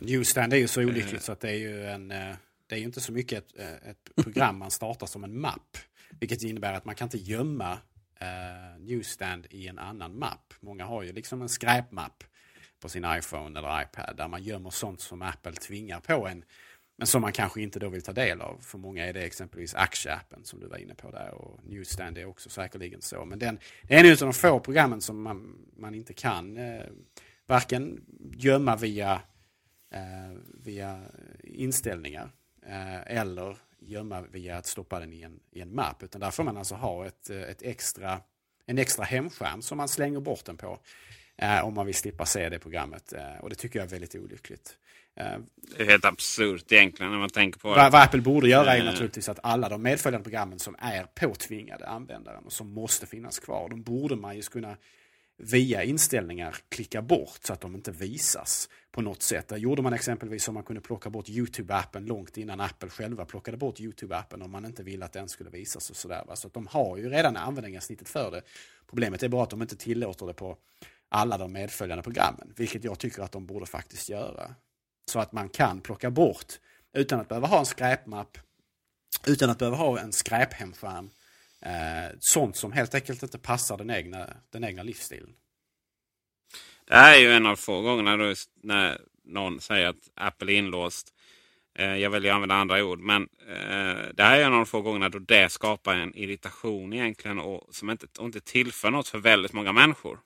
Newsstand 0.00 0.52
är 0.52 0.56
ju 0.56 0.68
så 0.68 0.82
olyckligt 0.82 1.22
så 1.22 1.32
att 1.32 1.40
det 1.40 1.50
är 1.50 1.58
ju 1.58 1.86
en... 1.86 2.10
Eh, 2.10 2.34
det 2.66 2.74
är 2.74 2.78
ju 2.78 2.84
inte 2.84 3.00
så 3.00 3.12
mycket 3.12 3.38
ett, 3.38 3.58
eh, 3.58 3.90
ett 3.90 4.24
program 4.24 4.58
man 4.58 4.70
startar 4.70 5.06
som 5.06 5.24
en 5.24 5.40
mapp. 5.40 5.76
Vilket 6.20 6.42
innebär 6.42 6.72
att 6.72 6.84
man 6.84 6.94
kan 6.94 7.06
inte 7.06 7.18
gömma 7.18 7.72
uh, 8.22 8.80
Newsstand 8.80 9.46
i 9.50 9.68
en 9.68 9.78
annan 9.78 10.18
mapp. 10.18 10.54
Många 10.60 10.84
har 10.84 11.02
ju 11.02 11.12
liksom 11.12 11.42
en 11.42 11.48
skräpmapp 11.48 12.24
på 12.80 12.88
sin 12.88 13.04
iPhone 13.08 13.58
eller 13.58 13.82
iPad 13.82 14.16
där 14.16 14.28
man 14.28 14.42
gömmer 14.42 14.70
sånt 14.70 15.00
som 15.00 15.22
Apple 15.22 15.52
tvingar 15.52 16.00
på 16.00 16.28
en. 16.28 16.44
Men 16.96 17.06
som 17.06 17.22
man 17.22 17.32
kanske 17.32 17.62
inte 17.62 17.78
då 17.78 17.88
vill 17.88 18.02
ta 18.02 18.12
del 18.12 18.40
av. 18.40 18.58
För 18.60 18.78
många 18.78 19.06
är 19.06 19.12
det 19.12 19.22
exempelvis 19.22 19.74
aktieappen 19.74 20.44
som 20.44 20.60
du 20.60 20.66
var 20.66 20.76
inne 20.76 20.94
på 20.94 21.10
där. 21.10 21.34
Och 21.34 21.60
Newsstand 21.64 22.18
är 22.18 22.24
också 22.24 22.50
säkerligen 22.50 23.02
så. 23.02 23.24
Men 23.24 23.38
den, 23.38 23.58
det 23.82 23.94
är 23.94 24.04
en 24.04 24.12
av 24.12 24.18
de 24.18 24.32
få 24.32 24.60
programmen 24.60 25.00
som 25.00 25.22
man, 25.22 25.56
man 25.76 25.94
inte 25.94 26.14
kan 26.14 26.56
eh, 26.56 26.84
varken 27.46 28.04
gömma 28.36 28.76
via 28.76 29.12
eh, 29.12 29.20
via 30.54 31.00
inställningar 31.42 32.30
eh, 32.66 33.16
eller 33.18 33.56
gömma 33.78 34.22
via 34.22 34.56
att 34.56 34.66
stoppa 34.66 35.00
den 35.00 35.12
i 35.12 35.22
en, 35.22 35.40
i 35.50 35.60
en 35.60 35.74
mapp. 35.74 36.02
Utan 36.02 36.20
där 36.20 36.30
får 36.30 36.44
man 36.44 36.56
alltså 36.56 36.74
ha 36.74 37.06
ett, 37.06 37.30
eh, 37.30 37.42
ett 37.42 37.62
extra, 37.62 38.20
en 38.66 38.78
extra 38.78 39.04
hemskärm 39.04 39.62
som 39.62 39.78
man 39.78 39.88
slänger 39.88 40.20
bort 40.20 40.44
den 40.44 40.56
på. 40.56 40.78
Eh, 41.36 41.64
om 41.64 41.74
man 41.74 41.86
vill 41.86 41.94
slippa 41.94 42.26
se 42.26 42.48
det 42.48 42.58
programmet. 42.58 43.12
Eh, 43.12 43.36
och 43.40 43.50
det 43.50 43.56
tycker 43.56 43.78
jag 43.78 43.86
är 43.86 43.90
väldigt 43.90 44.14
olyckligt. 44.14 44.78
Eh, 45.16 45.38
Det 45.76 45.82
är 45.82 45.86
helt 45.86 46.04
absurt 46.04 46.72
egentligen 46.72 47.12
när 47.12 47.18
man 47.18 47.30
tänker 47.30 47.60
på 47.60 47.68
vad, 47.68 47.92
vad 47.92 48.02
Apple 48.02 48.20
borde 48.20 48.48
göra 48.48 48.76
är 48.76 48.80
Eh, 48.80 48.84
naturligtvis 48.84 49.28
att 49.28 49.38
alla 49.42 49.68
de 49.68 49.82
medföljande 49.82 50.22
programmen 50.22 50.58
som 50.58 50.76
är 50.78 51.04
påtvingade 51.04 51.86
användaren 51.86 52.44
och 52.44 52.52
som 52.52 52.72
måste 52.74 53.06
finnas 53.06 53.38
kvar, 53.38 53.68
de 53.68 53.82
borde 53.82 54.16
man 54.16 54.36
ju 54.36 54.42
kunna 54.42 54.76
via 55.44 55.82
inställningar 55.82 56.56
klicka 56.68 57.02
bort 57.02 57.38
så 57.42 57.52
att 57.52 57.60
de 57.60 57.74
inte 57.74 57.90
visas 57.90 58.68
på 58.90 59.02
något 59.02 59.22
sätt. 59.22 59.48
Det 59.48 59.58
gjorde 59.58 59.82
man 59.82 59.92
exempelvis 59.92 60.48
om 60.48 60.54
man 60.54 60.62
kunde 60.62 60.82
plocka 60.82 61.10
bort 61.10 61.28
YouTube-appen 61.28 62.06
långt 62.06 62.36
innan 62.36 62.60
Apple 62.60 62.88
själva 62.88 63.24
plockade 63.24 63.56
bort 63.56 63.80
YouTube-appen 63.80 64.42
om 64.42 64.50
man 64.50 64.64
inte 64.64 64.82
ville 64.82 65.04
att 65.04 65.12
den 65.12 65.28
skulle 65.28 65.50
visas 65.50 65.90
och 65.90 65.96
sådär. 65.96 66.24
Så 66.34 66.46
att 66.46 66.54
de 66.54 66.66
har 66.66 66.96
ju 66.96 67.08
redan 67.08 67.36
användarsnittet 67.36 68.08
för 68.08 68.30
det. 68.30 68.42
Problemet 68.86 69.22
är 69.22 69.28
bara 69.28 69.42
att 69.42 69.50
de 69.50 69.62
inte 69.62 69.76
tillåter 69.76 70.26
det 70.26 70.34
på 70.34 70.56
alla 71.08 71.38
de 71.38 71.52
medföljande 71.52 72.02
programmen, 72.02 72.52
vilket 72.56 72.84
jag 72.84 72.98
tycker 72.98 73.22
att 73.22 73.32
de 73.32 73.46
borde 73.46 73.66
faktiskt 73.66 74.08
göra. 74.08 74.54
Så 75.10 75.18
att 75.20 75.32
man 75.32 75.48
kan 75.48 75.80
plocka 75.80 76.10
bort, 76.10 76.52
utan 76.92 77.20
att 77.20 77.28
behöva 77.28 77.46
ha 77.46 77.58
en 77.58 77.66
skräpmapp, 77.66 78.38
utan 79.26 79.50
att 79.50 79.58
behöva 79.58 79.76
ha 79.76 80.00
en 80.00 80.12
skräphemskärm, 80.12 81.10
eh, 81.62 82.16
sånt 82.20 82.56
som 82.56 82.72
helt 82.72 82.94
enkelt 82.94 83.22
inte 83.22 83.38
passar 83.38 83.78
den 83.78 83.90
egna, 83.90 84.36
den 84.50 84.64
egna 84.64 84.82
livsstilen. 84.82 85.34
Det 86.84 86.94
här 86.94 87.14
är 87.14 87.20
ju 87.20 87.32
en 87.32 87.46
av 87.46 87.56
få 87.56 87.80
gångerna 87.80 88.16
då, 88.16 88.34
när 88.62 89.00
någon 89.24 89.60
säger 89.60 89.88
att 89.88 90.10
Apple 90.14 90.52
är 90.52 90.56
inlåst. 90.56 91.14
Eh, 91.74 91.96
jag 91.96 92.10
väljer 92.10 92.30
att 92.30 92.34
använda 92.34 92.54
andra 92.54 92.84
ord. 92.84 92.98
Men 93.00 93.22
eh, 93.48 94.08
det 94.14 94.22
här 94.22 94.38
är 94.38 94.44
en 94.44 94.52
av 94.52 94.58
de 94.58 94.66
få 94.66 94.80
gångerna 94.80 95.08
då 95.08 95.18
det 95.18 95.52
skapar 95.52 95.94
en 95.94 96.14
irritation 96.14 96.92
egentligen 96.92 97.38
och 97.38 97.74
som 97.74 97.90
inte, 97.90 98.06
och 98.18 98.26
inte 98.26 98.40
tillför 98.40 98.90
något 98.90 99.08
för 99.08 99.18
väldigt 99.18 99.52
många 99.52 99.72
människor. 99.72 100.18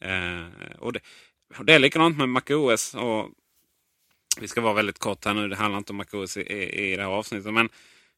Eh, 0.00 0.44
och, 0.78 0.92
det, 0.92 1.00
och 1.58 1.64
det 1.64 1.74
är 1.74 1.78
likadant 1.78 2.18
med 2.18 2.28
MacOS. 2.28 2.94
Och 2.94 3.28
vi 4.40 4.48
ska 4.48 4.60
vara 4.60 4.74
väldigt 4.74 4.98
kort 4.98 5.24
här 5.24 5.34
nu. 5.34 5.48
Det 5.48 5.56
handlar 5.56 5.78
inte 5.78 5.92
om 5.92 5.96
MacOS 5.96 6.36
i, 6.36 6.40
i, 6.40 6.92
i 6.92 6.96
det 6.96 7.02
här 7.02 7.10
avsnittet. 7.10 7.54
Men, 7.54 7.68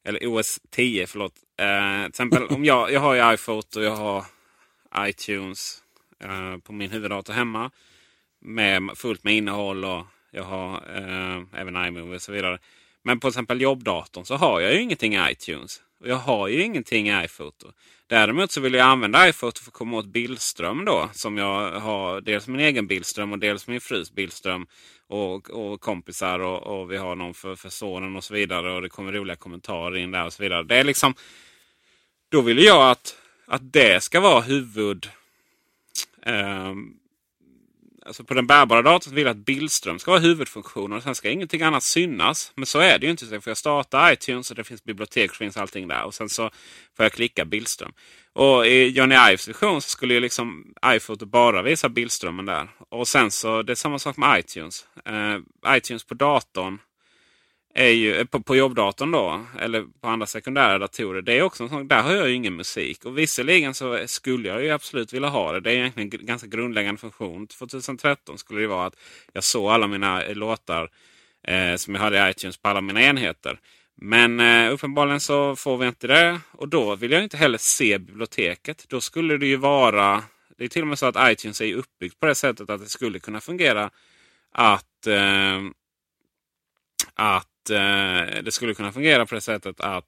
eller 0.04 0.26
OS 0.26 0.60
10, 0.70 1.06
förlåt. 1.06 1.34
Eh, 1.56 2.02
till 2.02 2.08
exempel 2.08 2.46
om 2.46 2.64
jag, 2.64 2.92
jag 2.92 3.00
har 3.00 3.14
ju 3.14 3.34
iPhoto 3.34 3.78
och 3.78 3.84
jag 3.86 3.96
har 3.96 4.24
iTunes 4.98 5.82
eh, 6.24 6.56
på 6.58 6.72
min 6.72 6.90
huvuddator 6.90 7.32
hemma. 7.32 7.70
Med 8.40 8.90
fullt 8.96 9.24
med 9.24 9.34
innehåll 9.34 9.84
och 9.84 10.06
jag 10.30 10.44
har 10.44 10.74
eh, 10.74 11.60
även 11.60 11.86
iMovie 11.86 12.14
och 12.14 12.22
så 12.22 12.32
vidare. 12.32 12.58
Men 13.02 13.20
på 13.20 13.30
till 13.30 13.34
exempel 13.34 13.60
jobbdatorn 13.60 14.24
så 14.24 14.36
har 14.36 14.60
jag 14.60 14.74
ju 14.74 14.80
ingenting 14.80 15.14
i 15.14 15.30
iTunes. 15.30 15.80
Och 16.02 16.08
jag 16.08 16.16
har 16.16 16.48
ju 16.48 16.62
ingenting 16.62 17.08
i 17.08 17.24
iPhoto. 17.24 17.72
Däremot 18.06 18.50
så 18.50 18.60
vill 18.60 18.74
jag 18.74 18.86
använda 18.86 19.28
iPhoto 19.28 19.62
för 19.62 19.70
att 19.70 19.74
komma 19.74 19.96
åt 19.96 20.06
bildström 20.06 20.84
då. 20.84 21.10
Som 21.12 21.38
jag 21.38 21.80
har 21.80 22.20
dels 22.20 22.48
min 22.48 22.60
egen 22.60 22.86
bildström 22.86 23.32
och 23.32 23.38
dels 23.38 23.66
min 23.66 23.80
frus 23.80 24.12
bildström. 24.12 24.66
Och, 25.06 25.50
och 25.50 25.80
kompisar 25.80 26.38
och, 26.38 26.62
och 26.62 26.92
vi 26.92 26.96
har 26.96 27.16
någon 27.16 27.34
för, 27.34 27.56
för 27.56 27.68
sonen 27.68 28.16
och 28.16 28.24
så 28.24 28.34
vidare. 28.34 28.72
Och 28.72 28.82
det 28.82 28.88
kommer 28.88 29.12
roliga 29.12 29.36
kommentarer 29.36 29.96
in 29.96 30.10
där 30.10 30.26
och 30.26 30.32
så 30.32 30.42
vidare. 30.42 30.62
Det 30.62 30.76
är 30.76 30.84
liksom... 30.84 31.14
Då 32.28 32.40
vill 32.40 32.58
jag 32.58 32.90
att, 32.90 33.16
att 33.46 33.72
det 33.72 34.02
ska 34.02 34.20
vara 34.20 34.40
huvud... 34.40 35.08
ehm, 36.22 36.94
alltså 38.06 38.24
på 38.24 38.34
den 38.34 38.46
bärbara 38.46 38.82
datorn 38.82 39.14
vill 39.14 39.24
jag 39.24 39.30
att 39.30 39.44
bildström 39.44 39.98
ska 39.98 40.10
vara 40.10 40.20
huvudfunktionen 40.20 40.96
och 40.96 41.02
sen 41.02 41.14
ska 41.14 41.30
ingenting 41.30 41.62
annat 41.62 41.82
synas. 41.82 42.52
Men 42.54 42.66
så 42.66 42.78
är 42.78 42.98
det 42.98 43.06
ju 43.06 43.10
inte. 43.10 43.26
Sen 43.26 43.42
får 43.42 43.50
jag 43.50 43.56
starta 43.56 44.12
iTunes 44.12 44.50
och 44.50 44.56
det 44.56 44.64
finns 44.64 44.84
bibliotek 44.84 45.30
och 45.30 45.36
finns 45.36 45.56
allting 45.56 45.88
där. 45.88 46.04
Och 46.04 46.14
sen 46.14 46.28
så 46.28 46.50
får 46.96 47.04
jag 47.04 47.12
klicka 47.12 47.44
bildström. 47.44 47.92
Och 48.32 48.66
i 48.66 48.88
Johnny 48.88 49.14
Ives 49.14 49.48
version 49.48 49.82
så 49.82 49.88
skulle 49.88 50.14
ju 50.14 50.20
liksom 50.20 50.74
iPhoto 50.86 51.26
bara 51.26 51.62
visa 51.62 51.88
bildströmmen 51.88 52.46
där. 52.46 52.68
Och 52.88 53.08
sen 53.08 53.30
så, 53.30 53.62
det 53.62 53.72
är 53.72 53.74
samma 53.74 53.98
sak 53.98 54.16
med 54.16 54.40
iTunes. 54.40 54.86
Uh, 55.08 55.76
iTunes 55.76 56.04
på 56.04 56.14
datorn 56.14 56.78
är 57.74 57.88
ju, 57.88 58.16
eh, 58.16 58.24
på, 58.24 58.40
på 58.40 58.56
jobbdatorn 58.56 59.10
då, 59.10 59.46
eller 59.60 59.84
på 60.00 60.08
andra 60.08 60.26
sekundära 60.26 60.78
datorer. 60.78 61.22
Det 61.22 61.38
är 61.38 61.42
också 61.42 61.62
en 61.62 61.68
sån, 61.68 61.88
där 61.88 62.02
har 62.02 62.12
jag 62.12 62.28
ju 62.28 62.34
ingen 62.34 62.56
musik. 62.56 63.04
Och 63.04 63.18
visserligen 63.18 63.74
så 63.74 64.06
skulle 64.06 64.48
jag 64.48 64.62
ju 64.62 64.70
absolut 64.70 65.12
vilja 65.12 65.28
ha 65.28 65.52
det. 65.52 65.60
Det 65.60 65.70
är 65.70 65.74
egentligen 65.74 66.10
en 66.20 66.26
ganska 66.26 66.46
grundläggande 66.46 67.00
funktion. 67.00 67.46
2013 67.46 68.38
skulle 68.38 68.60
det 68.60 68.66
vara 68.66 68.86
att 68.86 68.96
jag 69.32 69.44
såg 69.44 69.70
alla 69.70 69.86
mina 69.86 70.24
eh, 70.24 70.34
låtar 70.34 70.90
eh, 71.48 71.76
som 71.76 71.94
jag 71.94 72.02
hade 72.02 72.28
i 72.28 72.30
iTunes 72.30 72.56
på 72.56 72.68
alla 72.68 72.80
mina 72.80 73.02
enheter. 73.02 73.58
Men 73.96 74.40
eh, 74.40 74.72
uppenbarligen 74.72 75.20
så 75.20 75.56
får 75.56 75.78
vi 75.78 75.86
inte 75.86 76.06
det. 76.06 76.40
Och 76.52 76.68
då 76.68 76.96
vill 76.96 77.12
jag 77.12 77.22
inte 77.22 77.36
heller 77.36 77.58
se 77.58 77.98
biblioteket. 77.98 78.84
Då 78.88 79.00
skulle 79.00 79.36
det 79.36 79.46
ju 79.46 79.56
vara... 79.56 80.22
Det 80.58 80.64
är 80.64 80.68
till 80.68 80.82
och 80.82 80.88
med 80.88 80.98
så 80.98 81.06
att 81.06 81.32
iTunes 81.32 81.60
är 81.60 81.74
uppbyggt 81.74 82.20
på 82.20 82.26
det 82.26 82.34
sättet 82.34 82.70
att 82.70 82.80
det 82.80 82.88
skulle 82.88 83.18
kunna 83.18 83.40
fungera 83.40 83.90
att 84.52 85.06
eh, 85.06 85.60
att 87.14 87.48
eh, 87.70 88.42
det 88.42 88.52
skulle 88.52 88.74
kunna 88.74 88.92
fungera 88.92 89.26
på 89.26 89.34
det 89.34 89.40
sättet 89.40 89.80
att, 89.80 90.06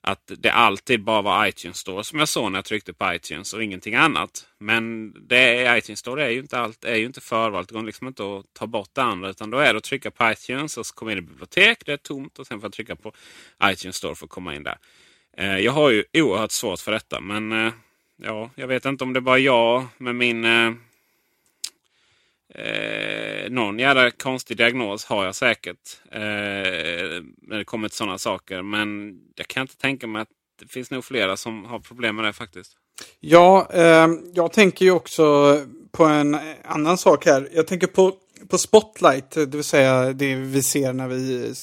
att 0.00 0.32
det 0.38 0.50
alltid 0.50 1.04
bara 1.04 1.22
var 1.22 1.46
iTunes 1.46 1.76
Store 1.76 2.04
som 2.04 2.18
jag 2.18 2.28
såg 2.28 2.52
när 2.52 2.58
jag 2.58 2.64
tryckte 2.64 2.92
på 2.92 3.14
iTunes 3.14 3.54
och 3.54 3.64
ingenting 3.64 3.94
annat. 3.94 4.46
Men 4.58 5.12
det, 5.28 5.78
iTunes 5.78 5.98
Store 5.98 6.24
är 6.24 6.30
ju 6.30 6.38
inte, 6.38 6.58
allt, 6.58 6.84
är 6.84 6.96
ju 6.96 7.06
inte 7.06 7.20
förvalt. 7.20 7.68
Det 7.68 7.74
går 7.74 7.82
liksom 7.82 8.06
inte 8.06 8.22
att 8.22 8.44
ta 8.52 8.66
bort 8.66 8.90
det 8.92 9.02
andra. 9.02 9.30
Utan 9.30 9.50
då 9.50 9.58
är 9.58 9.72
det 9.72 9.78
att 9.78 9.84
trycka 9.84 10.10
på 10.10 10.30
iTunes 10.30 10.76
och 10.76 10.86
så 10.86 10.94
kommer 10.94 11.12
in 11.12 11.18
i 11.18 11.20
bibliotek. 11.20 11.86
Det 11.86 11.92
är 11.92 11.96
tomt 11.96 12.38
och 12.38 12.46
sen 12.46 12.60
får 12.60 12.64
jag 12.64 12.72
trycka 12.72 12.96
på 12.96 13.12
iTunes 13.64 13.96
Store 13.96 14.14
för 14.14 14.24
att 14.24 14.30
komma 14.30 14.54
in 14.54 14.62
där. 14.62 14.78
Eh, 15.36 15.58
jag 15.58 15.72
har 15.72 15.90
ju 15.90 16.04
oerhört 16.12 16.52
svårt 16.52 16.80
för 16.80 16.92
detta. 16.92 17.20
Men 17.20 17.52
eh, 17.66 17.72
ja, 18.22 18.50
jag 18.54 18.66
vet 18.66 18.84
inte 18.84 19.04
om 19.04 19.12
det 19.12 19.18
är 19.18 19.20
bara 19.20 19.38
jag 19.38 19.86
med 19.98 20.14
min 20.14 20.44
eh, 20.44 20.72
eh, 22.54 23.50
någon 23.50 23.78
jävla 23.78 24.10
konstig 24.10 24.56
diagnos 24.56 25.04
har 25.04 25.24
jag 25.24 25.34
säkert. 25.34 26.00
Eh, 26.12 26.20
när 27.42 27.58
det 27.58 27.64
kommer 27.64 27.88
till 27.88 27.96
sådana 27.96 28.18
saker. 28.18 28.62
Men 28.62 29.18
jag 29.36 29.48
kan 29.48 29.60
inte 29.60 29.76
tänka 29.76 30.06
mig 30.06 30.22
att 30.22 30.28
det 30.60 30.72
finns 30.72 30.90
nog 30.90 31.04
flera 31.04 31.36
som 31.36 31.64
har 31.64 31.78
problem 31.78 32.16
med 32.16 32.24
det 32.24 32.32
faktiskt. 32.32 32.72
Ja, 33.20 33.68
eh, 33.72 34.08
jag 34.34 34.52
tänker 34.52 34.84
ju 34.84 34.90
också 34.90 35.58
på 35.92 36.04
en 36.04 36.36
annan 36.64 36.98
sak 36.98 37.26
här. 37.26 37.48
Jag 37.52 37.66
tänker 37.66 37.86
på, 37.86 38.12
på 38.48 38.58
Spotlight, 38.58 39.30
det 39.30 39.46
vill 39.46 39.64
säga 39.64 40.12
det 40.12 40.34
vi 40.34 40.62
ser 40.62 40.92
när 40.92 41.08
vi 41.08 41.54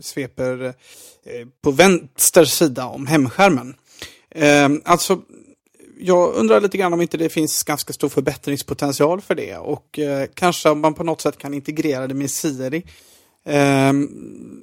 sveper 0.00 0.64
eh, 0.64 1.46
på 1.62 1.70
vänster 1.70 2.44
sida 2.44 2.86
om 2.86 3.06
hemskärmen. 3.06 3.74
Eh, 4.30 4.68
alltså, 4.84 5.22
jag 5.98 6.34
undrar 6.34 6.60
lite 6.60 6.78
grann 6.78 6.92
om 6.92 7.00
inte 7.00 7.16
det 7.16 7.28
finns 7.28 7.62
ganska 7.62 7.92
stor 7.92 8.08
förbättringspotential 8.08 9.20
för 9.20 9.34
det. 9.34 9.56
Och 9.56 9.98
eh, 9.98 10.28
kanske 10.34 10.70
om 10.70 10.80
man 10.80 10.94
på 10.94 11.04
något 11.04 11.20
sätt 11.20 11.38
kan 11.38 11.54
integrera 11.54 12.06
det 12.06 12.14
med 12.14 12.30
Siri. 12.30 12.84
Eh, 13.46 13.92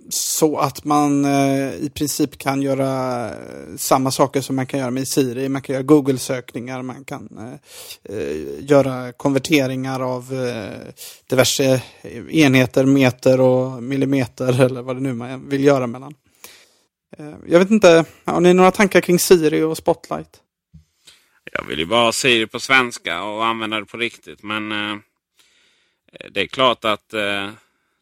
så 0.09 0.57
att 0.57 0.83
man 0.83 1.25
eh, 1.25 1.73
i 1.73 1.91
princip 1.93 2.37
kan 2.37 2.61
göra 2.61 3.25
eh, 3.29 3.35
samma 3.77 4.11
saker 4.11 4.41
som 4.41 4.55
man 4.55 4.65
kan 4.65 4.79
göra 4.79 4.91
med 4.91 5.07
Siri. 5.07 5.49
Man 5.49 5.61
kan 5.61 5.73
göra 5.73 5.83
Google-sökningar, 5.83 6.81
man 6.81 7.03
kan 7.03 7.29
eh, 7.37 8.15
eh 8.15 8.37
göra 8.59 9.11
konverteringar 9.11 9.99
av 9.99 10.33
eh, 10.33 10.93
diverse 11.29 11.81
enheter, 12.29 12.85
meter 12.85 13.41
och 13.41 13.83
millimeter 13.83 14.61
eller 14.65 14.81
vad 14.81 14.95
det 14.95 15.01
nu 15.01 15.13
man 15.13 15.49
vill 15.49 15.63
göra 15.63 15.87
mellan. 15.87 16.13
Eh, 17.17 17.33
jag 17.47 17.59
vet 17.59 17.71
inte, 17.71 18.05
har 18.25 18.39
ni 18.39 18.53
några 18.53 18.71
tankar 18.71 19.01
kring 19.01 19.19
Siri 19.19 19.63
och 19.63 19.77
Spotlight? 19.77 20.41
Jag 21.51 21.63
vill 21.65 21.79
ju 21.79 21.85
bara 21.85 22.03
ha 22.03 22.11
Siri 22.11 22.47
på 22.47 22.59
svenska 22.59 23.23
och 23.23 23.45
använda 23.45 23.79
det 23.79 23.85
på 23.85 23.97
riktigt. 23.97 24.43
Men 24.43 24.71
eh, 24.71 24.97
det 26.31 26.41
är 26.41 26.47
klart 26.47 26.85
att 26.85 27.13
eh, 27.13 27.49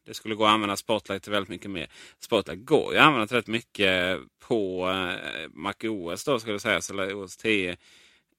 det 0.06 0.14
skulle 0.14 0.36
gå 0.36 0.46
att 0.46 0.52
använda 0.52 0.76
Spotlight 0.76 1.24
till 1.24 1.32
väldigt 1.32 1.50
mycket 1.50 1.72
mer. 1.72 1.88
Spotlight 2.20 2.66
går 2.66 2.94
ju 2.94 3.00
att 3.00 3.06
använda 3.06 3.38
rätt 3.38 3.48
mycket 3.48 4.20
på 4.40 4.90
eh, 4.90 5.50
MacOS 5.54 6.24
då 6.26 6.40
skulle 6.40 6.54
jag 6.54 6.62
säga. 6.62 6.82
Eller 6.90 7.24
OS 7.24 7.38
10. 7.38 7.78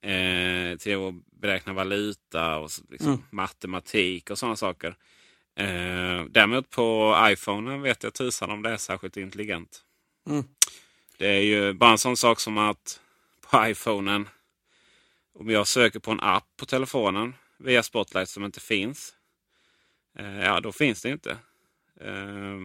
Eh, 0.02 0.76
till 0.78 0.96
att 1.08 1.14
beräkna 1.40 1.72
valuta 1.72 2.56
och 2.58 2.70
liksom, 2.90 3.08
Mm. 3.08 3.22
matematik 3.30 4.30
och 4.30 4.38
sådana 4.38 4.56
saker. 4.56 4.96
Eh, 5.56 6.24
däremot 6.30 6.70
på 6.70 7.16
iPhone 7.30 7.78
vet 7.78 8.02
jag 8.02 8.14
tusan 8.14 8.50
om 8.50 8.62
det 8.62 8.70
är 8.70 8.76
särskilt 8.76 9.16
intelligent. 9.16 9.80
Mm. 10.28 10.44
Det 11.18 11.26
är 11.28 11.40
ju 11.40 11.72
bara 11.72 11.90
en 11.90 11.98
sån 11.98 12.16
sak 12.16 12.40
som 12.40 12.58
att 12.58 13.00
på 13.50 13.66
iPhonen 13.66 14.28
om 15.32 15.50
jag 15.50 15.66
söker 15.66 15.98
på 15.98 16.10
en 16.10 16.20
app 16.20 16.46
på 16.56 16.66
telefonen 16.66 17.34
via 17.58 17.82
Spotlight 17.82 18.28
som 18.28 18.44
inte 18.44 18.60
finns. 18.60 19.14
Eh, 20.18 20.40
ja, 20.40 20.60
då 20.60 20.72
finns 20.72 21.02
det 21.02 21.10
inte. 21.10 21.30
Eh, 22.00 22.58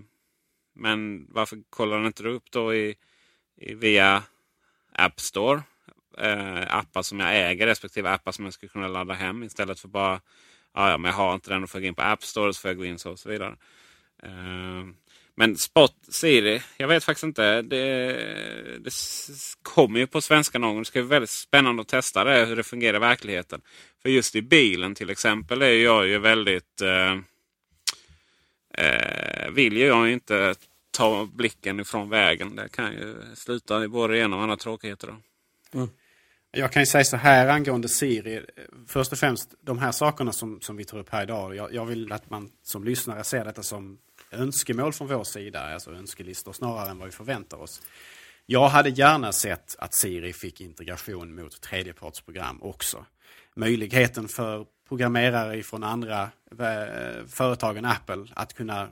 men 0.73 1.27
varför 1.29 1.63
kollar 1.69 1.97
den 1.97 2.05
inte 2.05 2.27
upp 2.27 2.51
då 2.51 2.75
i, 2.75 2.95
i 3.55 3.73
via 3.73 4.23
App 4.91 5.19
Store? 5.19 5.61
Eh, 6.17 6.75
appar 6.75 7.01
som 7.01 7.19
jag 7.19 7.49
äger 7.49 7.67
respektive 7.67 8.09
appar 8.09 8.31
som 8.31 8.45
jag 8.45 8.53
skulle 8.53 8.69
kunna 8.69 8.87
ladda 8.87 9.13
hem 9.13 9.43
istället 9.43 9.79
för 9.79 9.87
bara 9.87 10.21
ja, 10.73 10.89
ja, 10.89 10.97
men 10.97 11.09
jag 11.11 11.17
har 11.17 11.33
inte 11.33 11.49
den 11.49 11.63
och 11.63 11.69
får 11.69 11.79
jag 11.79 11.83
gå 11.83 11.87
in 11.87 11.95
på 11.95 12.01
App 12.01 12.23
Store 12.23 12.53
så 12.53 12.61
får 12.61 12.69
jag 12.69 12.77
gå 12.77 12.85
in 12.85 12.99
så 12.99 13.11
och 13.11 13.19
så 13.19 13.29
vidare. 13.29 13.57
Eh, 14.23 14.85
men 15.37 15.57
Spot 15.57 15.95
Siri, 16.09 16.61
jag 16.77 16.87
vet 16.87 17.03
faktiskt 17.03 17.23
inte. 17.23 17.61
Det, 17.61 18.13
det 18.79 18.91
kommer 19.61 19.99
ju 19.99 20.07
på 20.07 20.21
svenska 20.21 20.59
någon 20.59 20.69
gång. 20.69 20.79
Det 20.79 20.85
ska 20.85 21.01
bli 21.01 21.09
väldigt 21.09 21.29
spännande 21.29 21.81
att 21.81 21.87
testa 21.87 22.23
det, 22.23 22.45
hur 22.45 22.55
det 22.55 22.63
fungerar 22.63 22.97
i 22.97 22.99
verkligheten. 22.99 23.61
För 24.01 24.09
just 24.09 24.35
i 24.35 24.41
bilen 24.41 24.95
till 24.95 25.09
exempel 25.09 25.61
är 25.61 25.73
jag 25.73 26.07
ju 26.07 26.19
väldigt... 26.19 26.81
Eh, 26.81 27.13
eh, 28.77 29.49
vill 29.51 29.77
ju 29.77 29.85
jag 29.85 30.11
inte 30.11 30.55
ta 30.91 31.25
blicken 31.25 31.79
ifrån 31.79 32.09
vägen. 32.09 32.55
Det 32.55 32.69
kan 32.69 32.91
ju 32.91 33.15
sluta 33.35 33.83
i 33.83 33.87
både 33.87 34.13
det 34.13 34.19
ena 34.19 34.35
och 34.35 34.41
andra 34.41 34.57
tråkigheter. 34.57 35.07
Då. 35.07 35.15
Mm. 35.79 35.89
Jag 36.51 36.71
kan 36.71 36.81
ju 36.81 36.85
säga 36.85 37.03
så 37.03 37.17
här 37.17 37.47
angående 37.47 37.89
Siri. 37.89 38.45
Först 38.87 39.11
och 39.11 39.17
främst 39.17 39.53
de 39.61 39.79
här 39.79 39.91
sakerna 39.91 40.31
som, 40.31 40.61
som 40.61 40.77
vi 40.77 40.85
tar 40.85 40.97
upp 40.97 41.09
här 41.09 41.23
idag. 41.23 41.55
Jag, 41.55 41.73
jag 41.73 41.85
vill 41.85 42.11
att 42.11 42.29
man 42.29 42.51
som 42.63 42.83
lyssnare 42.83 43.23
ser 43.23 43.45
detta 43.45 43.63
som 43.63 43.97
önskemål 44.31 44.93
från 44.93 45.07
vår 45.07 45.23
sida. 45.23 45.73
Alltså 45.73 45.91
önskelistor 45.91 46.53
snarare 46.53 46.89
än 46.89 46.97
vad 46.97 47.05
vi 47.05 47.11
förväntar 47.11 47.57
oss. 47.57 47.81
Jag 48.45 48.69
hade 48.69 48.89
gärna 48.89 49.31
sett 49.31 49.75
att 49.79 49.93
Siri 49.93 50.33
fick 50.33 50.61
integration 50.61 51.35
mot 51.35 51.61
tredjepartsprogram 51.61 52.63
också. 52.63 53.05
Möjligheten 53.55 54.27
för 54.27 54.65
programmerare 54.87 55.63
från 55.63 55.83
andra 55.83 56.29
eh, 56.59 57.25
företag 57.27 57.77
än 57.77 57.85
Apple 57.85 58.27
att 58.33 58.53
kunna 58.53 58.81
eh, 58.81 58.87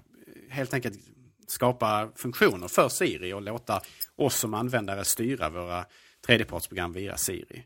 helt 0.50 0.74
enkelt 0.74 1.00
skapa 1.48 2.10
funktioner 2.16 2.68
för 2.68 2.90
Siri 2.90 3.34
och 3.34 3.42
låta 3.42 3.82
oss 4.16 4.36
som 4.36 4.54
användare 4.54 5.06
styra 5.06 5.50
våra 5.50 5.86
tredjepartsprogram 6.26 6.94
via 6.94 7.18
Siri. 7.18 7.66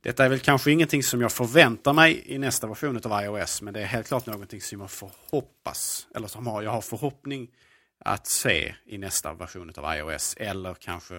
Detta 0.00 0.24
är 0.24 0.28
väl 0.28 0.40
kanske 0.40 0.70
ingenting 0.70 1.02
som 1.02 1.20
jag 1.20 1.32
förväntar 1.32 1.92
mig 1.92 2.22
i 2.26 2.38
nästa 2.38 2.66
version 2.66 3.00
av 3.04 3.22
iOS, 3.24 3.62
men 3.62 3.74
det 3.74 3.80
är 3.80 3.84
helt 3.84 4.08
klart 4.08 4.26
någonting 4.26 4.60
som 4.60 4.80
jag 4.80 4.90
får 4.90 5.10
hoppas, 5.30 6.06
eller 6.14 6.28
som 6.28 6.46
jag 6.46 6.70
har 6.70 6.80
förhoppning 6.80 7.50
att 7.98 8.26
se 8.26 8.74
i 8.86 8.98
nästa 8.98 9.32
version 9.32 9.72
av 9.76 9.96
iOS, 9.96 10.34
eller 10.38 10.74
kanske 10.74 11.16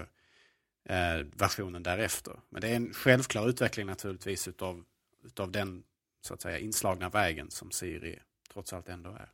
eh, 0.89 1.25
versionen 1.35 1.83
därefter. 1.83 2.33
Men 2.49 2.61
det 2.61 2.67
är 2.67 2.75
en 2.75 2.93
självklar 2.93 3.49
utveckling 3.49 3.85
naturligtvis 3.85 4.47
utav, 4.47 4.83
utav 5.25 5.51
den 5.51 5.83
så 6.21 6.33
att 6.33 6.41
säga 6.41 6.59
inslagna 6.59 7.09
vägen 7.09 7.51
som 7.51 7.71
Siri 7.71 8.19
trots 8.53 8.73
allt 8.73 8.89
ändå 8.89 9.09
är. 9.09 9.29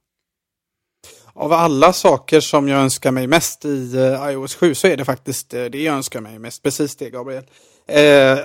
Av 1.33 1.53
alla 1.53 1.93
saker 1.93 2.39
som 2.39 2.67
jag 2.67 2.81
önskar 2.81 3.11
mig 3.11 3.27
mest 3.27 3.65
i 3.65 3.95
eh, 3.97 4.31
iOS 4.31 4.55
7 4.55 4.75
så 4.75 4.87
är 4.87 4.97
det 4.97 5.05
faktiskt 5.05 5.53
eh, 5.53 5.65
det 5.65 5.83
jag 5.83 5.95
önskar 5.95 6.21
mig 6.21 6.39
mest. 6.39 6.63
Precis 6.63 6.95
det 6.95 7.09
Gabriel. 7.09 7.45
Eh, 7.87 8.39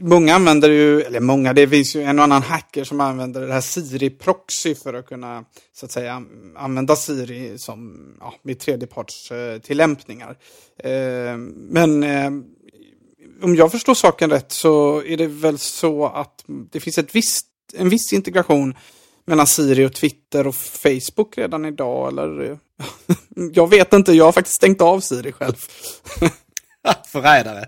många 0.00 0.34
använder 0.34 0.70
ju, 0.70 1.02
eller 1.02 1.20
många, 1.20 1.52
det 1.52 1.68
finns 1.68 1.96
ju 1.96 2.02
en 2.02 2.18
och 2.18 2.24
annan 2.24 2.42
hacker 2.42 2.84
som 2.84 3.00
använder 3.00 3.46
det 3.46 3.52
här 3.52 3.60
Siri 3.60 4.10
Proxy 4.10 4.74
för 4.74 4.94
att 4.94 5.06
kunna 5.06 5.44
så 5.72 5.86
att 5.86 5.92
säga 5.92 6.22
använda 6.56 6.96
Siri 6.96 7.58
som 7.58 7.98
ja, 8.20 8.34
med 8.42 8.58
tredjeparts 8.58 9.32
tillämpningar. 9.62 10.36
Eh, 10.78 11.36
men 11.54 12.02
eh, 12.02 12.30
om 13.42 13.54
jag 13.56 13.72
förstår 13.72 13.94
saken 13.94 14.30
rätt 14.30 14.52
så 14.52 15.02
är 15.02 15.16
det 15.16 15.26
väl 15.26 15.58
så 15.58 16.06
att 16.06 16.44
det 16.46 16.80
finns 16.80 16.98
ett 16.98 17.14
visst, 17.14 17.46
en 17.74 17.88
viss 17.88 18.12
integration 18.12 18.74
mellan 19.24 19.46
Siri 19.46 19.86
och 19.86 19.94
Twitter 19.94 20.46
och 20.46 20.54
Facebook 20.54 21.38
redan 21.38 21.64
idag 21.64 22.08
eller? 22.08 22.58
jag 23.52 23.70
vet 23.70 23.92
inte, 23.92 24.12
jag 24.12 24.24
har 24.24 24.32
faktiskt 24.32 24.56
stängt 24.56 24.80
av 24.80 25.00
Siri 25.00 25.32
själv. 25.32 25.54
Förrädare. 27.08 27.64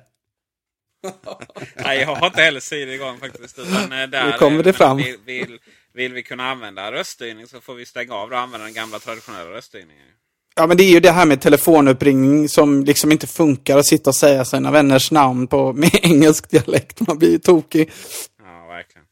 Nej, 1.77 2.01
jag 2.01 2.07
har 2.07 2.27
inte 2.27 2.43
heller 2.43 2.61
Siri 2.61 2.95
igång 2.95 3.19
faktiskt. 3.19 3.59
Utan 3.59 3.93
eh, 3.93 4.09
där, 4.09 4.27
nu 4.27 4.33
kommer 4.33 4.63
det 4.63 4.73
fram. 4.73 4.97
Vill, 4.97 5.17
vill, 5.25 5.59
vill, 5.93 6.13
vi 6.13 6.23
kunna 6.23 6.51
använda 6.51 6.93
röststyrning 6.93 7.47
så 7.47 7.61
får 7.61 7.75
vi 7.75 7.87
stänga 7.87 8.15
av 8.15 8.33
och 8.33 8.39
använda 8.39 8.65
den 8.65 8.75
gamla 8.75 8.99
traditionella 8.99 9.51
röststyrningen. 9.51 10.07
Ja, 10.55 10.67
men 10.67 10.77
det 10.77 10.85
är 10.85 10.91
ju 10.91 11.01
det 11.01 11.11
här 11.11 11.27
med 11.27 11.41
telefonuppringning 11.41 12.49
som 12.49 12.85
liksom 12.85 13.13
inte 13.13 13.27
funkar 13.27 13.79
att 13.79 13.87
sitta 13.87 14.11
och 14.11 14.17
säga 14.17 14.45
sina 14.45 14.71
vänners 14.71 15.11
namn 15.11 15.47
på, 15.47 15.73
med 15.77 15.91
engelsk 16.03 16.51
dialekt. 16.51 17.01
Man 17.07 17.19
blir 17.19 17.31
ju 17.31 17.39
tokig. 17.39 17.93
Ja, 18.39 18.67
verkligen 18.67 19.05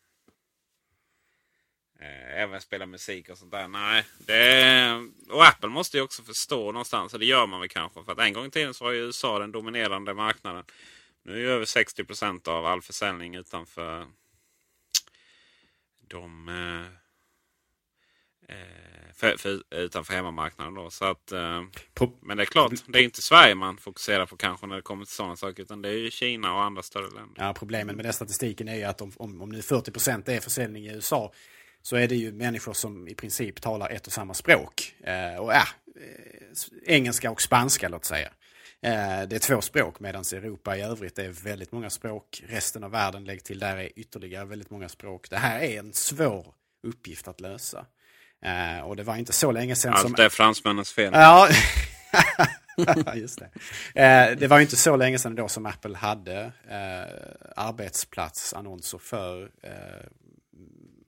även 2.39 2.61
spela 2.61 2.87
musik 2.87 3.29
och 3.29 3.39
sånt 3.39 3.51
där. 3.51 3.69
Nej, 3.69 4.05
det, 4.19 5.09
och 5.31 5.47
Apple 5.47 5.69
måste 5.69 5.97
ju 5.97 6.03
också 6.03 6.23
förstå 6.23 6.73
någonstans. 6.73 7.15
Och 7.15 7.21
det 7.21 7.27
gör 7.27 7.47
man 7.47 7.61
väl 7.61 7.69
kanske. 7.69 8.05
För 8.05 8.13
att 8.13 8.19
en 8.19 8.33
gång 8.33 8.47
i 8.47 8.51
tiden 8.51 8.75
så 8.75 8.85
var 8.85 8.93
ju 8.93 8.99
USA 8.99 9.39
den 9.39 9.53
dominerande 9.53 10.15
marknaden. 10.15 10.65
Nu 11.23 11.33
är 11.33 11.39
ju 11.39 11.51
över 11.51 11.65
60 11.65 12.05
procent 12.05 12.49
av 12.49 12.67
all 12.67 12.83
försäljning 12.83 13.35
utanför 13.35 14.07
de... 16.09 16.49
Eh, 16.49 16.87
eh, 18.57 19.13
för, 19.15 19.37
för, 19.37 19.63
utanför 19.75 20.15
hemmamarknaden. 20.15 20.75
Då. 20.75 20.91
Så 20.91 21.05
att, 21.05 21.33
eh, 21.33 21.63
men 22.21 22.37
det 22.37 22.43
är 22.43 22.45
klart, 22.45 22.73
det 22.87 22.99
är 22.99 23.03
inte 23.03 23.23
Sverige 23.23 23.55
man 23.55 23.79
fokuserar 23.79 24.27
på 24.27 24.37
kanske 24.37 24.67
när 24.67 24.77
det 24.77 24.83
kommer 24.83 25.05
till 25.05 25.15
sådana 25.15 25.37
saker. 25.37 25.63
Utan 25.63 25.83
det 25.83 25.89
är 25.89 25.99
ju 25.99 26.11
Kina 26.11 26.55
och 26.55 26.63
andra 26.63 26.83
större 26.83 27.11
länder. 27.11 27.35
Ja, 27.37 27.55
problemet 27.59 27.97
med 27.97 28.05
den 28.05 28.13
statistiken 28.13 28.69
är 28.69 28.77
ju 28.77 28.85
att 28.85 29.01
om, 29.01 29.13
om, 29.17 29.43
om 29.43 29.49
nu 29.49 29.63
40 29.63 29.91
procent 29.91 30.29
är 30.29 30.41
försäljning 30.41 30.87
i 30.87 30.95
USA 30.95 31.33
så 31.83 31.97
är 31.97 32.09
det 32.09 32.17
ju 32.17 32.33
människor 32.33 32.73
som 32.73 33.09
i 33.09 33.15
princip 33.15 33.61
talar 33.61 33.91
ett 33.91 34.07
och 34.07 34.13
samma 34.13 34.35
språk. 34.35 34.95
Eh, 35.01 35.41
och 35.41 35.53
ja, 35.53 35.63
eh, 35.97 36.95
engelska 36.95 37.31
och 37.31 37.43
spanska 37.43 37.89
låt 37.89 38.05
säga. 38.05 38.33
Eh, 38.83 39.29
det 39.29 39.37
är 39.37 39.39
två 39.39 39.61
språk 39.61 40.01
medan 40.01 40.25
Europa 40.33 40.77
i 40.77 40.83
övrigt 40.83 41.19
är 41.19 41.29
väldigt 41.29 41.73
många 41.73 41.91
språk. 41.91 42.43
Resten 42.49 42.85
av 42.85 42.91
världen, 42.91 43.25
lägg 43.25 43.45
till 43.45 43.59
där 43.59 43.77
är 43.77 43.99
ytterligare 43.99 44.45
väldigt 44.45 44.71
många 44.71 44.89
språk. 44.89 45.31
Det 45.31 45.37
här 45.37 45.61
är 45.61 45.79
en 45.79 45.93
svår 45.93 46.55
uppgift 46.83 47.29
att 47.29 47.41
lösa. 47.41 47.87
Eh, 48.43 48.81
och 48.81 48.97
det 48.97 49.03
var 49.03 49.17
inte 49.17 49.33
så 49.33 49.53
länge 49.53 49.77
sedan 49.77 49.93
Allt 49.93 50.03
som... 50.03 50.13
Allt 50.13 50.21
är 50.21 50.29
fransmännens 50.29 50.93
fel. 50.93 51.13
Ja, 51.15 51.49
just 53.15 53.39
det. 53.39 53.51
Eh, 54.03 54.37
det 54.37 54.47
var 54.47 54.61
inte 54.61 54.77
så 54.77 54.97
länge 54.97 55.19
sedan 55.19 55.35
då 55.35 55.49
som 55.49 55.67
Apple 55.67 55.97
hade 55.97 56.53
arbetsplatsannonser 57.57 58.99
för 58.99 59.51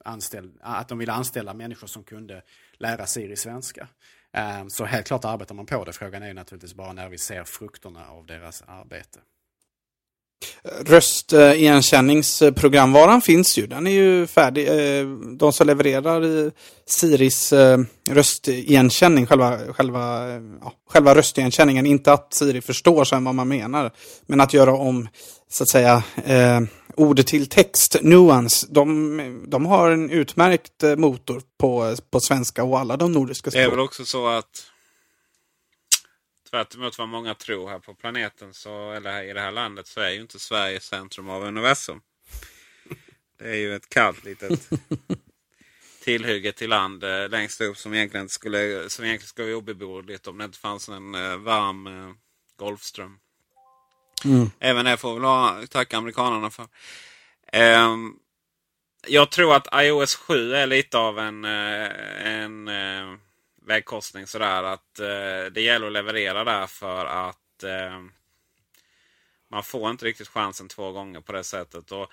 anställ, 0.05 0.53
att 0.61 0.89
de 0.89 0.99
ville 0.99 1.13
anställa 1.13 1.55
människor 1.55 1.87
som 1.87 2.05
kunde 2.05 2.43
lära 2.79 3.07
Siri 3.07 3.37
svenska. 3.37 3.89
Ehm, 4.37 4.71
så 4.71 4.85
helt 4.85 5.07
klart 5.07 5.25
arbetar 5.25 5.55
man 5.55 5.67
på 5.67 5.85
det. 5.85 5.93
Frågan 5.93 6.23
är 6.23 6.35
naturligtvis 6.35 6.75
bara 6.75 6.93
när 6.93 7.09
vi 7.09 7.19
ser 7.19 7.45
frukterna 7.45 8.09
av 8.09 8.27
deras 8.27 8.63
arbete. 8.67 9.19
Röstigenkänningsprogramvaran 10.87 13.21
finns 13.21 13.59
ju. 13.59 13.67
Den 13.67 13.87
är 13.87 13.91
ju 13.91 14.27
färdig. 14.27 14.69
Ehm, 14.69 15.39
de 15.39 15.53
som 15.53 15.67
levererar 15.67 16.51
Siris 16.87 17.53
eh, 17.53 17.79
röstigenkänning, 18.11 19.27
själva, 19.27 19.59
själva, 19.73 20.29
ja, 20.61 20.73
själva 20.89 21.15
röstigenkänningen, 21.15 21.87
inte 21.87 22.13
att 22.13 22.35
Siri 22.35 22.61
förstår 22.61 23.05
sen 23.05 23.25
vad 23.25 23.35
man 23.35 23.49
menar, 23.49 23.91
men 24.27 24.41
att 24.41 24.55
göra 24.55 24.73
om 24.73 25.09
så 25.51 25.63
att 25.63 25.69
säga 25.69 26.03
eh, 26.25 26.61
ord 26.97 27.27
till 27.27 27.47
text, 27.47 27.97
Nuance, 28.03 28.67
de, 28.71 29.45
de 29.49 29.67
har 29.67 29.91
en 29.91 30.11
utmärkt 30.11 30.83
eh, 30.83 30.97
motor 30.97 31.43
på, 31.59 31.97
på 32.11 32.21
svenska 32.21 32.65
och 32.65 32.79
alla 32.79 32.97
de 32.97 33.13
nordiska 33.13 33.51
språken. 33.51 33.69
Det 33.69 33.73
är 33.73 33.77
väl 33.77 33.85
också 33.85 34.05
så 34.05 34.27
att 34.27 34.71
tvärt 36.51 36.75
emot 36.75 36.99
vad 36.99 37.09
många 37.09 37.35
tror 37.35 37.69
här 37.69 37.79
på 37.79 37.95
planeten 37.95 38.55
så, 38.55 38.93
eller 38.93 39.23
i 39.23 39.33
det 39.33 39.41
här 39.41 39.53
landet 39.53 39.87
så 39.87 40.01
är 40.01 40.11
ju 40.11 40.21
inte 40.21 40.39
Sverige 40.39 40.81
centrum 40.81 41.29
av 41.29 41.45
universum. 41.45 42.01
Det 43.39 43.49
är 43.51 43.55
ju 43.55 43.75
ett 43.75 43.89
kallt 43.89 44.25
litet 44.25 44.71
tillhygge 46.05 46.53
till 46.53 46.71
land 46.71 47.05
eh, 47.05 47.29
längst 47.29 47.61
upp 47.61 47.77
som 47.77 47.95
egentligen 47.95 48.29
skulle, 48.29 48.91
som 48.91 49.05
egentligen 49.05 49.29
skulle 49.29 49.49
vara 49.49 49.57
obeboeligt 49.57 50.27
om 50.27 50.39
det 50.39 50.45
inte 50.45 50.59
fanns 50.59 50.89
en 50.89 51.15
eh, 51.15 51.37
varm 51.37 51.87
eh, 51.87 52.15
Golfström. 52.57 53.19
Mm. 54.25 54.51
Även 54.61 54.85
det 54.85 54.97
får 54.97 55.61
vi 55.61 55.67
tacka 55.67 55.97
amerikanerna 55.97 56.51
för. 56.51 56.67
Um, 57.53 58.19
jag 59.07 59.31
tror 59.31 59.55
att 59.55 59.69
iOS 59.75 60.15
7 60.15 60.55
är 60.55 60.67
lite 60.67 60.99
av 60.99 61.19
en, 61.19 61.45
eh, 61.45 62.27
en 62.27 62.69
uh, 62.69 63.17
vägkorsning 63.67 64.27
sådär. 64.27 64.63
Att 64.63 65.01
uh, 65.01 65.53
det 65.53 65.61
gäller 65.61 65.87
att 65.87 65.93
leverera 65.93 66.45
där 66.45 66.67
för 66.67 67.07
att 67.07 67.65
uh, 67.65 68.05
man 69.51 69.63
får 69.63 69.91
inte 69.91 70.05
riktigt 70.05 70.29
chansen 70.29 70.69
två 70.69 70.93
gånger 70.93 71.21
på 71.21 71.33
det 71.33 71.45
sättet. 71.45 71.93
Och, 71.93 72.11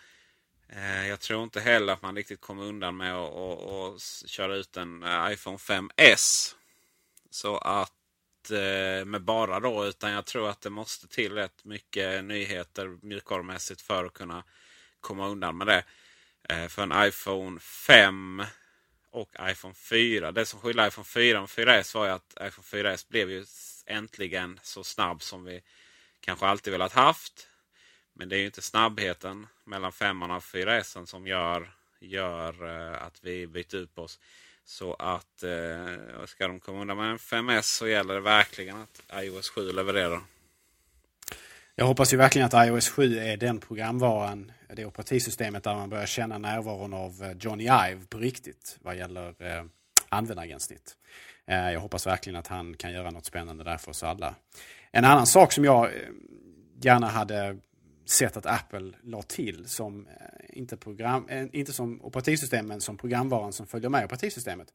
jag 1.07 1.19
tror 1.19 1.43
inte 1.43 1.59
heller 1.59 1.93
att 1.93 2.01
man 2.01 2.15
riktigt 2.15 2.41
kommer 2.41 2.63
undan 2.63 2.97
med 2.97 3.15
att 3.15 4.01
köra 4.25 4.55
ut 4.55 4.77
en 4.77 5.05
iPhone 5.31 5.57
5S. 5.57 6.55
Så 7.29 7.57
att 7.57 7.96
Eh, 8.51 9.05
med 9.05 9.21
bara 9.21 9.59
då. 9.59 9.85
Utan 9.85 10.11
jag 10.11 10.25
tror 10.25 10.49
att 10.49 10.61
det 10.61 10.69
måste 10.69 11.07
till 11.07 11.33
rätt 11.33 11.65
mycket 11.65 12.23
nyheter 12.23 12.97
mjukvarumässigt 13.01 13.81
för 13.81 14.05
att 14.05 14.13
kunna 14.13 14.43
komma 14.99 15.27
undan 15.27 15.57
med 15.57 15.67
det. 15.67 15.83
Eh, 16.49 16.67
för 16.67 16.83
en 16.83 17.07
iPhone 17.07 17.59
5 17.59 18.43
och 19.11 19.35
iPhone 19.41 19.73
4. 19.73 20.31
Det 20.31 20.45
som 20.45 20.59
skiljer 20.59 20.87
iPhone 20.87 21.05
4 21.05 21.41
och 21.41 21.49
4S 21.49 21.95
var 21.95 22.05
ju 22.05 22.11
att 22.11 22.37
iPhone 22.41 22.83
4S 22.83 23.05
blev 23.09 23.31
ju 23.31 23.45
äntligen 23.85 24.59
så 24.63 24.83
snabb 24.83 25.21
som 25.21 25.43
vi 25.43 25.61
kanske 26.19 26.45
alltid 26.45 26.73
velat 26.73 26.93
haft. 26.93 27.47
Men 28.13 28.29
det 28.29 28.35
är 28.35 28.39
ju 28.39 28.45
inte 28.45 28.61
snabbheten 28.61 29.47
mellan 29.63 29.91
5 29.91 30.21
och 30.21 30.29
4S 30.29 31.05
som 31.05 31.27
gör, 31.27 31.71
gör 31.99 32.65
eh, 32.65 33.03
att 33.03 33.23
vi 33.23 33.47
byter 33.47 33.75
ut 33.75 33.97
oss. 33.97 34.19
Så 34.69 34.93
att 34.93 35.43
eh, 35.43 36.25
ska 36.25 36.47
de 36.47 36.59
komma 36.59 36.81
undan 36.81 36.97
med 36.97 37.11
en 37.11 37.17
5S 37.17 37.61
så 37.61 37.87
gäller 37.87 38.13
det 38.13 38.19
verkligen 38.19 38.77
att 38.77 39.23
iOS 39.23 39.49
7 39.49 39.71
levererar. 39.71 40.21
Jag 41.75 41.85
hoppas 41.85 42.13
ju 42.13 42.17
verkligen 42.17 42.45
att 42.45 42.67
iOS 42.67 42.89
7 42.89 43.17
är 43.19 43.37
den 43.37 43.59
programvaran, 43.59 44.51
det 44.73 44.85
operativsystemet 44.85 45.63
där 45.63 45.75
man 45.75 45.89
börjar 45.89 46.05
känna 46.05 46.37
närvaron 46.37 46.93
av 46.93 47.23
eh, 47.23 47.31
Johnny 47.39 47.63
Ive 47.63 48.05
på 48.09 48.17
riktigt 48.17 48.77
vad 48.81 48.97
gäller 48.97 49.27
eh, 49.39 49.63
användargränssnitt. 50.09 50.95
Eh, 51.45 51.71
jag 51.71 51.79
hoppas 51.79 52.07
verkligen 52.07 52.39
att 52.39 52.47
han 52.47 52.73
kan 52.73 52.91
göra 52.91 53.11
något 53.11 53.25
spännande 53.25 53.63
där 53.63 53.77
för 53.77 53.91
oss 53.91 54.03
alla. 54.03 54.35
En 54.91 55.05
annan 55.05 55.27
sak 55.27 55.51
som 55.51 55.65
jag 55.65 55.85
eh, 55.85 55.91
gärna 56.81 57.07
hade 57.07 57.57
sätt 58.09 58.37
att 58.37 58.45
Apple 58.45 58.91
la 59.03 59.21
till 59.21 59.67
som 59.67 60.07
eh, 60.07 60.13
inte, 60.49 60.77
program, 60.77 61.27
eh, 61.29 61.45
inte 61.51 61.73
som 61.73 62.01
operativsystem 62.01 62.67
men 62.67 62.81
som 62.81 62.97
programvaran 62.97 63.53
som 63.53 63.67
följer 63.67 63.89
med 63.89 64.05
operativsystemet. 64.05 64.73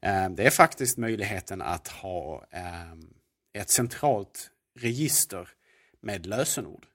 Eh, 0.00 0.30
det 0.30 0.46
är 0.46 0.50
faktiskt 0.50 0.98
möjligheten 0.98 1.62
att 1.62 1.88
ha 1.88 2.44
ett 3.52 3.70
centralt 3.70 4.50
register 4.78 5.48
med 6.00 6.26
lösenord. 6.26 6.86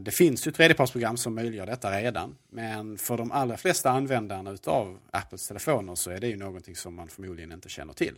Det 0.00 0.10
finns 0.10 0.46
ju 0.46 0.50
tredjepartsprogram 0.50 1.16
som 1.16 1.34
möjliggör 1.34 1.66
detta 1.66 2.00
redan. 2.00 2.36
Men 2.48 2.98
för 2.98 3.16
de 3.16 3.32
allra 3.32 3.56
flesta 3.56 3.90
användarna 3.90 4.50
utav 4.50 4.98
Apples 5.10 5.48
telefoner 5.48 5.94
så 5.94 6.10
är 6.10 6.20
det 6.20 6.28
ju 6.28 6.36
någonting 6.36 6.76
som 6.76 6.94
man 6.94 7.08
förmodligen 7.08 7.52
inte 7.52 7.68
känner 7.68 7.92
till. 7.92 8.14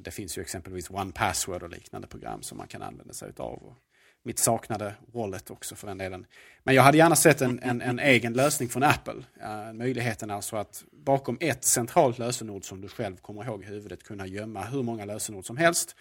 Det 0.00 0.10
finns 0.10 0.38
ju 0.38 0.42
exempelvis 0.42 0.90
One 0.90 1.12
Password 1.12 1.62
och 1.62 1.70
liknande 1.70 2.08
program 2.08 2.42
som 2.42 2.58
man 2.58 2.68
kan 2.68 2.82
använda 2.82 3.14
sig 3.14 3.28
utav. 3.28 3.74
Mitt 4.22 4.38
saknade 4.38 4.94
Wallet 5.12 5.50
också 5.50 5.74
för 5.74 5.86
den 5.86 5.98
delen. 5.98 6.26
Men 6.62 6.74
jag 6.74 6.82
hade 6.82 6.98
gärna 6.98 7.16
sett 7.16 7.40
en, 7.40 7.58
en, 7.62 7.80
en 7.80 7.98
egen 7.98 8.32
lösning 8.32 8.68
från 8.68 8.82
Apple. 8.82 9.22
Eh, 9.42 9.72
möjligheten 9.72 10.30
alltså 10.30 10.56
att 10.56 10.84
bakom 10.92 11.38
ett 11.40 11.64
centralt 11.64 12.18
lösenord 12.18 12.64
som 12.64 12.80
du 12.80 12.88
själv 12.88 13.16
kommer 13.16 13.44
ihåg 13.44 13.62
i 13.62 13.66
huvudet 13.66 14.02
kunna 14.02 14.26
gömma 14.26 14.64
hur 14.64 14.82
många 14.82 15.04
lösenord 15.04 15.46
som 15.46 15.56
helst. 15.56 15.96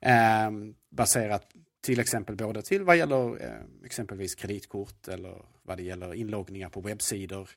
Ehm, 0.00 0.74
baserat 0.90 1.46
till 1.80 2.00
exempel 2.00 2.36
både 2.36 2.62
till 2.62 2.82
vad 2.82 2.96
gäller 2.96 3.44
eh, 3.44 3.84
exempelvis 3.84 4.34
kreditkort 4.34 5.08
eller 5.08 5.42
vad 5.62 5.76
det 5.76 5.82
gäller 5.82 6.14
inloggningar 6.14 6.68
på 6.68 6.80
webbsidor 6.80 7.50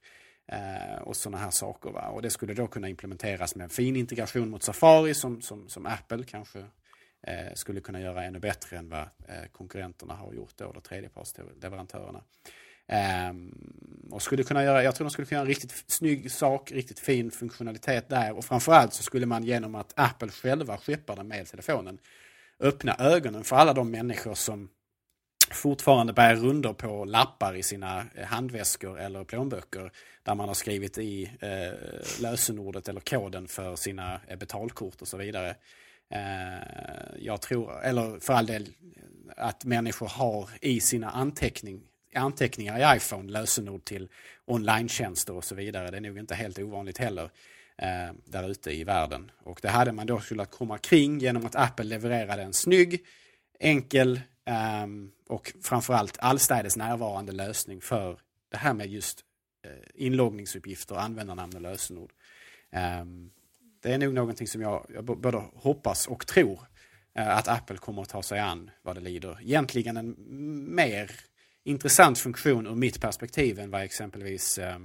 eh, 0.47 1.01
och 1.01 1.15
sådana 1.15 1.37
här 1.37 1.51
saker. 1.51 1.89
Va? 1.89 2.07
Och 2.07 2.21
det 2.21 2.29
skulle 2.29 2.53
då 2.53 2.67
kunna 2.67 2.89
implementeras 2.89 3.55
med 3.55 3.63
en 3.63 3.69
fin 3.69 3.95
integration 3.95 4.49
mot 4.49 4.63
Safari 4.63 5.13
som, 5.13 5.41
som, 5.41 5.69
som 5.69 5.85
Apple 5.85 6.23
kanske 6.23 6.65
Eh, 7.27 7.53
skulle 7.53 7.81
kunna 7.81 8.01
göra 8.01 8.23
ännu 8.23 8.39
bättre 8.39 8.77
än 8.77 8.89
vad 8.89 9.01
eh, 9.01 9.45
konkurrenterna 9.51 10.13
har 10.13 10.33
gjort 10.33 10.57
då, 10.57 10.69
eller 10.69 10.81
tredjepartsleverantörerna. 10.81 12.23
Ehm, 12.87 14.07
och 14.11 14.21
skulle 14.21 14.43
kunna 14.43 14.63
göra, 14.63 14.83
jag 14.83 14.95
tror 14.95 15.05
de 15.05 15.11
skulle 15.11 15.25
kunna 15.25 15.37
göra 15.37 15.45
en 15.45 15.47
riktigt 15.47 15.83
snygg 15.87 16.31
sak, 16.31 16.71
riktigt 16.71 16.99
fin 16.99 17.31
funktionalitet 17.31 18.09
där. 18.09 18.37
Och 18.37 18.45
framförallt 18.45 18.93
så 18.93 19.03
skulle 19.03 19.25
man 19.25 19.43
genom 19.43 19.75
att 19.75 19.93
Apple 19.95 20.29
själva 20.29 20.77
skeppar 20.77 21.15
den 21.15 21.27
med 21.27 21.47
telefonen 21.47 21.99
öppna 22.59 22.95
ögonen 22.99 23.43
för 23.43 23.55
alla 23.55 23.73
de 23.73 23.91
människor 23.91 24.33
som 24.33 24.69
fortfarande 25.51 26.13
bär 26.13 26.35
runder 26.35 26.73
på 26.73 27.05
lappar 27.05 27.55
i 27.55 27.63
sina 27.63 28.05
eh, 28.15 28.25
handväskor 28.25 28.99
eller 28.99 29.23
plånböcker 29.23 29.91
där 30.23 30.35
man 30.35 30.47
har 30.47 30.55
skrivit 30.55 30.97
i 30.97 31.31
eh, 31.39 32.21
lösenordet 32.21 32.89
eller 32.89 32.99
koden 32.99 33.47
för 33.47 33.75
sina 33.75 34.21
eh, 34.27 34.37
betalkort 34.37 35.01
och 35.01 35.07
så 35.07 35.17
vidare. 35.17 35.55
Eh, 36.11 37.19
jag 37.19 37.41
tror, 37.41 37.81
eller 37.83 38.19
för 38.19 38.33
all 38.33 38.45
del, 38.45 38.69
att 39.37 39.65
människor 39.65 40.07
har 40.07 40.49
i 40.61 40.79
sina 40.79 41.09
anteckning, 41.09 41.81
anteckningar 42.15 42.79
i 42.79 42.97
iPhone 42.97 43.31
lösenord 43.31 43.85
till 43.85 44.09
online 44.45 44.89
och 45.29 45.43
så 45.43 45.55
vidare. 45.55 45.91
Det 45.91 45.97
är 45.97 46.01
nog 46.01 46.17
inte 46.17 46.35
helt 46.35 46.59
ovanligt 46.59 46.97
heller 46.97 47.29
eh, 47.77 48.13
där 48.25 48.49
ute 48.49 48.71
i 48.71 48.83
världen. 48.83 49.31
Och 49.43 49.59
det 49.61 49.69
hade 49.69 49.91
man 49.91 50.07
då 50.07 50.19
skulle 50.19 50.45
komma 50.45 50.77
kring 50.77 51.19
genom 51.19 51.45
att 51.45 51.55
Apple 51.55 51.85
levererade 51.85 52.41
en 52.41 52.53
snygg, 52.53 53.05
enkel 53.59 54.21
eh, 54.45 54.87
och 55.27 55.53
framförallt 55.63 56.17
allstädes 56.19 56.77
närvarande 56.77 57.31
lösning 57.31 57.81
för 57.81 58.19
det 58.51 58.57
här 58.57 58.73
med 58.73 58.87
just 58.87 59.21
eh, 59.65 60.05
inloggningsuppgifter, 60.05 60.95
användarnamn 60.95 61.55
och 61.55 61.61
lösenord. 61.61 62.11
Eh, 62.71 63.05
det 63.81 63.93
är 63.93 63.97
nog 63.97 64.13
någonting 64.13 64.47
som 64.47 64.61
jag, 64.61 64.85
jag 64.93 65.03
både 65.03 65.43
hoppas 65.55 66.07
och 66.07 66.27
tror 66.27 66.59
eh, 67.17 67.37
att 67.37 67.47
Apple 67.47 67.77
kommer 67.77 68.01
att 68.01 68.09
ta 68.09 68.23
sig 68.23 68.39
an 68.39 68.71
vad 68.81 68.95
det 68.95 69.01
lider. 69.01 69.37
Egentligen 69.41 69.97
en 69.97 70.15
mer 70.75 71.11
intressant 71.63 72.19
funktion 72.19 72.67
ur 72.67 72.75
mitt 72.75 73.01
perspektiv 73.01 73.59
än 73.59 73.71
vad 73.71 73.81
exempelvis 73.81 74.57
eh, 74.57 74.79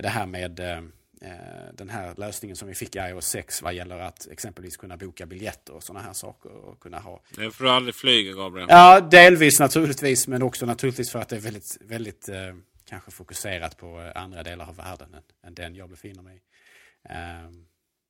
det 0.00 0.08
här 0.08 0.26
med 0.26 0.60
ehm, 0.60 0.92
Eh, 1.22 1.74
den 1.74 1.88
här 1.88 2.14
lösningen 2.16 2.56
som 2.56 2.68
vi 2.68 2.74
fick 2.74 2.96
i 2.96 2.98
iOS 2.98 3.26
6 3.26 3.62
vad 3.62 3.74
gäller 3.74 3.98
att 3.98 4.28
exempelvis 4.30 4.76
kunna 4.76 4.96
boka 4.96 5.26
biljetter 5.26 5.72
och 5.72 5.82
sådana 5.82 6.04
här 6.04 6.12
saker. 6.12 6.50
Och 6.50 6.80
kunna 6.80 6.98
ha... 6.98 7.22
Det 7.36 7.50
får 7.50 7.64
du 7.64 7.70
aldrig 7.70 7.94
flyga 7.94 8.32
Gabriel. 8.32 8.66
Ja, 8.70 9.00
delvis 9.00 9.60
naturligtvis 9.60 10.28
men 10.28 10.42
också 10.42 10.66
naturligtvis 10.66 11.10
för 11.10 11.18
att 11.18 11.28
det 11.28 11.36
är 11.36 11.40
väldigt, 11.40 11.78
väldigt 11.80 12.28
kanske 12.84 13.10
fokuserat 13.10 13.76
på 13.76 14.12
andra 14.14 14.42
delar 14.42 14.68
av 14.68 14.76
världen 14.76 15.14
än, 15.14 15.22
än 15.46 15.54
den 15.54 15.74
jag 15.74 15.90
befinner 15.90 16.22
mig 16.22 16.36
i. 16.36 16.40
Eh, 17.08 17.50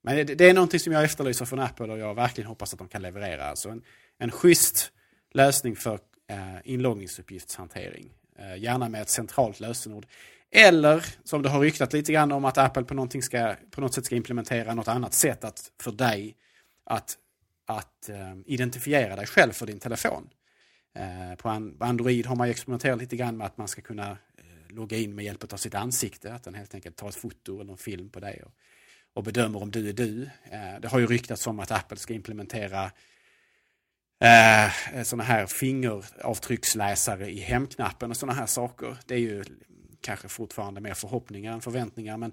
men 0.03 0.17
det, 0.17 0.35
det, 0.35 0.51
är 0.51 0.55
någonting 0.55 0.81
som 0.81 0.93
jag 0.93 1.05
efterlyser 1.05 1.45
från 1.45 1.61
Apple 1.61 1.93
och 1.93 1.99
jag 1.99 2.15
verkligen 2.15 2.49
hoppas 2.49 2.73
att 2.73 2.79
de 2.79 2.89
kan 2.89 3.03
leverera. 3.03 3.45
Alltså 3.45 3.69
en, 3.69 3.83
en 4.19 4.31
schysst 4.31 4.93
lösning 5.33 5.77
för 5.77 5.99
eh, 6.31 6.57
inloggningsuppgiftshantering. 6.65 8.13
Eh, 8.39 8.63
gärna 8.63 8.89
med 8.89 9.03
ett 9.03 9.11
centralt 9.11 9.61
lösenord. 9.61 10.07
Eller 10.51 11.05
som 11.25 11.43
det 11.43 11.49
har 11.49 11.61
ryktat 11.61 11.93
lite 11.93 12.13
grann 12.13 12.33
om 12.33 12.45
att 12.45 12.59
Apple 12.59 12.85
på, 12.85 13.09
ska, 13.23 13.55
på 13.71 13.81
något 13.81 13.95
sätt 13.95 14.05
ska 14.05 14.17
implementera 14.17 14.75
något 14.75 14.89
annat 14.89 15.15
sätt 15.15 15.45
att, 15.45 15.73
för 15.81 15.93
dig 15.93 16.37
att, 16.85 17.19
att 17.67 18.09
eh, 18.09 18.35
identifiera 18.47 19.17
dig 19.17 19.27
själv 19.27 19.53
för 19.53 19.67
din 19.67 19.79
telefon. 19.79 20.31
Eh, 20.95 21.37
på 21.37 21.49
Android 21.81 22.27
har 22.27 22.37
man 22.37 22.49
experimenterat 22.49 22.99
lite 22.99 23.17
grann 23.17 23.37
med 23.37 23.47
att 23.47 23.57
man 23.57 23.69
ska 23.69 23.83
kunna 23.83 24.11
eh, 24.11 24.75
logga 24.75 24.97
in 24.97 25.15
med 25.15 25.25
hjälp 25.25 25.53
av 25.53 25.57
sitt 25.57 25.75
ansikte. 25.75 26.35
Att 26.35 26.43
den 26.43 26.55
helt 26.55 26.75
enkelt 26.75 26.97
tar 26.97 27.09
ett 27.09 27.15
foto 27.15 27.61
eller 27.61 27.73
en 27.73 27.79
film 27.79 28.09
på 28.09 28.21
dig 28.21 28.43
och, 28.47 28.53
och 29.15 29.23
bedömer 29.23 29.63
om 29.63 29.71
du 29.71 29.89
är 29.89 29.93
du. 29.93 30.31
Eh, 30.51 30.81
det 30.81 30.89
har 30.89 30.99
ju 30.99 31.07
ryktats 31.07 31.47
om 31.47 31.61
att 31.61 31.71
Apple 31.71 31.97
ska 31.97 32.15
implementera 32.15 32.91
eh, 34.21 34.95
eh, 34.97 35.03
sådana 35.03 35.25
här 35.25 35.47
fingeravtrycksläsare 35.47 37.31
i 37.31 37.41
hemknappen 37.41 38.11
och 38.11 38.17
sådana 38.17 38.39
här 38.39 38.47
saker. 38.47 38.97
Det 39.07 39.15
är 39.15 39.19
ju 39.19 39.45
kanske 40.01 40.29
fortfarande 40.29 40.81
mer 40.81 40.95
förhoppningar 40.95 41.53
än 41.53 41.61
förväntningar. 41.61 42.17
Men 42.17 42.33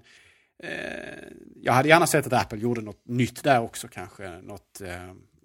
jag 1.62 1.72
hade 1.72 1.88
gärna 1.88 2.06
sett 2.06 2.26
att 2.26 2.32
Apple 2.32 2.58
gjorde 2.58 2.80
något 2.80 3.02
nytt 3.04 3.44
där 3.44 3.60
också 3.60 3.88
kanske. 3.88 4.40
Något, 4.40 4.80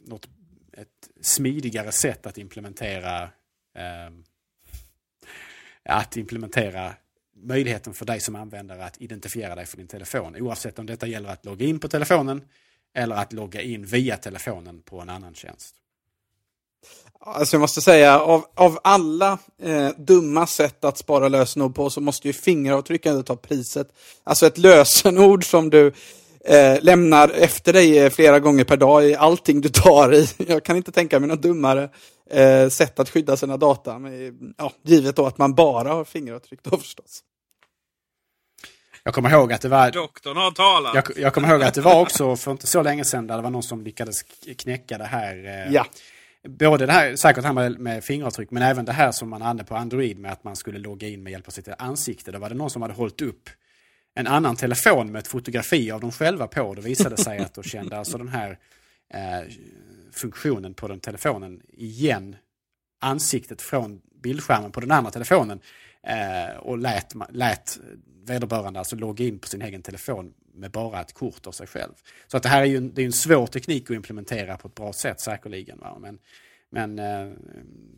något 0.08 0.30
ett 0.74 1.10
smidigare 1.22 1.92
sätt 1.92 2.26
att 2.26 2.38
implementera 2.38 3.30
att 5.84 6.18
implementera 6.18 6.94
möjligheten 7.36 7.94
för 7.94 8.06
dig 8.06 8.20
som 8.20 8.36
användare 8.36 8.86
att 8.86 9.02
identifiera 9.02 9.56
dig 9.56 9.66
för 9.66 9.78
din 9.78 9.88
telefon. 9.88 10.36
Oavsett 10.42 10.80
om 10.80 10.86
detta 10.86 11.08
gäller 11.08 11.30
att 11.30 11.46
logga 11.46 11.66
in 11.66 11.80
på 11.80 11.88
telefonen 11.88 12.42
eller 12.96 13.16
att 13.16 13.34
logga 13.34 13.62
in 13.62 13.86
via 13.86 14.18
telefonen 14.18 14.82
på 14.82 15.00
en 15.00 15.10
annan 15.10 15.36
tjänst. 15.36 15.76
Alltså 17.20 17.56
jag 17.56 17.62
måste 17.62 17.82
säga, 17.82 18.20
av, 18.20 18.46
av 18.56 18.80
alla 18.84 19.38
eh, 19.62 19.90
dumma 19.98 20.48
sätt 20.48 20.84
att 20.84 20.98
spara 20.98 21.28
lösenord 21.28 21.76
på 21.76 21.90
så 21.90 22.02
måste 22.02 22.28
ju 22.28 22.34
fingeravtryck 22.34 23.04
ta 23.26 23.36
priset. 23.36 23.94
Alltså 24.24 24.48
ett 24.48 24.58
lösenord 24.58 25.46
som 25.46 25.70
du 25.70 25.94
eh, 26.48 26.82
lämnar 26.82 27.30
efter 27.30 27.74
dig 27.74 28.00
eh, 28.00 28.10
flera 28.10 28.40
gånger 28.40 28.64
per 28.64 28.78
dag 28.78 29.06
i 29.06 29.16
allting 29.16 29.62
du 29.62 29.70
tar 29.70 30.14
i. 30.14 30.28
Jag 30.48 30.64
kan 30.64 30.78
inte 30.78 30.92
tänka 30.92 31.20
mig 31.20 31.30
något 31.30 31.42
dummare 31.42 31.90
eh, 32.30 32.70
sätt 32.70 33.00
att 33.00 33.10
skydda 33.10 33.38
sina 33.38 33.58
data. 33.58 34.00
Med, 34.00 34.34
ja, 34.58 34.72
givet 34.84 35.16
då 35.16 35.26
att 35.26 35.38
man 35.38 35.56
bara 35.56 35.94
har 35.94 36.04
fingeravtryck 36.04 36.60
då 36.64 36.78
förstås. 36.78 37.24
Jag 39.04 39.14
kommer 39.14 39.30
ihåg 39.30 39.54
att 39.54 39.62
det 39.62 39.70
var... 39.70 39.92
Doktorn 39.92 40.38
har 40.38 40.52
talat! 40.52 40.96
Jag, 40.96 41.06
jag 41.16 41.34
kommer 41.34 41.50
ihåg 41.52 41.64
att 41.64 41.74
det 41.74 41.82
var 41.82 42.02
också 42.02 42.36
för 42.36 42.52
inte 42.52 42.68
så 42.68 42.84
länge 42.84 43.06
sedan 43.06 43.28
där 43.28 43.36
det 43.36 43.44
var 43.44 43.50
någon 43.50 43.64
som 43.64 43.84
lyckades 43.84 44.24
knäcka 44.58 44.98
det 44.98 45.06
här. 45.06 45.46
Eh, 45.46 45.74
ja 45.74 45.86
både 46.50 46.86
det 46.86 46.92
här, 46.92 47.16
säkert 47.16 47.42
det 47.42 47.48
här 47.48 47.54
med, 47.54 47.80
med 47.80 48.04
fingeravtryck, 48.04 48.52
men 48.52 48.64
även 48.64 48.86
det 48.86 48.92
här 48.92 49.12
som 49.12 49.30
man 49.30 49.42
hade 49.42 49.64
på 49.64 49.76
Android 49.76 50.20
med 50.20 50.32
att 50.32 50.44
man 50.44 50.56
skulle 50.56 50.80
logga 50.80 51.08
in 51.08 51.24
med 51.24 51.32
hjälp 51.32 51.48
av 51.48 51.52
sitt 51.52 51.68
ansikte. 51.78 52.32
Då 52.32 52.40
var 52.40 52.50
det 52.50 52.56
någon 52.56 52.70
som 52.70 52.82
hade 52.82 52.94
hållit 52.94 53.22
upp 53.22 53.50
en 54.16 54.28
annan 54.28 54.56
telefon 54.56 55.12
med 55.12 55.20
ett 55.20 55.28
fotografi 55.28 55.92
av 55.92 56.02
dem 56.02 56.12
själva 56.12 56.48
på. 56.48 56.74
Det 56.74 56.82
visade 56.82 57.18
sig 57.18 57.40
att 57.40 57.54
då 57.54 57.64
kände 57.64 57.98
alltså 57.98 58.18
den 58.18 58.28
här 58.28 58.60
eh, 59.14 59.50
funktionen 60.12 60.74
på 60.74 60.88
den 60.88 61.00
telefonen 61.00 61.62
igen 61.74 62.36
ansiktet 63.02 63.62
från 63.62 64.02
bildskärmen 64.24 64.72
på 64.72 64.80
den 64.80 64.92
andra 64.92 65.12
telefonen 65.12 65.60
eh, 66.08 66.58
och 66.58 66.78
lät, 66.78 67.14
lät 67.30 67.80
vederbörande 68.26 68.80
alltså 68.80 68.96
logga 68.96 69.26
in 69.26 69.40
på 69.40 69.48
sin 69.48 69.62
egen 69.62 69.82
telefon 69.82 70.34
med 70.54 70.72
bara 70.72 71.02
ett 71.02 71.14
kort 71.14 71.48
av 71.48 71.52
sig 71.52 71.68
själv. 71.68 71.94
Så 72.28 72.38
att 72.38 72.44
det 72.44 72.50
här 72.50 72.62
är 72.62 72.66
ju 72.66 72.78
en, 72.78 72.94
det 72.94 73.02
är 73.02 73.06
en 73.06 73.14
svår 73.14 73.48
teknik 73.48 73.84
att 73.84 73.96
implementera 73.96 74.58
på 74.58 74.68
ett 74.68 74.76
bra 74.76 74.94
sätt 74.94 75.20
säkerligen. 75.20 75.80
Va? 75.80 75.98
Men, 76.00 76.20
men 76.70 77.00
eh, 77.00 77.32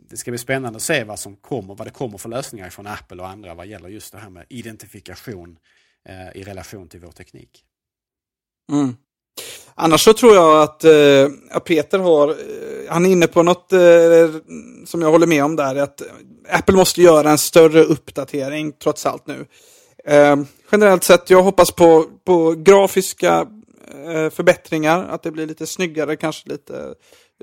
det 0.09 0.17
ska 0.17 0.31
bli 0.31 0.37
spännande 0.37 0.77
att 0.77 0.83
se 0.83 1.03
vad 1.03 1.19
som 1.19 1.35
kommer, 1.35 1.75
vad 1.75 1.87
det 1.87 1.91
kommer 1.91 2.17
för 2.17 2.29
lösningar 2.29 2.69
från 2.69 2.87
Apple 2.87 3.21
och 3.21 3.29
andra 3.29 3.53
vad 3.53 3.67
gäller 3.67 3.89
just 3.89 4.11
det 4.11 4.17
här 4.17 4.29
med 4.29 4.45
identifikation 4.49 5.49
eh, 5.51 5.57
Eh, 6.09 6.41
i 6.41 6.43
relation 6.43 6.87
till 6.87 6.99
vår 6.99 7.11
teknik. 7.11 7.63
Mm. 8.71 8.95
Annars 9.75 10.01
så 10.01 10.13
tror 10.13 10.35
jag 10.35 10.61
att 10.61 10.83
eh, 10.83 11.59
Peter 11.65 11.99
har, 11.99 12.29
eh, 12.29 12.35
han 12.89 13.05
är 13.05 13.09
inne 13.09 13.27
på 13.27 13.43
något 13.43 13.73
eh, 13.73 13.79
som 14.85 15.01
jag 15.01 15.11
håller 15.11 15.27
med 15.27 15.43
om 15.43 15.55
där, 15.55 15.75
att 15.75 16.01
Apple 16.49 16.75
måste 16.75 17.01
göra 17.01 17.31
en 17.31 17.37
större 17.37 17.83
uppdatering 17.83 18.71
trots 18.71 19.05
allt 19.05 19.27
nu. 19.27 19.45
Eh, 20.05 20.35
generellt 20.71 21.03
sett, 21.03 21.29
jag 21.29 21.43
hoppas 21.43 21.71
på, 21.71 22.05
på 22.23 22.51
grafiska 22.51 23.47
eh, 24.05 24.29
förbättringar. 24.29 25.03
Att 25.03 25.23
det 25.23 25.31
blir 25.31 25.47
lite 25.47 25.67
snyggare, 25.67 26.15
kanske 26.15 26.49
lite, 26.49 26.95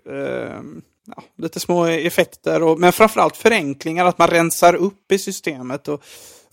eh, 0.09 0.61
ja, 1.07 1.23
lite 1.39 1.61
små 1.61 1.85
effekter. 1.85 2.63
Och, 2.63 2.81
men 2.81 2.93
framförallt 2.93 3.37
förenklingar, 3.37 4.05
att 4.05 4.19
man 4.19 4.29
rensar 4.29 4.75
upp 4.75 5.13
i 5.13 5.19
systemet. 5.19 5.89
och 5.89 6.03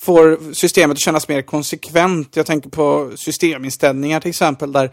får 0.02 0.54
systemet 0.54 0.96
att 0.96 1.02
kännas 1.02 1.28
mer 1.28 1.42
konsekvent. 1.42 2.36
Jag 2.36 2.46
tänker 2.46 2.70
på 2.70 3.12
systeminställningar 3.16 4.20
till 4.20 4.30
exempel 4.30 4.72
där 4.72 4.92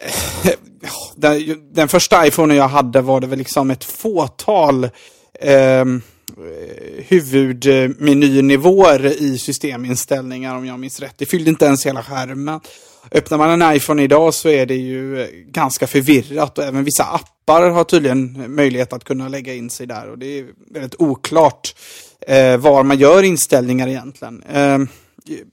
eh, 0.00 0.52
den, 1.16 1.68
den 1.72 1.88
första 1.88 2.26
iPhone 2.26 2.54
jag 2.54 2.68
hade 2.68 3.00
var 3.00 3.20
det 3.20 3.26
väl 3.26 3.38
liksom 3.38 3.70
ett 3.70 3.84
fåtal 3.84 4.88
ehm, 5.40 6.02
eh, 6.38 7.04
huvudmenynivåer 7.08 9.04
eh, 9.04 9.12
i 9.12 9.38
systeminställningar 9.38 10.56
om 10.56 10.66
jag 10.66 10.80
minns 10.80 11.00
rätt. 11.00 11.14
Det 11.16 11.26
fyllde 11.26 11.50
inte 11.50 11.64
ens 11.64 11.86
hela 11.86 12.02
skärmen. 12.02 12.60
Öppnar 13.12 13.38
man 13.38 13.62
en 13.62 13.76
iPhone 13.76 14.02
idag 14.02 14.34
så 14.34 14.48
är 14.48 14.66
det 14.66 14.74
ju 14.74 15.20
eh, 15.22 15.28
ganska 15.46 15.86
förvirrat 15.86 16.58
och 16.58 16.64
även 16.64 16.84
vissa 16.84 17.04
appar 17.04 17.70
har 17.70 17.84
tydligen 17.84 18.54
möjlighet 18.54 18.92
att 18.92 19.04
kunna 19.04 19.28
lägga 19.28 19.54
in 19.54 19.70
sig 19.70 19.86
där 19.86 20.10
och 20.10 20.18
det 20.18 20.38
är 20.38 20.46
väldigt 20.70 20.94
oklart 20.98 21.74
eh, 22.26 22.56
var 22.56 22.82
man 22.82 22.98
gör 22.98 23.22
inställningar 23.22 23.88
egentligen. 23.88 24.42
Eh, 24.42 24.78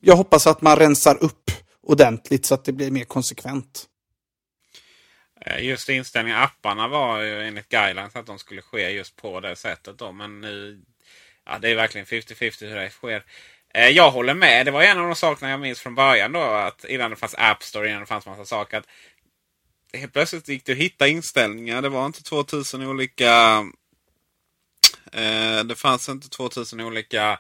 jag 0.02 0.16
hoppas 0.16 0.48
att 0.48 0.62
man 0.62 0.76
rensar 0.76 1.24
upp 1.24 1.52
ordentligt 1.84 2.46
så 2.46 2.54
att 2.54 2.66
det 2.66 2.72
blir 2.72 2.92
mer 2.92 3.04
konsekvent. 3.04 3.86
Eh, 5.46 5.64
just 5.64 5.90
inställningar 5.90 6.44
apparna 6.44 6.88
var 6.88 7.22
ju 7.22 7.42
enligt 7.42 7.70
guidelines 7.70 8.16
att 8.16 8.26
de 8.26 8.40
skulle 8.40 8.62
ske 8.62 8.90
just 8.90 9.16
på 9.16 9.40
det 9.40 9.56
sättet. 9.56 9.98
Då. 9.98 10.12
Men 10.12 10.42
nu, 10.42 10.82
ja, 11.46 11.60
det 11.60 11.70
är 11.70 11.76
verkligen 11.76 12.06
50-50 12.08 12.68
hur 12.68 12.76
det 12.76 12.90
sker. 12.90 13.24
Eh, 13.74 13.90
jag 13.90 14.12
håller 14.12 14.34
med. 14.34 14.66
Det 14.66 14.72
var 14.72 14.84
en 14.84 14.98
av 14.98 15.06
de 15.06 15.16
sakerna 15.16 15.52
jag 15.52 15.60
minns 15.60 15.80
från 15.80 15.96
början. 15.96 16.32
då 16.32 16.40
att 16.42 16.86
Innan 16.86 17.10
det 17.10 17.16
fanns 17.16 17.36
App 17.38 17.64
Store, 17.64 17.90
innan 17.90 18.00
det 18.00 18.06
fanns 18.06 18.26
massa 18.26 18.46
saker. 18.46 18.78
Att 18.78 18.88
helt 19.94 20.14
plötsligt 20.14 20.48
gick 20.48 20.66
det 20.66 20.72
att 20.72 20.78
hitta 20.78 21.08
inställningar. 21.08 21.82
Det 21.82 21.90
var 21.90 22.06
inte 22.06 22.24
2000 22.24 22.88
olika... 22.88 23.64
Eh, 25.12 25.64
det 25.64 25.76
fanns 25.76 26.10
inte 26.10 26.30
2000 26.30 26.82
olika 26.82 27.40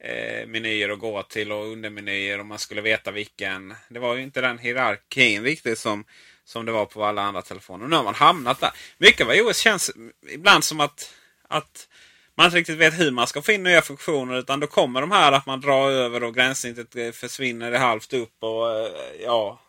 eh, 0.00 0.46
menyer 0.46 0.88
att 0.88 0.98
gå 0.98 1.22
till 1.22 1.52
och 1.52 1.66
undermenyer. 1.66 2.40
Och 2.40 2.46
man 2.46 2.58
skulle 2.58 2.80
veta 2.80 3.10
vilken. 3.10 3.74
Det 3.88 3.98
var 3.98 4.14
ju 4.14 4.22
inte 4.22 4.40
den 4.40 4.58
hierarkin 4.58 5.42
riktigt 5.42 5.78
som 5.78 6.04
som 6.44 6.66
det 6.66 6.72
var 6.72 6.86
på 6.86 7.04
alla 7.04 7.22
andra 7.22 7.42
telefoner. 7.42 7.86
Nu 7.86 7.96
har 7.96 8.04
man 8.04 8.14
hamnat 8.14 8.60
där. 8.60 8.70
Mycket 8.98 9.26
av 9.26 9.34
iOS 9.34 9.58
känns 9.58 9.90
ibland 10.30 10.64
som 10.64 10.80
att, 10.80 11.14
att 11.48 11.88
man 12.34 12.46
inte 12.46 12.58
riktigt 12.58 12.78
vet 12.78 13.00
hur 13.00 13.10
man 13.10 13.26
ska 13.26 13.42
få 13.42 13.52
in 13.52 13.62
nya 13.62 13.82
funktioner. 13.82 14.38
Utan 14.38 14.60
då 14.60 14.66
kommer 14.66 15.00
de 15.00 15.10
här 15.10 15.32
att 15.32 15.46
man 15.46 15.60
drar 15.60 15.90
över 15.90 16.24
och 16.24 16.34
gränssnittet 16.34 16.96
eh, 16.96 17.10
försvinner 17.10 17.72
i 17.72 17.76
halvt 17.76 18.12
upp. 18.12 18.42
och 18.42 18.90
ja 19.24 19.60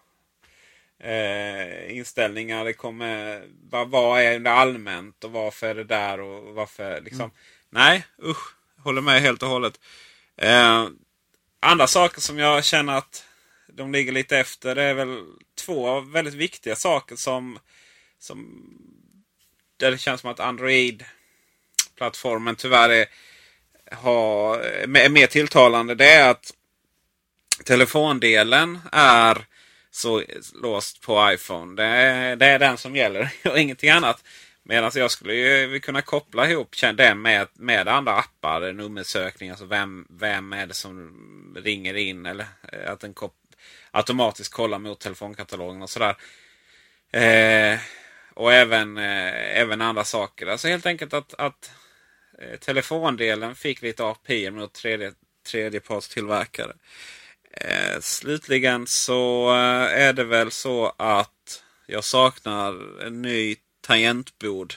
eh, 0.99 1.97
Inställningar. 1.97 2.65
Det 2.65 2.73
kommer, 2.73 3.43
vad, 3.69 3.89
vad 3.89 4.21
är 4.21 4.39
det 4.39 4.51
allmänt 4.51 5.23
och 5.23 5.31
varför 5.31 5.67
är 5.67 5.75
det 5.75 5.83
där 5.83 6.21
och 6.21 6.53
varför 6.53 7.01
liksom. 7.01 7.21
Mm. 7.21 7.35
Nej, 7.69 8.05
usch. 8.23 8.55
Håller 8.83 9.01
med 9.01 9.21
helt 9.21 9.43
och 9.43 9.49
hållet. 9.49 9.79
Eh, 10.37 10.87
andra 11.59 11.87
saker 11.87 12.21
som 12.21 12.39
jag 12.39 12.65
känner 12.65 12.97
att 12.97 13.25
de 13.67 13.91
ligger 13.91 14.11
lite 14.11 14.37
efter. 14.37 14.75
Det 14.75 14.83
är 14.83 14.93
väl 14.93 15.23
två 15.65 15.99
väldigt 15.99 16.33
viktiga 16.33 16.75
saker 16.75 17.15
som, 17.15 17.59
som 18.19 18.63
där 19.77 19.91
det 19.91 19.97
känns 19.97 20.21
som 20.21 20.29
att 20.29 20.39
Android-plattformen 20.39 22.55
tyvärr 22.55 22.89
är, 22.89 23.05
har, 23.91 24.59
är 24.59 25.09
mer 25.09 25.27
tilltalande. 25.27 25.95
Det 25.95 26.11
är 26.11 26.29
att 26.29 26.53
telefondelen 27.65 28.79
är 28.91 29.45
så 29.99 30.23
låst 30.53 31.01
på 31.01 31.31
iPhone. 31.33 31.75
Det 31.75 31.83
är, 31.83 32.35
det 32.35 32.45
är 32.45 32.59
den 32.59 32.77
som 32.77 32.95
gäller 32.95 33.31
och 33.45 33.59
ingenting 33.59 33.89
annat. 33.89 34.23
Medan 34.63 34.91
jag 34.95 35.11
skulle 35.11 35.33
ju 35.33 35.79
kunna 35.79 36.01
koppla 36.01 36.49
ihop 36.49 36.75
den 36.93 37.21
med, 37.21 37.47
med 37.53 37.87
andra 37.87 38.13
appar. 38.13 38.73
Nummersökning. 38.73 39.49
Alltså 39.49 39.65
vem, 39.65 40.07
vem 40.09 40.53
är 40.53 40.65
det 40.67 40.73
som 40.73 41.57
ringer 41.63 41.93
in? 41.93 42.25
Eller 42.25 42.45
eh, 42.73 42.91
att 42.91 42.99
den 42.99 43.13
kop 43.13 43.33
automatiskt 43.91 44.53
kollar 44.53 44.79
mot 44.79 44.99
telefonkatalogen 44.99 45.81
och 45.81 45.89
sådär. 45.89 46.15
Eh, 47.11 47.79
och 48.33 48.53
även, 48.53 48.97
eh, 48.97 49.59
även 49.59 49.81
andra 49.81 50.03
saker. 50.03 50.47
Alltså 50.47 50.67
helt 50.67 50.85
enkelt 50.85 51.13
att, 51.13 51.33
att 51.33 51.71
eh, 52.41 52.59
telefondelen 52.59 53.55
fick 53.55 53.81
lite 53.81 54.03
API 54.03 54.51
mot 54.51 54.73
tredje, 54.73 55.11
tredjepartstillverkare. 55.47 56.71
Eh, 56.71 56.75
Eh, 57.51 57.99
slutligen 57.99 58.87
så 58.87 59.49
eh, 59.49 60.01
är 60.07 60.13
det 60.13 60.23
väl 60.23 60.51
så 60.51 60.93
att 60.97 61.63
jag 61.87 62.03
saknar 62.03 63.01
en 63.01 63.21
ny 63.21 63.55
tangentbord. 63.81 64.73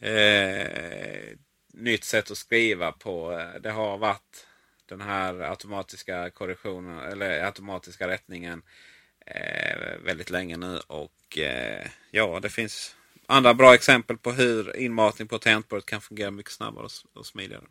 Eh, 0.00 1.36
nytt 1.72 2.04
sätt 2.04 2.30
att 2.30 2.38
skriva 2.38 2.92
på. 2.92 3.32
Eh, 3.32 3.60
det 3.60 3.70
har 3.70 3.98
varit 3.98 4.46
den 4.88 5.00
här 5.00 5.40
automatiska 5.40 6.30
korrektionen 6.30 6.98
eller 6.98 7.44
automatiska 7.44 8.08
rättningen 8.08 8.62
eh, 9.26 9.98
väldigt 10.04 10.30
länge 10.30 10.56
nu. 10.56 10.78
Och 10.86 11.38
eh, 11.38 11.86
ja, 12.10 12.40
det 12.40 12.50
finns 12.50 12.96
andra 13.26 13.54
bra 13.54 13.74
exempel 13.74 14.18
på 14.18 14.32
hur 14.32 14.76
inmatning 14.76 15.28
på 15.28 15.38
tangentbordet 15.38 15.86
kan 15.86 16.00
fungera 16.00 16.30
mycket 16.30 16.52
snabbare 16.52 16.84
och, 16.84 17.18
och 17.18 17.26
smidigare. 17.26 17.64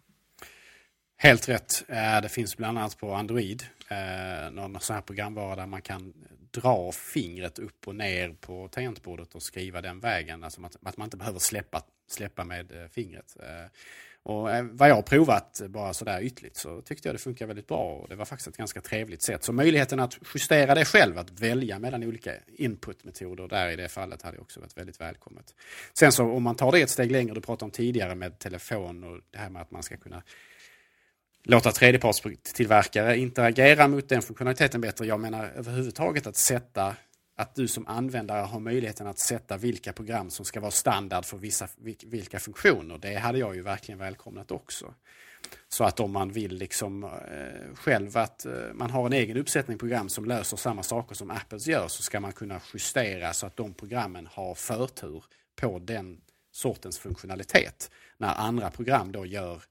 Helt 1.24 1.50
rätt. 1.50 1.84
Eh, 1.88 2.22
det 2.22 2.30
finns 2.30 2.58
bland 2.58 2.78
annat 2.78 2.98
på 2.98 3.14
Android 3.14 3.64
eh, 3.90 4.52
någon 4.52 4.80
sån 4.80 4.94
här 4.94 5.02
programvara 5.02 5.56
där 5.56 5.66
man 5.66 5.82
kan 5.82 6.14
dra 6.52 6.92
fingret 6.92 7.60
upp 7.60 7.88
och 7.88 7.96
ner 7.96 8.36
på 8.42 8.68
tangentbordet 8.68 9.36
och 9.36 9.44
skriva 9.44 9.82
den 9.82 10.00
vägen. 10.00 10.44
Alltså 10.44 10.62
att 10.84 10.98
man 10.98 11.06
inte 11.06 11.18
behöver 11.18 11.40
släppa, 11.40 11.84
släppa 12.08 12.44
med 12.44 12.72
eh, 12.72 12.88
fingret. 12.88 13.38
Och 14.24 14.50
vad 14.72 14.90
jag 14.90 14.96
har 14.96 15.02
provat 15.02 15.62
bara 15.68 15.94
sådär 15.94 16.22
ytligt 16.22 16.58
så 16.58 16.82
tyckte 16.82 17.08
jag 17.08 17.16
det 17.16 17.20
funkar 17.20 17.46
väldigt 17.46 17.68
bra 17.68 17.84
och 17.84 18.10
det 18.10 18.16
var 18.16 18.26
faktiskt 18.26 18.48
ett 18.48 18.58
ganska 18.58 18.82
trevligt 18.82 19.24
sätt. 19.24 19.44
Så 19.44 19.54
möjligheten 19.54 20.00
att 20.00 20.18
justera 20.34 20.76
det 20.76 20.86
själv, 20.86 21.18
att 21.18 21.40
välja 21.40 21.80
mellan 21.80 22.04
olika 22.04 22.32
inputmetoder 22.48 23.48
där 23.48 23.70
i 23.70 23.76
det 23.76 23.90
fallet 23.90 24.22
hade 24.22 24.38
också 24.38 24.60
varit 24.60 24.78
väldigt 24.78 25.02
välkommet. 25.02 25.56
Sen 25.94 26.12
så 26.12 26.32
om 26.32 26.44
man 26.44 26.56
tar 26.56 26.72
det 26.72 26.82
ett 26.82 26.90
steg 26.90 27.12
längre, 27.12 27.34
du 27.34 27.42
pratade 27.42 27.66
om 27.66 27.72
tidigare 27.72 28.16
med 28.16 28.40
telefon 28.40 29.04
och 29.04 29.20
det 29.32 29.38
här 29.38 29.50
med 29.50 29.62
att 29.62 29.72
man 29.72 29.84
ska 29.84 29.98
kunna 29.98 30.24
låta 31.44 31.72
tredjepartstillverkare 31.72 33.18
interagera 33.18 33.88
mot 33.88 34.10
den 34.10 34.22
funktionaliteten 34.22 34.82
bättre. 34.82 35.06
Jag 35.06 35.20
menar 35.20 35.52
överhuvudtaget 35.56 36.28
att 36.28 36.36
sätta 36.36 36.96
att 37.36 37.56
du 37.56 37.68
som 37.68 37.88
användare 37.88 38.42
har 38.42 38.60
möjligheten 38.60 39.08
att 39.08 39.20
sätta 39.20 39.58
vilka 39.58 39.94
program 39.94 40.30
som 40.30 40.46
ska 40.46 40.60
vara 40.60 40.72
standard 40.72 41.26
för 41.26 41.38
vissa, 41.38 41.68
vilka 42.06 42.40
funktioner. 42.40 42.98
Det 42.98 43.16
hade 43.16 43.40
jag 43.40 43.56
ju 43.56 43.62
verkligen 43.62 44.00
välkomnat 44.00 44.52
också. 44.52 44.94
Så 45.70 45.84
att 45.84 46.00
om 46.00 46.12
man 46.12 46.32
vill 46.32 46.56
liksom 46.56 47.04
eh, 47.04 47.76
själv 47.76 48.18
att 48.18 48.46
eh, 48.46 48.54
man 48.74 48.90
har 48.90 49.06
en 49.06 49.14
egen 49.14 49.38
uppsättning 49.38 49.78
program 49.78 50.10
som 50.10 50.26
löser 50.26 50.58
samma 50.58 50.84
saker 50.84 51.16
som 51.16 51.32
Apples 51.32 51.68
gör 51.68 51.88
så 51.88 52.04
ska 52.04 52.20
man 52.20 52.34
kunna 52.34 52.62
justera 52.74 53.34
så 53.34 53.46
att 53.46 53.58
de 53.58 53.74
programmen 53.74 54.28
har 54.32 54.56
förtur 54.56 55.24
på 55.56 55.80
den 55.80 56.22
sortens 56.52 57.00
funktionalitet. 57.00 57.92
När 58.18 58.36
andra 58.36 58.72
program 58.72 59.12
då 59.12 59.26
gör 59.26 59.62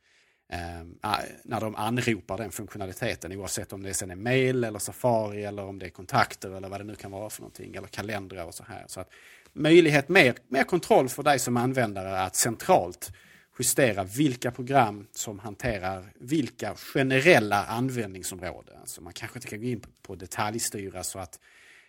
eh, 0.53 1.19
när 1.45 1.61
de 1.61 1.75
anropar 1.75 2.39
den 2.39 2.51
funktionaliteten 2.51 3.33
oavsett 3.33 3.73
om 3.73 3.83
det 3.83 3.95
sen 3.95 4.11
är 4.11 4.17
mail 4.17 4.65
eller 4.65 4.79
Safari 4.79 5.45
eller 5.45 5.65
om 5.65 5.79
det 5.79 5.87
är 5.87 5.91
kontakter 5.91 6.57
eller 6.57 6.69
vad 6.69 6.81
det 6.81 6.85
nu 6.85 6.95
kan 6.95 7.11
vara 7.11 7.31
för 7.31 7.41
någonting 7.41 7.75
eller 7.75 7.89
kalendrar 7.89 8.45
och 8.45 8.55
så 8.55 8.65
här. 8.65 8.85
Så 8.87 9.01
att 9.01 9.11
möjlighet, 9.53 10.09
mer, 10.09 10.35
mer 10.49 10.65
kontroll 10.65 11.09
för 11.09 11.23
dig 11.23 11.39
som 11.39 11.57
användare 11.57 12.21
att 12.21 12.37
centralt 12.37 13.13
justera 13.59 14.05
vilka 14.05 14.51
program 14.51 15.07
som 15.13 15.39
hanterar 15.39 16.13
vilka 16.15 16.75
generella 16.75 17.65
användningsområden. 17.65 18.81
Alltså 18.81 19.03
man 19.03 19.13
kanske 19.13 19.39
inte 19.39 19.49
kan 19.49 19.61
gå 19.61 19.67
in 19.67 19.83
på 20.03 20.15
detaljstyra 20.15 21.03
så 21.03 21.19
att 21.19 21.41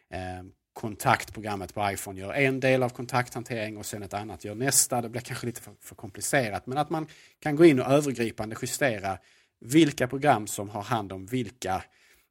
eh, 0.09 0.43
kontaktprogrammet 0.73 1.73
på 1.73 1.91
iPhone 1.91 2.19
gör 2.19 2.33
en 2.33 2.59
del 2.59 2.83
av 2.83 2.89
kontakthantering 2.89 3.77
och 3.77 3.85
sen 3.85 4.03
ett 4.03 4.13
annat 4.13 4.45
gör 4.45 4.55
nästa. 4.55 5.01
Det 5.01 5.09
blir 5.09 5.21
kanske 5.21 5.45
lite 5.45 5.61
för, 5.61 5.73
för, 5.81 5.95
komplicerat 5.95 6.67
men 6.67 6.77
att 6.77 6.89
man 6.89 7.07
kan 7.39 7.55
gå 7.55 7.65
in 7.65 7.79
och 7.79 7.91
övergripande 7.91 8.55
justera 8.61 9.17
vilka 9.59 10.07
program 10.07 10.47
som 10.47 10.69
har 10.69 10.81
hand 10.81 11.11
om 11.11 11.25
vilka 11.25 11.83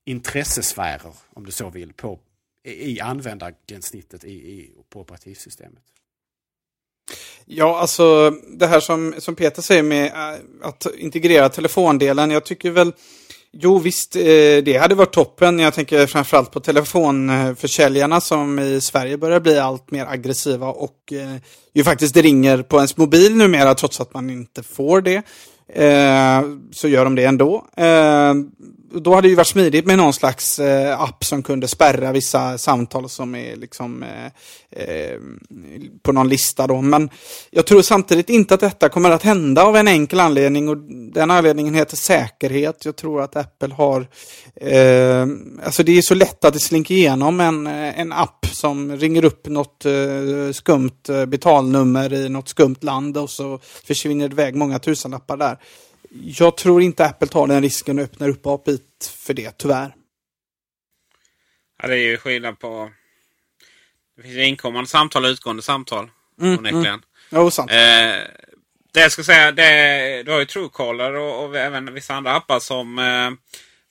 intressesfärer, 0.05 1.14
om 1.34 1.47
du 1.47 1.53
så 1.53 1.70
vill, 1.70 1.93
på, 1.93 2.18
i 2.64 3.01
användargränssnittet 3.01 4.24
i, 4.24 4.32
i, 4.32 4.70
på 4.90 5.01
operativsystemet. 5.01 5.82
Ja, 7.45 7.78
alltså 7.78 8.30
det 8.30 8.66
här 8.66 8.80
som, 8.80 9.14
som 9.18 9.34
Peter 9.34 9.62
säger 9.62 9.82
med 9.82 10.07
äh, 10.07 10.40
att 10.62 10.86
integrera 10.97 11.49
telefondelen. 11.49 12.30
Jag 12.30 12.45
tycker 12.45 12.70
väl 12.70 12.93
Jo, 13.55 13.78
visst, 13.78 14.16
eh, 14.16 14.22
det 14.64 14.78
hade 14.80 14.94
varit 14.94 15.12
toppen. 15.12 15.59
Jag 15.59 15.74
tänker 15.74 16.07
framförallt 16.07 16.50
på 16.50 16.61
telefonförsäljarna 16.61 18.20
som 18.20 18.59
i 18.59 18.80
Sverige 18.80 19.18
börjar 19.18 19.40
bli 19.40 19.59
allt 19.59 19.90
mer 19.90 20.07
aggressiva 20.07 20.68
och 20.68 21.12
eh, 21.12 21.36
ju 21.74 21.84
faktiskt 21.84 22.16
ringer 22.16 22.62
på 22.62 22.76
ens 22.76 22.96
mobil 22.96 23.36
numera 23.36 23.74
trots 23.74 24.00
att 24.00 24.14
man 24.14 24.30
inte 24.30 24.62
får 24.62 25.00
det. 25.00 25.22
Eh, 25.74 26.42
så 26.72 26.88
gör 26.88 27.05
de 27.05 27.14
det 27.14 27.24
ändå 27.24 27.64
då 28.95 29.14
hade 29.14 29.28
det 29.28 29.30
ju 29.30 29.34
varit 29.34 29.47
smidigt 29.47 29.86
med 29.86 29.99
någon 29.99 30.12
slags 30.12 30.59
eh, 30.59 31.01
app 31.01 31.24
som 31.24 31.43
kunde 31.43 31.68
spärra 31.68 32.12
vissa 32.12 32.59
samtal 32.59 33.09
som 33.09 33.34
är 33.34 33.57
liksom 33.57 34.03
eh, 34.03 34.26
eh, 34.84 35.18
på 36.03 36.12
någon 36.12 36.28
lista 36.28 36.66
då. 36.66 36.80
Men 36.80 37.11
jag 37.51 37.66
tror 37.66 37.82
samtidigt 37.82 38.30
inte 38.30 38.55
att 38.55 38.61
detta 38.61 38.88
kommer 38.88 39.11
att 39.11 39.22
hända 39.22 39.64
av 39.64 39.76
en 39.76 39.88
enkel 39.88 40.20
anledning 40.20 40.68
och 40.68 40.76
den 41.12 41.30
anledningen 41.30 41.74
heter 41.74 41.97
säkerhet. 41.97 42.84
Jag 42.84 42.97
tror 42.97 43.22
att 43.22 43.36
Apple 43.36 43.74
har, 43.74 44.07
eh, 44.57 45.26
alltså 45.64 45.82
det 45.82 45.99
är 45.99 46.03
så 46.03 46.14
lätt 46.14 46.45
att 46.45 46.53
det 46.53 46.61
slinker 46.61 46.95
igenom 46.95 47.40
en, 47.40 47.66
eh, 47.66 48.01
en 48.01 48.12
app 48.12 48.47
som 48.53 48.97
ringer 48.97 49.24
upp 49.24 49.47
något 49.47 49.84
eh, 49.84 50.53
skumt 50.53 51.09
eh, 51.09 51.26
betalnummer 51.26 52.12
i 52.12 52.28
något 52.28 52.49
skumt 52.49 52.76
land 52.80 53.16
och 53.16 53.30
så 53.30 53.61
försvinner 53.84 54.28
det 54.28 54.32
iväg 54.32 54.55
många 54.55 54.78
tusenlappar 54.78 55.36
där 55.36 55.59
jag 56.15 56.57
tror 56.57 56.83
inte 56.83 57.05
Apple 57.05 57.29
tar 57.29 57.47
den 57.47 57.63
risken 57.63 57.99
och 57.99 58.05
öppnar 58.05 58.29
upp 58.29 58.47
API 58.47 58.79
för 59.25 59.35
det, 59.35 59.59
tyvärr. 59.59 59.95
Ja, 61.83 61.89
det 61.89 61.95
är 61.95 62.11
ju 62.11 62.17
skillnad 62.17 62.59
på... 62.59 62.91
Det 64.17 64.23
finns 64.23 64.37
inkommande 64.37 64.91
samtal 64.91 65.25
och 65.25 65.29
utgående 65.29 65.63
samtal. 65.63 66.11
Mm, 66.41 66.59
onekligen. 66.59 66.87
Mm. 66.87 67.03
Jo, 67.31 67.51
sant. 67.51 67.71
Eh, 67.71 67.77
det 68.93 69.01
jag 69.01 69.13
ska 69.13 69.25
säga, 69.25 69.53
det, 69.53 70.23
du 70.23 70.33
har 70.33 70.39
ju 70.39 70.45
Truecaller 70.45 71.15
och, 71.15 71.45
och 71.45 71.57
även 71.57 71.95
vissa 71.95 72.15
andra 72.15 72.33
appar 72.33 72.61
som 72.61 72.99
eh, 72.99 73.31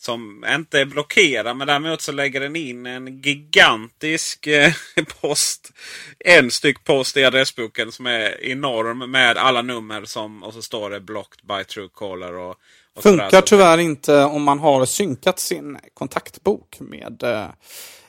som 0.01 0.45
inte 0.49 0.85
blockerar 0.85 1.53
men 1.53 1.67
däremot 1.67 2.01
så 2.01 2.11
lägger 2.11 2.39
den 2.39 2.55
in 2.55 2.85
en 2.85 3.21
gigantisk 3.21 4.47
eh, 4.47 4.73
post. 5.21 5.71
En 6.19 6.51
styck 6.51 6.83
post 6.83 7.17
i 7.17 7.23
adressboken 7.23 7.91
som 7.91 8.05
är 8.05 8.43
enorm 8.43 9.11
med 9.11 9.37
alla 9.37 9.61
nummer 9.61 10.05
som 10.05 10.43
och 10.43 10.53
så 10.53 10.61
står 10.61 10.89
det 10.89 10.99
blocked 10.99 11.39
by 11.47 11.63
Truecaller. 11.63 12.33
Och, 12.33 12.55
och 12.95 13.03
Funkar 13.03 13.41
tyvärr 13.41 13.77
inte 13.77 14.23
om 14.23 14.43
man 14.43 14.59
har 14.59 14.85
synkat 14.85 15.39
sin 15.39 15.77
kontaktbok 15.93 16.79
med 16.79 17.23
eh, 17.23 17.49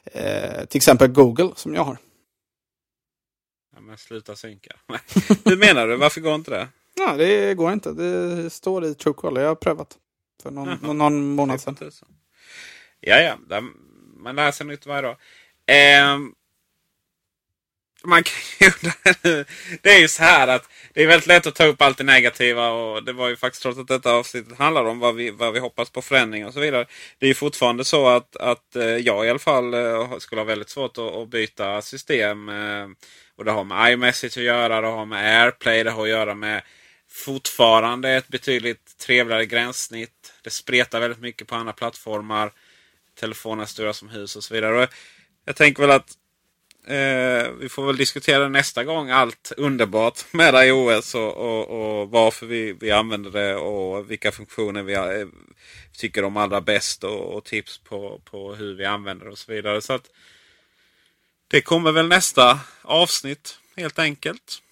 eh, 0.04 0.64
till 0.64 0.78
exempel 0.78 1.08
Google 1.08 1.50
som 1.56 1.74
jag 1.74 1.84
har. 1.84 1.98
Ja, 3.74 3.80
men 3.80 3.98
sluta 3.98 4.36
synka. 4.36 4.76
Hur 5.44 5.56
menar 5.56 5.88
du? 5.88 5.96
Varför 5.96 6.20
går 6.20 6.34
inte 6.34 6.50
det? 6.50 6.68
Ja, 6.94 7.16
det 7.16 7.54
går 7.54 7.72
inte. 7.72 7.92
Det 7.92 8.50
står 8.50 8.84
i 8.84 8.94
Truecaller. 8.94 9.40
Jag 9.40 9.48
har 9.48 9.54
prövat. 9.54 9.98
För 10.42 10.50
någon, 10.50 10.98
någon 10.98 11.34
månad 11.34 11.60
sedan. 11.60 11.76
Ja, 13.00 13.20
ja. 13.20 13.38
Där, 13.48 13.62
man 14.16 14.36
lär 14.36 14.50
sig 14.50 14.66
nytt 14.66 14.86
varje 14.86 15.02
dag. 15.02 15.16
Eh, 15.66 16.18
man 18.04 18.22
kan 18.22 18.34
det 19.82 19.90
är 19.90 20.00
ju 20.00 20.08
så 20.08 20.22
här 20.22 20.48
att 20.48 20.68
det 20.94 21.02
är 21.02 21.06
väldigt 21.06 21.26
lätt 21.26 21.46
att 21.46 21.54
ta 21.54 21.64
upp 21.64 21.82
allt 21.82 21.98
det 21.98 22.04
negativa. 22.04 22.70
Och 22.70 23.04
det 23.04 23.12
var 23.12 23.28
ju 23.28 23.36
faktiskt 23.36 23.62
trots 23.62 23.78
att 23.78 23.88
detta 23.88 24.12
avsnittet 24.12 24.58
handlar 24.58 24.84
om 24.84 24.98
vad 24.98 25.14
vi, 25.14 25.30
vad 25.30 25.52
vi 25.52 25.58
hoppas 25.58 25.90
på 25.90 26.02
förändring 26.02 26.46
och 26.46 26.52
så 26.52 26.60
vidare. 26.60 26.86
Det 27.18 27.26
är 27.26 27.28
ju 27.28 27.34
fortfarande 27.34 27.84
så 27.84 28.08
att, 28.08 28.36
att 28.36 28.76
eh, 28.76 28.84
jag 28.84 29.26
i 29.26 29.30
alla 29.30 29.38
fall 29.38 29.74
eh, 29.74 30.18
skulle 30.18 30.40
ha 30.40 30.46
väldigt 30.46 30.70
svårt 30.70 30.98
att, 30.98 31.14
att 31.14 31.28
byta 31.28 31.82
system. 31.82 32.48
Eh, 32.48 32.88
och 33.36 33.44
det 33.44 33.50
har 33.50 33.64
med 33.64 33.92
iMessage 33.92 34.38
att 34.38 34.44
göra, 34.44 34.80
det 34.80 34.86
har 34.86 35.06
med 35.06 35.42
AirPlay, 35.42 35.84
det 35.84 35.90
har 35.90 36.02
att 36.02 36.08
göra 36.08 36.34
med 36.34 36.62
fortfarande 37.12 38.10
ett 38.10 38.28
betydligt 38.28 38.98
trevligare 38.98 39.46
gränssnitt. 39.46 40.32
Det 40.42 40.50
spretar 40.50 41.00
väldigt 41.00 41.20
mycket 41.20 41.48
på 41.48 41.54
andra 41.54 41.72
plattformar. 41.72 42.52
Telefonen 43.20 43.66
stora 43.66 43.92
som 43.92 44.08
hus 44.08 44.36
och 44.36 44.44
så 44.44 44.54
vidare. 44.54 44.82
Och 44.82 44.88
jag 45.44 45.56
tänker 45.56 45.82
väl 45.82 45.90
att 45.90 46.16
eh, 46.86 47.52
vi 47.60 47.68
får 47.70 47.86
väl 47.86 47.96
diskutera 47.96 48.48
nästa 48.48 48.84
gång 48.84 49.10
allt 49.10 49.52
underbart 49.56 50.24
med 50.32 50.54
iOS 50.54 51.14
och, 51.14 51.36
och, 51.36 52.00
och 52.00 52.10
varför 52.10 52.46
vi, 52.46 52.72
vi 52.72 52.90
använder 52.90 53.30
det 53.30 53.54
och 53.54 54.10
vilka 54.10 54.32
funktioner 54.32 54.82
vi 54.82 54.94
har, 54.94 55.28
tycker 55.96 56.24
om 56.24 56.36
allra 56.36 56.60
bäst 56.60 57.04
och, 57.04 57.34
och, 57.34 57.44
tips 57.44 57.78
på, 57.78 58.20
på 58.24 58.54
hur 58.54 58.74
vi 58.74 58.84
använder 58.84 59.24
det 59.24 59.32
och 59.32 59.38
så 59.38 59.52
vidare. 59.52 59.80
Så 59.80 59.92
att 59.92 60.10
Det 61.48 61.60
kommer 61.60 61.92
väl 61.92 62.08
nästa 62.08 62.60
avsnitt 62.82 63.58
helt 63.76 63.98
enkelt. 63.98 64.62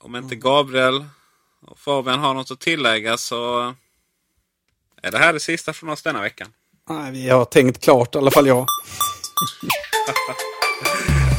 Om 0.00 0.16
inte 0.16 0.36
Gabriel 0.36 1.04
och 1.66 1.78
Fabian 1.78 2.18
har 2.18 2.34
något 2.34 2.50
att 2.50 2.60
tillägga 2.60 3.16
så 3.16 3.60
är 5.02 5.10
det 5.10 5.18
här 5.18 5.32
det 5.32 5.40
sista 5.40 5.72
från 5.72 5.90
oss 5.90 6.02
denna 6.02 6.20
veckan. 6.20 6.48
Nej, 6.90 7.12
vi 7.12 7.28
har 7.28 7.44
tänkt 7.44 7.84
klart 7.84 8.14
i 8.14 8.18
alla 8.18 8.30
fall 8.30 8.46
jag. 8.46 8.58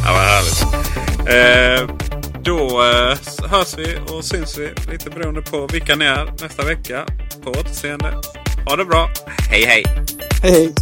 ja, 0.05 0.13
vad 0.13 0.21
härligt. 0.21 0.61
Eh, 1.29 1.95
då 2.43 2.83
eh, 2.83 3.17
hörs 3.49 3.77
vi 3.77 3.97
och 4.09 4.25
syns 4.25 4.57
vi 4.57 4.73
lite 4.91 5.09
beroende 5.09 5.41
på 5.41 5.67
vilka 5.67 5.95
ni 5.95 6.05
är 6.05 6.25
nästa 6.41 6.65
vecka. 6.65 7.05
På 7.43 7.49
återseende. 7.49 8.21
Ha 8.65 8.75
det 8.75 8.85
bra. 8.85 9.09
Hej 9.49 9.65
hej! 9.65 9.83
Hej 10.43 10.51
hej! 10.51 10.73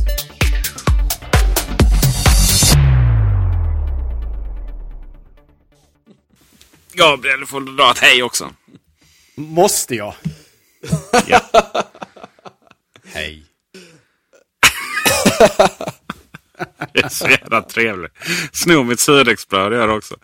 Gabriel, 6.98 7.40
du 7.40 7.46
får 7.46 7.62
dra 7.62 7.92
ett 7.92 8.00
hej 8.00 8.24
också. 8.24 8.54
Måste 9.36 9.96
jag? 9.96 10.14
Ja. 11.28 11.42
hej. 13.06 13.44
det 16.94 17.00
är 17.00 17.10
så 17.10 17.30
jävla 17.30 17.62
trevligt. 17.62 18.12
Snor 18.52 18.84
mitt 18.84 19.00
surdegsbröd 19.00 19.74
gör 19.74 19.88
det 19.88 19.94
också. 19.94 20.16